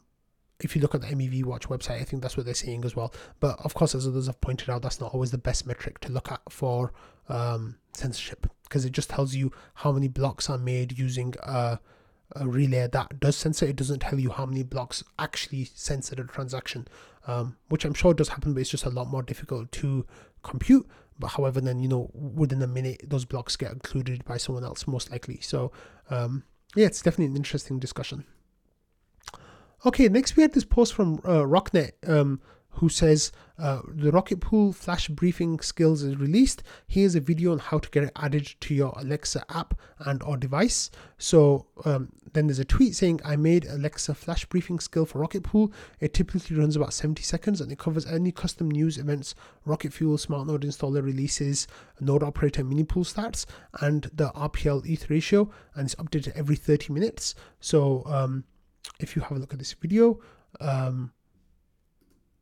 if 0.59 0.75
you 0.75 0.81
look 0.81 0.95
at 0.95 1.01
the 1.01 1.07
mev 1.07 1.43
watch 1.45 1.67
website 1.67 1.99
i 1.99 2.03
think 2.03 2.21
that's 2.21 2.37
what 2.37 2.45
they're 2.45 2.55
saying 2.55 2.85
as 2.85 2.95
well. 2.95 3.13
But 3.39 3.59
of 3.63 3.73
course 3.73 3.95
as 3.95 4.07
others 4.07 4.27
have 4.27 4.39
pointed 4.41 4.69
out 4.69 4.81
that's 4.81 5.01
not 5.01 5.13
always 5.13 5.31
the 5.31 5.37
best 5.37 5.65
metric 5.65 5.99
to 6.01 6.11
look 6.11 6.31
at 6.31 6.41
for 6.49 6.93
um 7.29 7.77
censorship 7.93 8.47
because 8.63 8.85
it 8.85 8.91
just 8.91 9.09
tells 9.09 9.35
you 9.35 9.51
how 9.75 9.91
many 9.91 10.07
blocks 10.07 10.49
are 10.49 10.57
made 10.57 10.97
using 10.97 11.33
a, 11.43 11.79
a 12.35 12.47
relay 12.47 12.87
that 12.91 13.19
does 13.19 13.35
censor. 13.35 13.67
It 13.67 13.75
doesn't 13.75 13.99
tell 13.99 14.19
you 14.19 14.31
how 14.31 14.47
many 14.47 14.63
blocks 14.63 15.03
actually 15.19 15.65
censor 15.65 16.15
the 16.15 16.23
transaction 16.23 16.87
um, 17.27 17.57
which 17.69 17.85
i'm 17.85 17.93
sure 17.93 18.13
does 18.13 18.29
happen 18.29 18.53
but 18.53 18.61
it's 18.61 18.69
just 18.69 18.85
a 18.85 18.89
lot 18.89 19.07
more 19.07 19.23
difficult 19.23 19.71
to 19.71 20.05
compute. 20.43 20.87
But 21.19 21.29
however, 21.29 21.61
then 21.61 21.79
you 21.79 21.87
know 21.87 22.09
within 22.13 22.61
a 22.61 22.67
minute 22.67 23.01
those 23.07 23.25
blocks 23.25 23.55
get 23.55 23.71
included 23.71 24.25
by 24.25 24.37
someone 24.37 24.63
else 24.63 24.87
most 24.87 25.11
likely. 25.11 25.39
So 25.41 25.71
um, 26.09 26.43
yeah, 26.75 26.87
it's 26.87 27.01
definitely 27.01 27.27
an 27.27 27.35
interesting 27.37 27.79
discussion. 27.79 28.25
Okay, 29.85 30.07
next 30.07 30.35
we 30.35 30.43
had 30.43 30.53
this 30.53 30.63
post 30.63 30.93
from 30.93 31.15
uh, 31.25 31.43
Rocknet. 31.43 31.91
Um, 32.07 32.41
who 32.73 32.89
says 32.89 33.31
uh, 33.59 33.81
the 33.87 34.11
Rocket 34.11 34.39
Pool 34.39 34.73
flash 34.73 35.07
briefing 35.07 35.59
skills 35.59 36.01
is 36.01 36.17
released. 36.17 36.63
Here's 36.87 37.15
a 37.15 37.19
video 37.19 37.51
on 37.51 37.59
how 37.59 37.77
to 37.77 37.89
get 37.89 38.03
it 38.03 38.11
added 38.15 38.47
to 38.61 38.73
your 38.73 38.93
Alexa 38.97 39.45
app 39.49 39.75
and 39.99 40.23
or 40.23 40.37
device. 40.37 40.89
So 41.17 41.67
um, 41.85 42.09
then 42.33 42.47
there's 42.47 42.59
a 42.59 42.65
tweet 42.65 42.95
saying 42.95 43.21
I 43.23 43.35
made 43.35 43.65
Alexa 43.65 44.15
flash 44.15 44.45
briefing 44.45 44.79
skill 44.79 45.05
for 45.05 45.19
Rocket 45.19 45.43
Pool. 45.43 45.71
It 45.99 46.13
typically 46.13 46.57
runs 46.57 46.75
about 46.75 46.93
70 46.93 47.21
seconds 47.21 47.61
and 47.61 47.71
it 47.71 47.77
covers 47.77 48.07
any 48.07 48.31
custom 48.31 48.71
news 48.71 48.97
events, 48.97 49.35
Rocket 49.65 49.93
Fuel, 49.93 50.17
Smart 50.17 50.47
Node 50.47 50.63
installer 50.63 51.03
releases, 51.03 51.67
node 51.99 52.23
operator 52.23 52.63
mini 52.63 52.83
pool 52.83 53.03
stats, 53.03 53.45
and 53.81 54.09
the 54.13 54.29
RPL 54.31 54.87
ETH 54.89 55.09
ratio, 55.09 55.51
and 55.75 55.85
it's 55.85 55.95
updated 55.95 56.35
every 56.35 56.55
30 56.55 56.91
minutes. 56.91 57.35
So 57.59 58.03
um, 58.07 58.45
if 58.99 59.15
you 59.15 59.21
have 59.21 59.33
a 59.33 59.39
look 59.39 59.53
at 59.53 59.59
this 59.59 59.73
video. 59.73 60.19
Um, 60.59 61.11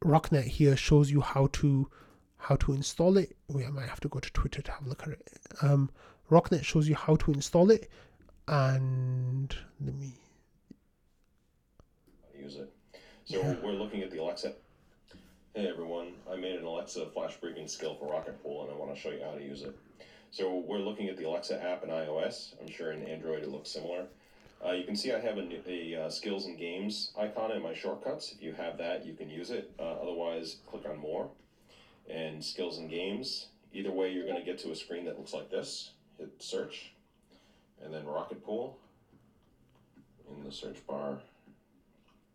Rocknet 0.04 0.46
here 0.46 0.76
shows 0.76 1.12
you 1.12 1.22
how 1.22 1.48
to 1.54 1.90
how 2.38 2.56
to 2.56 2.74
install 2.74 3.18
it. 3.18 3.36
We 3.48 3.68
might 3.68 3.88
have 3.88 4.00
to 4.00 4.10
go 4.10 4.20
to 4.20 4.34
Twitter 4.34 4.62
to 4.64 4.72
have 4.72 4.86
a 4.86 4.90
look 4.90 5.04
at 5.04 5.10
it. 5.10 5.22
Um, 5.62 5.92
Rocknet 6.32 6.64
shows 6.64 6.90
you 6.90 6.96
how 6.96 7.16
to 7.18 7.32
install 7.32 7.70
it, 7.70 7.90
and 8.48 9.56
let 9.80 9.96
me 9.96 10.14
use 12.38 12.56
it. 12.56 12.74
So 13.26 13.40
yeah. 13.42 13.56
we're 13.64 13.74
looking 13.74 14.02
at 14.02 14.10
the 14.10 14.22
Alexa. 14.22 14.54
Hey 15.54 15.68
everyone, 15.68 16.14
I 16.32 16.36
made 16.36 16.56
an 16.56 16.66
Alexa 16.66 17.08
flash 17.14 17.36
briefing 17.38 17.68
skill 17.68 17.96
for 17.96 18.10
Rocket 18.10 18.42
Pool, 18.42 18.64
and 18.64 18.72
I 18.72 18.76
want 18.76 18.96
to 18.96 19.00
show 19.00 19.10
you 19.12 19.22
how 19.24 19.32
to 19.32 19.44
use 19.44 19.62
it. 19.62 19.78
So 20.32 20.64
we're 20.66 20.80
looking 20.80 21.10
at 21.10 21.18
the 21.18 21.28
Alexa 21.28 21.62
app 21.62 21.84
in 21.84 21.90
iOS. 21.90 22.54
I'm 22.60 22.72
sure 22.72 22.94
in 22.94 23.04
Android 23.04 23.44
it 23.44 23.50
looks 23.50 23.70
similar. 23.70 24.08
Uh, 24.64 24.74
you 24.74 24.84
can 24.84 24.96
see 24.96 25.12
I 25.12 25.20
have 25.20 25.38
a, 25.38 25.48
a 25.68 26.06
uh, 26.06 26.10
skills 26.10 26.46
and 26.46 26.58
games 26.58 27.12
icon 27.18 27.52
in 27.52 27.64
my 27.64 27.74
shortcuts. 27.74 28.32
If 28.32 28.44
you 28.44 28.54
have 28.54 28.78
that, 28.78 29.06
you 29.06 29.14
can 29.14 29.30
use 29.30 29.50
it. 29.50 29.72
Uh, 29.80 29.84
otherwise, 29.84 30.58
click 30.68 30.86
on 30.88 30.98
more 30.98 31.30
and 32.10 32.44
skills 32.44 32.78
and 32.78 32.90
games. 32.90 33.48
Either 33.74 33.92
way, 33.92 34.12
you're 34.12 34.26
going 34.26 34.38
to 34.38 34.46
get 34.46 34.60
to 34.60 34.72
a 34.72 34.76
screen 34.76 35.06
that 35.06 35.18
looks 35.18 35.34
like 35.34 35.50
this. 35.50 35.92
Hit 36.18 36.32
search 36.40 36.92
and 37.84 37.94
then 37.94 38.06
Rocket 38.06 38.46
Pool 38.46 38.78
in 40.30 40.44
the 40.44 40.52
search 40.52 40.86
bar. 40.86 41.18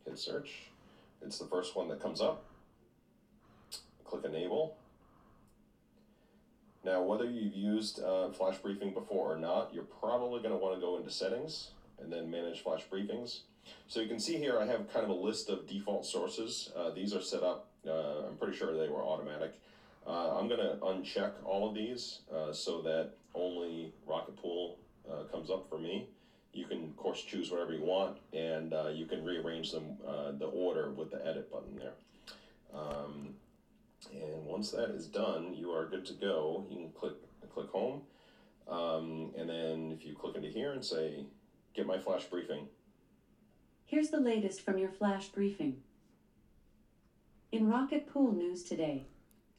Hit 0.05 0.19
search. 0.19 0.51
It's 1.23 1.39
the 1.39 1.47
first 1.47 1.77
one 1.77 1.89
that 1.89 2.01
comes 2.01 2.21
up. 2.21 2.45
Click 4.05 4.25
enable. 4.25 4.77
Now, 6.85 7.03
whether 7.03 7.25
you've 7.25 7.55
used 7.55 8.01
uh, 8.01 8.31
Flash 8.31 8.59
Briefing 8.59 8.93
before 8.93 9.33
or 9.33 9.39
not, 9.39 9.75
you're 9.75 9.85
probably 9.85 10.41
going 10.41 10.53
to 10.53 10.57
want 10.57 10.75
to 10.77 10.81
go 10.81 10.97
into 10.97 11.11
settings 11.11 11.71
and 12.01 12.13
then 12.13 12.31
manage 12.31 12.63
flash 12.63 12.83
briefings. 12.91 13.41
So 13.89 14.01
you 14.01 14.09
can 14.09 14.19
see 14.19 14.37
here 14.37 14.59
I 14.59 14.67
have 14.67 14.93
kind 14.93 15.05
of 15.05 15.11
a 15.11 15.15
list 15.15 15.49
of 15.49 15.67
default 15.67 16.07
sources. 16.07 16.71
Uh, 16.77 16.91
these 16.91 17.15
are 17.15 17.23
set 17.23 17.43
up, 17.43 17.69
uh, 17.87 18.27
I'm 18.29 18.37
pretty 18.37 18.57
sure 18.57 18.77
they 18.77 18.89
were 18.89 19.03
automatic. 19.03 19.55
Uh, 20.07 20.39
I'm 20.39 20.49
going 20.49 20.61
to 20.61 20.77
uncheck 20.83 21.33
all 21.45 21.69
of 21.69 21.75
these 21.75 22.21
uh, 22.33 22.53
so 22.53 22.81
that 22.83 23.11
only 23.35 23.93
Rocket 24.07 24.37
Pool 24.37 24.79
uh, 25.11 25.25
comes 25.33 25.51
up 25.51 25.69
for 25.69 25.79
me. 25.79 26.09
You 26.53 26.65
can, 26.65 26.85
of 26.85 26.97
course, 26.97 27.23
choose 27.23 27.51
whatever 27.51 27.75
you 27.75 27.83
want, 27.83 28.19
and 28.33 28.73
uh, 28.73 28.89
you 28.89 29.05
can 29.07 29.25
rearrange 29.25 29.73
them 29.73 29.99
the 30.39 30.47
order 30.47 30.91
with 30.91 31.11
the 31.11 31.27
edit 31.27 31.53
button 31.53 31.77
there. 31.77 31.93
Um, 32.73 33.35
and 34.13 34.47
once 34.47 34.71
that 34.71 34.91
is 34.91 35.07
done, 35.07 35.55
you 35.55 35.71
are 35.71 35.87
good 35.87 36.07
to 36.07 36.13
go. 36.15 36.67
You 36.71 36.77
can 36.77 36.91
click 36.91 37.15
click 37.53 37.69
home, 37.71 38.03
um, 38.69 39.33
and 39.37 39.49
then 39.49 39.93
if 39.93 40.07
you 40.07 40.15
click 40.15 40.37
into 40.37 40.49
here 40.49 40.73
and 40.73 40.85
say, 40.85 41.25
"Get 41.77 41.87
my 41.87 41.99
flash 41.99 42.25
briefing," 42.25 42.71
Here's 43.85 44.09
the 44.09 44.19
latest 44.19 44.63
from 44.63 44.79
your 44.79 44.91
flash 44.91 45.29
briefing. 45.29 45.83
In 47.53 47.69
Rocket 47.69 48.07
Pool 48.07 48.33
news 48.33 48.65
today, 48.65 49.09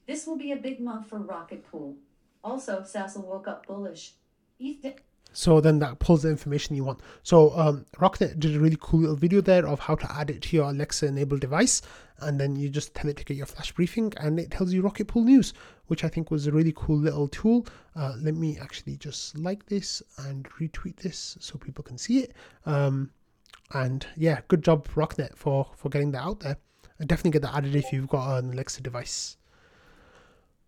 this 0.08 0.26
will 0.26 0.36
be 0.36 0.52
a 0.52 0.58
big 0.58 0.80
month 0.80 1.08
for 1.08 1.20
Rocket 1.20 1.64
Pool. 1.64 1.98
Also, 2.44 2.82
Sassal 2.82 3.24
woke 3.24 3.48
up 3.48 3.68
bullish. 3.68 4.16
ETH 4.58 5.00
So 5.34 5.62
then 5.62 5.80
that 5.80 6.00
pulls 6.00 6.24
the 6.24 6.30
information 6.30 6.76
you 6.76 6.84
want. 6.84 7.00
So 7.22 7.52
um, 7.52 7.86
Rocknet 7.98 8.40
did 8.40 8.56
a 8.56 8.60
really 8.60 8.78
cool 8.80 9.02
little 9.02 9.16
video 9.16 9.40
there 9.40 9.68
of 9.68 9.80
how 9.80 9.96
to 9.96 10.12
add 10.12 10.32
it 10.32 10.42
to 10.44 10.56
your 10.56 10.70
Alexa 10.70 11.06
enabled 11.06 11.42
device, 11.42 11.82
and 12.20 12.40
then 12.40 12.56
you 12.56 12.70
just 12.70 12.96
tell 12.96 13.10
it 13.10 13.18
to 13.18 13.24
get 13.24 13.38
your 13.38 13.46
flash 13.46 13.72
briefing, 13.72 14.14
and 14.18 14.40
it 14.40 14.50
tells 14.50 14.74
you 14.74 14.82
Rocket 14.82 15.08
Pool 15.08 15.24
News, 15.24 15.54
which 15.88 16.04
I 16.04 16.08
think 16.08 16.32
was 16.32 16.48
a 16.48 16.52
really 16.52 16.74
cool 16.76 16.98
little 16.98 17.28
tool. 17.28 17.68
Uh, 17.96 18.14
let 18.20 18.34
me 18.34 18.58
actually 18.58 18.98
just 18.98 19.38
like 19.38 19.66
this 19.68 20.02
and 20.18 20.50
retweet 20.60 20.98
this 20.98 21.38
so 21.40 21.58
people 21.58 21.84
can 21.84 21.98
see 21.98 22.20
it. 22.20 22.34
Um, 22.66 23.12
and 23.74 24.08
yeah, 24.16 24.40
good 24.48 24.64
job 24.64 24.88
Rocknet 24.96 25.36
for 25.36 25.68
for 25.76 25.90
getting 25.90 26.12
that 26.12 26.24
out 26.24 26.40
there. 26.40 26.58
And 27.00 27.08
definitely 27.08 27.32
get 27.32 27.44
that 27.44 27.56
added 27.56 27.76
if 27.76 27.94
you've 27.94 28.08
got 28.08 28.40
an 28.40 28.54
Alexa 28.54 28.82
device. 28.82 29.38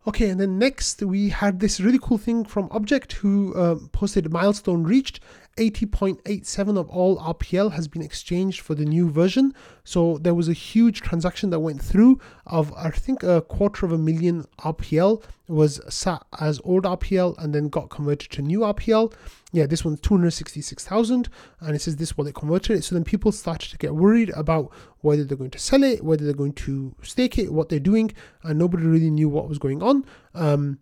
Okay, 0.10 0.32
and 0.32 0.40
then 0.40 0.58
next 0.58 1.04
we 1.04 1.30
had 1.30 1.60
this 1.60 1.80
really 1.80 2.00
cool 2.02 2.18
thing 2.18 2.44
from 2.44 2.68
Object 2.72 3.14
who 3.14 3.56
um, 3.56 3.90
posted 3.92 4.32
milestone 4.32 4.82
reached 4.82 5.20
80.87 5.60 6.78
of 6.78 6.90
all 6.90 7.18
RPL 7.18 7.74
has 7.74 7.90
been 7.90 8.02
exchanged 8.02 8.62
for 8.62 8.76
the 8.76 8.86
new 8.86 9.10
version. 9.10 9.54
So 9.84 10.18
there 10.20 10.34
was 10.34 10.48
a 10.48 10.54
huge 10.54 11.02
transaction 11.02 11.50
that 11.50 11.60
went 11.60 11.82
through 11.82 12.20
of 12.46 12.74
I 12.78 12.90
think 12.92 13.24
a 13.24 13.42
quarter 13.42 13.86
of 13.86 13.92
a 13.92 13.98
million 13.98 14.46
RPL 14.60 15.22
was 15.50 15.82
sat 15.94 16.26
as 16.40 16.62
old 16.64 16.86
RPL 16.86 17.38
and 17.40 17.54
then 17.54 17.68
got 17.68 17.90
converted 17.90 18.32
to 18.32 18.42
new 18.42 18.60
RPL. 18.60 19.14
Yeah, 19.52 19.66
this 19.66 19.84
one's 19.84 20.00
266,000 20.00 21.28
and 21.60 21.76
it 21.76 21.82
says 21.82 21.98
this 21.98 22.18
wallet 22.18 22.36
converted 22.36 22.78
it. 22.78 22.84
So 22.86 22.96
then 22.96 23.04
people 23.04 23.34
started 23.34 23.70
to 23.72 23.78
get 23.78 23.96
worried 23.96 24.30
about 24.30 24.72
whether 25.02 25.26
they're 25.26 25.38
going 25.38 25.52
to 25.52 25.60
sell 25.60 25.84
it, 25.84 26.06
whether 26.06 26.24
they're 26.24 26.34
going 26.34 26.54
to 26.54 26.96
stake 27.02 27.38
it, 27.38 27.52
what 27.52 27.68
they're 27.68 27.80
doing, 27.80 28.14
and 28.44 28.58
nobody 28.58 28.86
really 28.86 29.12
knew 29.12 29.28
what 29.28 29.50
was 29.50 29.60
going 29.60 29.84
on. 29.84 30.06
Um, 30.34 30.80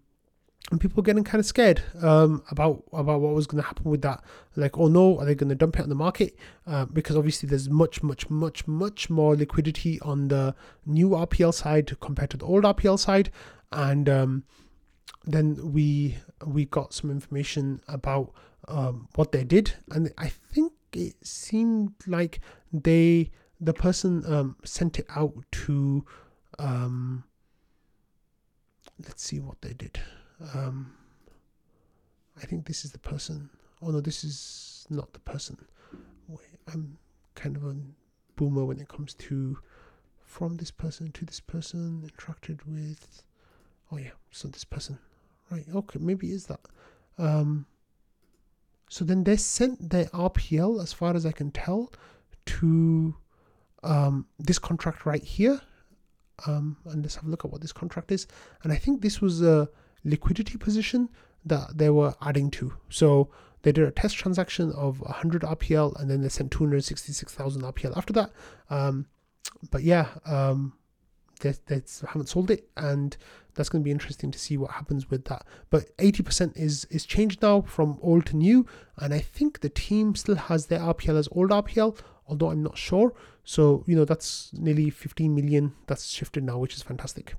and 0.69 0.81
people 0.81 0.97
were 0.97 1.05
getting 1.05 1.23
kind 1.23 1.39
of 1.39 1.45
scared 1.45 1.81
um, 2.01 2.43
about 2.51 2.83
about 2.91 3.21
what 3.21 3.33
was 3.33 3.47
going 3.47 3.61
to 3.61 3.67
happen 3.67 3.89
with 3.89 4.01
that. 4.01 4.21
Like, 4.55 4.77
oh 4.77 4.87
no, 4.87 5.19
are 5.19 5.25
they 5.25 5.35
going 5.35 5.49
to 5.49 5.55
dump 5.55 5.79
it 5.79 5.83
on 5.83 5.89
the 5.89 5.95
market? 5.95 6.37
Uh, 6.65 6.85
because 6.85 7.15
obviously 7.15 7.47
there's 7.47 7.69
much, 7.69 8.03
much, 8.03 8.29
much, 8.29 8.67
much 8.67 9.09
more 9.09 9.35
liquidity 9.35 9.99
on 10.01 10.27
the 10.27 10.55
new 10.85 11.09
RPL 11.09 11.53
side 11.53 11.97
compared 12.01 12.31
to 12.31 12.37
the 12.37 12.45
old 12.45 12.65
RPL 12.65 12.99
side, 12.99 13.31
and 13.71 14.09
um, 14.09 14.43
then 15.25 15.71
we 15.71 16.17
we 16.45 16.65
got 16.65 16.93
some 16.93 17.11
information 17.11 17.81
about 17.87 18.33
um, 18.67 19.07
what 19.15 19.31
they 19.31 19.45
did, 19.45 19.73
and 19.91 20.11
I 20.17 20.27
think 20.27 20.73
it 20.91 21.15
seemed 21.25 21.93
like 22.07 22.41
they 22.73 23.31
the 23.61 23.73
person 23.73 24.23
um, 24.27 24.57
sent 24.65 24.99
it 24.99 25.05
out 25.15 25.33
to 25.51 26.05
um, 26.59 27.23
let's 29.05 29.23
see 29.23 29.39
what 29.39 29.61
they 29.61 29.73
did. 29.73 29.99
Um, 30.53 30.93
I 32.41 32.45
think 32.45 32.65
this 32.65 32.85
is 32.85 32.91
the 32.91 32.99
person. 32.99 33.49
Oh 33.81 33.89
no, 33.89 34.01
this 34.01 34.23
is 34.23 34.85
not 34.89 35.13
the 35.13 35.19
person. 35.19 35.57
I'm 36.73 36.97
kind 37.35 37.55
of 37.55 37.63
a 37.63 37.75
boomer 38.35 38.65
when 38.65 38.79
it 38.79 38.89
comes 38.89 39.13
to 39.13 39.57
from 40.23 40.57
this 40.57 40.71
person 40.71 41.11
to 41.13 41.25
this 41.25 41.39
person 41.39 42.09
interacted 42.09 42.59
with. 42.65 43.23
Oh 43.91 43.97
yeah, 43.97 44.11
so 44.31 44.47
this 44.49 44.65
person, 44.65 44.99
right? 45.49 45.65
Okay, 45.73 45.99
maybe 46.01 46.31
is 46.31 46.47
that. 46.47 46.59
Um, 47.17 47.65
so 48.89 49.05
then 49.05 49.23
they 49.23 49.37
sent 49.37 49.89
their 49.89 50.05
RPL, 50.05 50.81
as 50.81 50.93
far 50.93 51.15
as 51.15 51.25
I 51.25 51.31
can 51.31 51.51
tell, 51.51 51.91
to 52.45 53.15
um, 53.83 54.27
this 54.39 54.59
contract 54.59 55.05
right 55.05 55.23
here. 55.23 55.61
Um, 56.45 56.77
and 56.85 57.01
let's 57.01 57.15
have 57.15 57.25
a 57.25 57.29
look 57.29 57.45
at 57.45 57.51
what 57.51 57.61
this 57.61 57.71
contract 57.71 58.11
is. 58.11 58.27
And 58.63 58.71
I 58.71 58.75
think 58.75 59.01
this 59.01 59.21
was 59.21 59.41
a 59.41 59.69
liquidity 60.09 60.57
position 60.57 61.09
that 61.45 61.77
they 61.77 61.89
were 61.89 62.15
adding 62.21 62.49
to. 62.51 62.73
So 62.89 63.29
they 63.61 63.71
did 63.71 63.87
a 63.87 63.91
test 63.91 64.15
transaction 64.15 64.71
of 64.71 64.99
100 65.01 65.41
RPL 65.41 65.99
and 65.99 66.09
then 66.09 66.21
they 66.21 66.29
sent 66.29 66.51
266,000 66.51 67.61
RPL 67.61 67.95
after 67.97 68.13
that. 68.13 68.31
Um, 68.69 69.07
but 69.71 69.83
yeah, 69.83 70.07
um, 70.25 70.73
they, 71.41 71.53
they 71.67 71.81
haven't 72.07 72.29
sold 72.29 72.51
it 72.51 72.69
and 72.77 73.17
that's 73.57 73.69
going 73.69 73.81
to 73.81 73.83
be 73.83 73.91
interesting 73.91 74.31
to 74.31 74.39
see 74.39 74.55
what 74.55 74.71
happens 74.71 75.09
with 75.09 75.25
that. 75.25 75.45
But 75.69 75.95
80% 75.97 76.55
is 76.55 76.85
is 76.85 77.05
changed 77.05 77.41
now 77.41 77.61
from 77.61 77.97
old 78.01 78.27
to 78.27 78.37
new, 78.37 78.65
and 78.97 79.13
I 79.13 79.19
think 79.19 79.59
the 79.59 79.69
team 79.69 80.15
still 80.15 80.35
has 80.35 80.67
their 80.67 80.79
RPL 80.79 81.17
as 81.17 81.27
old 81.31 81.49
RPL, 81.49 81.97
although 82.27 82.51
I'm 82.51 82.63
not 82.63 82.77
sure. 82.77 83.13
So 83.43 83.83
you 83.87 83.95
know 83.95 84.05
that's 84.05 84.51
nearly 84.53 84.89
15 84.89 85.33
million 85.33 85.73
that's 85.87 86.07
shifted 86.07 86.43
now, 86.43 86.59
which 86.59 86.75
is 86.75 86.83
fantastic. 86.83 87.35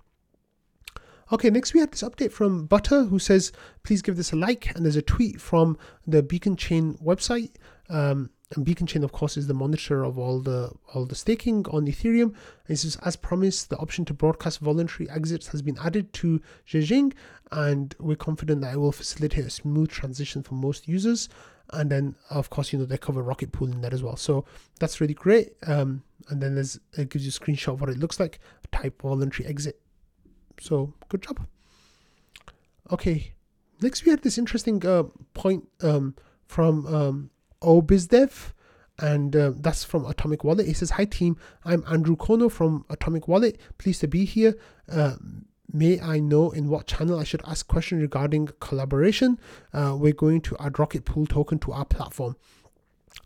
Okay, 1.31 1.51
next 1.51 1.75
we 1.75 1.81
had 1.81 1.93
this 1.93 2.03
update 2.03 2.33
from 2.33 2.65
Butter 2.65 3.05
who 3.05 3.19
says, 3.19 3.53
please 3.83 4.01
give 4.01 4.17
this 4.17 4.33
a 4.33 4.37
like. 4.37 4.75
And 4.75 4.85
there's 4.85 4.97
a 4.97 5.03
tweet 5.03 5.41
from 5.41 5.77
the 6.07 6.23
Beacon 6.23 6.57
Chain 6.57 6.95
website. 7.05 7.51
Um, 7.91 8.31
and 8.55 8.65
Beacon 8.65 8.87
Chain, 8.87 9.05
of 9.05 9.13
course, 9.13 9.37
is 9.37 9.47
the 9.47 9.53
monitor 9.55 10.05
of 10.05 10.19
all 10.19 10.41
the 10.41 10.73
all 10.95 11.05
the 11.05 11.15
staking 11.15 11.67
on 11.67 11.87
Ethereum. 11.87 12.29
And 12.33 12.35
it 12.69 12.79
says, 12.79 12.97
as 13.05 13.15
promised, 13.15 13.69
the 13.69 13.77
option 13.77 14.07
to 14.07 14.15
broadcast 14.15 14.61
voluntary 14.61 15.09
exits 15.11 15.49
has 15.49 15.61
been 15.61 15.77
added 15.85 16.13
to 16.15 16.41
Zhejiang, 16.67 17.13
and 17.53 17.95
we're 17.99 18.17
confident 18.17 18.63
that 18.63 18.73
it 18.73 18.79
will 18.79 18.93
facilitate 18.93 19.45
a 19.45 19.51
smooth 19.51 19.91
transition 19.91 20.43
for 20.43 20.55
most 20.55 20.89
users. 20.89 21.29
And 21.75 21.91
then, 21.91 22.15
of 22.31 22.49
course, 22.49 22.73
you 22.73 22.79
know 22.79 22.87
they 22.87 22.97
cover 22.97 23.23
Rocket 23.23 23.53
Pool 23.53 23.71
in 23.71 23.83
there 23.83 23.93
as 23.93 24.03
well, 24.03 24.17
so 24.17 24.47
that's 24.81 24.99
really 24.99 25.13
great. 25.13 25.53
Um, 25.67 26.03
and 26.31 26.41
then 26.43 26.55
there's 26.55 26.81
it 26.97 27.11
gives 27.11 27.27
you 27.27 27.31
a 27.31 27.33
screenshot 27.33 27.75
of 27.75 27.83
what 27.83 27.91
it 27.91 27.99
looks 27.99 28.19
like. 28.19 28.41
Type 28.73 29.03
voluntary 29.03 29.47
exit. 29.47 29.79
So 30.61 30.93
good 31.09 31.23
job. 31.23 31.47
Okay, 32.91 33.33
next 33.81 34.05
we 34.05 34.11
had 34.11 34.23
this 34.23 34.39
interesting 34.39 34.85
uh, 34.85 35.05
point 35.35 35.69
um, 35.83 36.15
from 36.47 36.87
um, 36.87 37.31
OBizDev, 37.63 38.53
and 38.99 39.37
uh, 39.37 39.53
that's 39.57 39.85
from 39.85 40.07
Atomic 40.07 40.45
Wallet. 40.45 40.67
It 40.67 40.77
says, 40.77 40.91
"Hi 40.91 41.05
team, 41.05 41.37
I'm 41.65 41.85
Andrew 41.89 42.17
Kono 42.17 42.51
from 42.51 42.85
Atomic 42.91 43.29
Wallet. 43.29 43.61
Pleased 43.79 44.01
to 44.01 44.09
be 44.09 44.25
here. 44.25 44.55
Uh, 44.91 45.17
may 45.71 46.01
I 46.01 46.19
know 46.19 46.51
in 46.51 46.69
what 46.69 46.87
channel 46.87 47.19
I 47.19 47.25
should 47.25 47.43
ask 47.47 47.67
questions 47.69 48.01
regarding 48.01 48.49
collaboration? 48.61 49.39
Uh, 49.73 49.97
we're 49.99 50.13
going 50.13 50.41
to 50.43 50.57
add 50.59 50.79
Rocket 50.79 51.05
Pool 51.05 51.27
token 51.27 51.59
to 51.61 51.73
our 51.73 51.85
platform." 51.85 52.37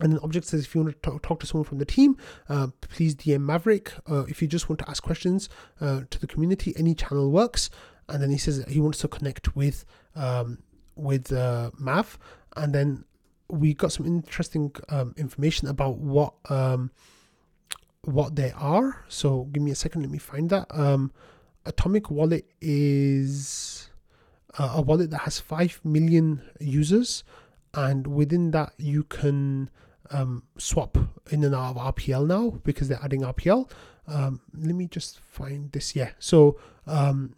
And 0.00 0.12
then 0.12 0.18
Object 0.20 0.46
says, 0.46 0.64
if 0.64 0.74
you 0.74 0.82
want 0.82 0.94
to 0.94 1.10
talk, 1.10 1.22
talk 1.22 1.40
to 1.40 1.46
someone 1.46 1.64
from 1.64 1.78
the 1.78 1.84
team, 1.84 2.16
uh, 2.48 2.68
please 2.80 3.14
DM 3.14 3.42
Maverick. 3.42 3.92
Uh, 4.10 4.24
if 4.24 4.42
you 4.42 4.48
just 4.48 4.68
want 4.68 4.78
to 4.80 4.90
ask 4.90 5.02
questions 5.02 5.48
uh, 5.80 6.02
to 6.10 6.18
the 6.18 6.26
community, 6.26 6.72
any 6.76 6.94
channel 6.94 7.30
works. 7.30 7.70
And 8.08 8.22
then 8.22 8.30
he 8.30 8.38
says 8.38 8.64
he 8.68 8.80
wants 8.80 8.98
to 8.98 9.08
connect 9.08 9.54
with 9.54 9.84
um, 10.16 10.58
with 10.96 11.32
uh, 11.32 11.70
Mav. 11.78 12.18
And 12.56 12.74
then 12.74 13.04
we 13.48 13.74
got 13.74 13.92
some 13.92 14.06
interesting 14.06 14.72
um, 14.88 15.14
information 15.16 15.68
about 15.68 15.98
what 15.98 16.34
um, 16.50 16.90
what 18.02 18.34
they 18.34 18.52
are. 18.52 19.04
So 19.08 19.44
give 19.52 19.62
me 19.62 19.70
a 19.70 19.76
second. 19.76 20.02
Let 20.02 20.10
me 20.10 20.18
find 20.18 20.50
that. 20.50 20.66
Um, 20.70 21.12
Atomic 21.64 22.10
Wallet 22.10 22.44
is 22.60 23.88
uh, 24.58 24.72
a 24.74 24.82
wallet 24.82 25.10
that 25.10 25.18
has 25.18 25.38
five 25.38 25.80
million 25.84 26.42
users 26.58 27.22
and 27.74 28.06
within 28.06 28.50
that 28.50 28.72
you 28.76 29.04
can 29.04 29.70
um, 30.10 30.44
swap 30.58 30.98
in 31.30 31.44
and 31.44 31.54
out 31.54 31.76
of 31.76 31.94
RPL 31.94 32.26
now 32.26 32.60
because 32.64 32.88
they're 32.88 33.02
adding 33.02 33.22
RPL. 33.22 33.70
Um, 34.06 34.40
let 34.56 34.74
me 34.74 34.86
just 34.86 35.20
find 35.20 35.72
this. 35.72 35.96
Yeah, 35.96 36.10
so 36.18 36.58
um, 36.86 37.34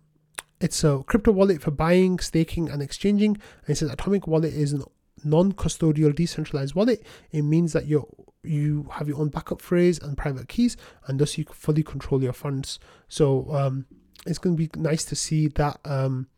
it's 0.61 0.83
a 0.83 1.03
crypto 1.07 1.33
wallet 1.33 1.63
for 1.63 1.71
buying, 1.71 2.19
staking, 2.19 2.69
and 2.69 2.83
exchanging. 2.83 3.31
And 3.33 3.71
it 3.71 3.77
says 3.77 3.91
Atomic 3.91 4.27
Wallet 4.27 4.55
is 4.55 4.73
a 4.73 4.85
non-custodial 5.25 6.15
decentralized 6.15 6.75
wallet. 6.75 7.05
It 7.31 7.43
means 7.43 7.73
that 7.73 7.87
you 7.87 8.07
you 8.43 8.89
have 8.93 9.09
your 9.09 9.19
own 9.19 9.29
backup 9.29 9.63
phrase 9.63 9.99
and 9.99 10.17
private 10.17 10.49
keys, 10.49 10.77
and 11.07 11.19
thus 11.19 11.39
you 11.39 11.45
fully 11.51 11.83
control 11.83 12.23
your 12.23 12.33
funds. 12.33 12.79
So 13.09 13.51
um, 13.55 13.87
it's 14.27 14.39
going 14.39 14.57
to 14.57 14.69
be 14.69 14.71
nice 14.81 15.05
to 15.07 15.17
see 15.17 15.49
that 15.49 15.81
um, 15.85 16.29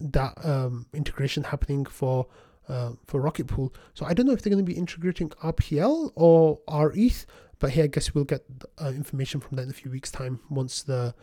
that 0.00 0.34
um, 0.44 0.86
integration 0.92 1.44
happening 1.44 1.84
for 1.84 2.26
uh, 2.70 2.92
for 3.06 3.20
Rocket 3.20 3.46
Pool. 3.46 3.74
So 3.94 4.06
I 4.06 4.14
don't 4.14 4.26
know 4.26 4.32
if 4.32 4.42
they're 4.42 4.52
going 4.52 4.64
to 4.64 4.72
be 4.72 4.78
integrating 4.78 5.30
RPL 5.42 6.12
or 6.14 6.60
RETH, 6.68 7.26
but 7.58 7.70
hey, 7.70 7.82
I 7.82 7.86
guess 7.88 8.14
we'll 8.14 8.24
get 8.24 8.44
uh, 8.80 8.88
information 8.88 9.40
from 9.40 9.56
that 9.56 9.62
in 9.64 9.70
a 9.70 9.74
few 9.74 9.90
weeks' 9.90 10.10
time 10.10 10.40
once 10.48 10.82
the 10.82 11.14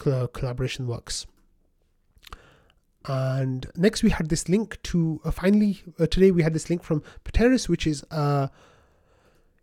cl- 0.00 0.28
collaboration 0.28 0.86
works. 0.86 1.26
And 3.06 3.66
next 3.76 4.04
we 4.04 4.10
had 4.10 4.28
this 4.28 4.48
link 4.48 4.80
to 4.84 5.20
uh, 5.24 5.32
finally 5.32 5.82
uh, 5.98 6.06
today 6.06 6.30
we 6.30 6.44
had 6.44 6.54
this 6.54 6.70
link 6.70 6.84
from 6.84 7.02
Pteris, 7.24 7.68
which 7.68 7.84
is 7.84 8.04
a 8.12 8.48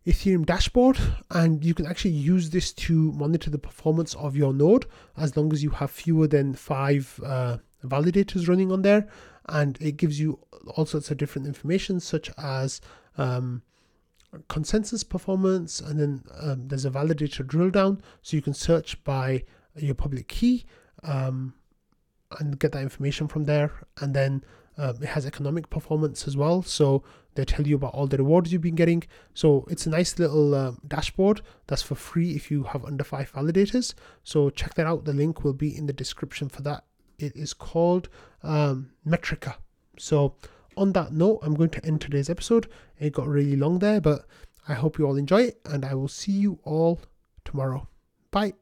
Ethereum 0.05 0.45
dashboard, 0.45 0.97
and 1.31 1.63
you 1.63 1.73
can 1.73 1.85
actually 1.85 2.11
use 2.11 2.49
this 2.49 2.73
to 2.73 3.11
monitor 3.13 3.49
the 3.49 3.57
performance 3.59 4.13
of 4.15 4.35
your 4.35 4.53
node 4.53 4.87
as 5.15 5.37
long 5.37 5.53
as 5.53 5.63
you 5.63 5.69
have 5.69 5.91
fewer 5.91 6.27
than 6.27 6.53
five 6.53 7.19
uh, 7.25 7.57
validators 7.85 8.47
running 8.47 8.71
on 8.71 8.81
there, 8.81 9.07
and 9.47 9.77
it 9.81 9.97
gives 9.97 10.19
you 10.19 10.39
all 10.75 10.85
sorts 10.85 11.09
of 11.11 11.17
different 11.17 11.47
information 11.47 11.99
such 11.99 12.29
as 12.37 12.81
um, 13.17 13.61
consensus 14.47 15.03
performance, 15.03 15.79
and 15.79 15.99
then 15.99 16.23
um, 16.39 16.67
there's 16.67 16.85
a 16.85 16.91
validator 16.91 17.45
drill 17.45 17.69
down, 17.69 18.01
so 18.21 18.35
you 18.35 18.41
can 18.41 18.53
search 18.53 19.03
by 19.03 19.43
your 19.75 19.95
public 19.95 20.27
key. 20.27 20.65
Um, 21.03 21.53
and 22.37 22.59
get 22.59 22.71
that 22.73 22.81
information 22.83 23.27
from 23.27 23.45
there. 23.45 23.71
And 23.99 24.13
then 24.13 24.43
um, 24.77 24.97
it 25.01 25.09
has 25.09 25.25
economic 25.25 25.69
performance 25.69 26.27
as 26.27 26.37
well. 26.37 26.61
So 26.61 27.03
they 27.35 27.45
tell 27.45 27.65
you 27.65 27.75
about 27.75 27.93
all 27.93 28.07
the 28.07 28.17
rewards 28.17 28.51
you've 28.51 28.61
been 28.61 28.75
getting. 28.75 29.03
So 29.33 29.65
it's 29.69 29.85
a 29.85 29.89
nice 29.89 30.17
little 30.19 30.55
um, 30.55 30.79
dashboard 30.87 31.41
that's 31.67 31.81
for 31.81 31.95
free 31.95 32.31
if 32.31 32.51
you 32.51 32.63
have 32.63 32.85
under 32.85 33.03
five 33.03 33.31
validators. 33.31 33.93
So 34.23 34.49
check 34.49 34.75
that 34.75 34.85
out. 34.85 35.05
The 35.05 35.13
link 35.13 35.43
will 35.43 35.53
be 35.53 35.75
in 35.75 35.87
the 35.87 35.93
description 35.93 36.49
for 36.49 36.61
that. 36.63 36.83
It 37.19 37.35
is 37.35 37.53
called 37.53 38.09
um, 38.43 38.91
Metrika. 39.05 39.55
So 39.97 40.35
on 40.77 40.93
that 40.93 41.11
note, 41.11 41.39
I'm 41.43 41.55
going 41.55 41.69
to 41.71 41.85
end 41.85 42.01
today's 42.01 42.29
episode. 42.29 42.67
It 42.99 43.13
got 43.13 43.27
really 43.27 43.55
long 43.55 43.79
there, 43.79 44.01
but 44.01 44.25
I 44.67 44.73
hope 44.73 44.97
you 44.97 45.05
all 45.05 45.17
enjoy 45.17 45.43
it, 45.43 45.59
and 45.65 45.83
I 45.85 45.93
will 45.93 46.07
see 46.07 46.31
you 46.31 46.59
all 46.63 46.99
tomorrow. 47.43 47.87
Bye. 48.31 48.53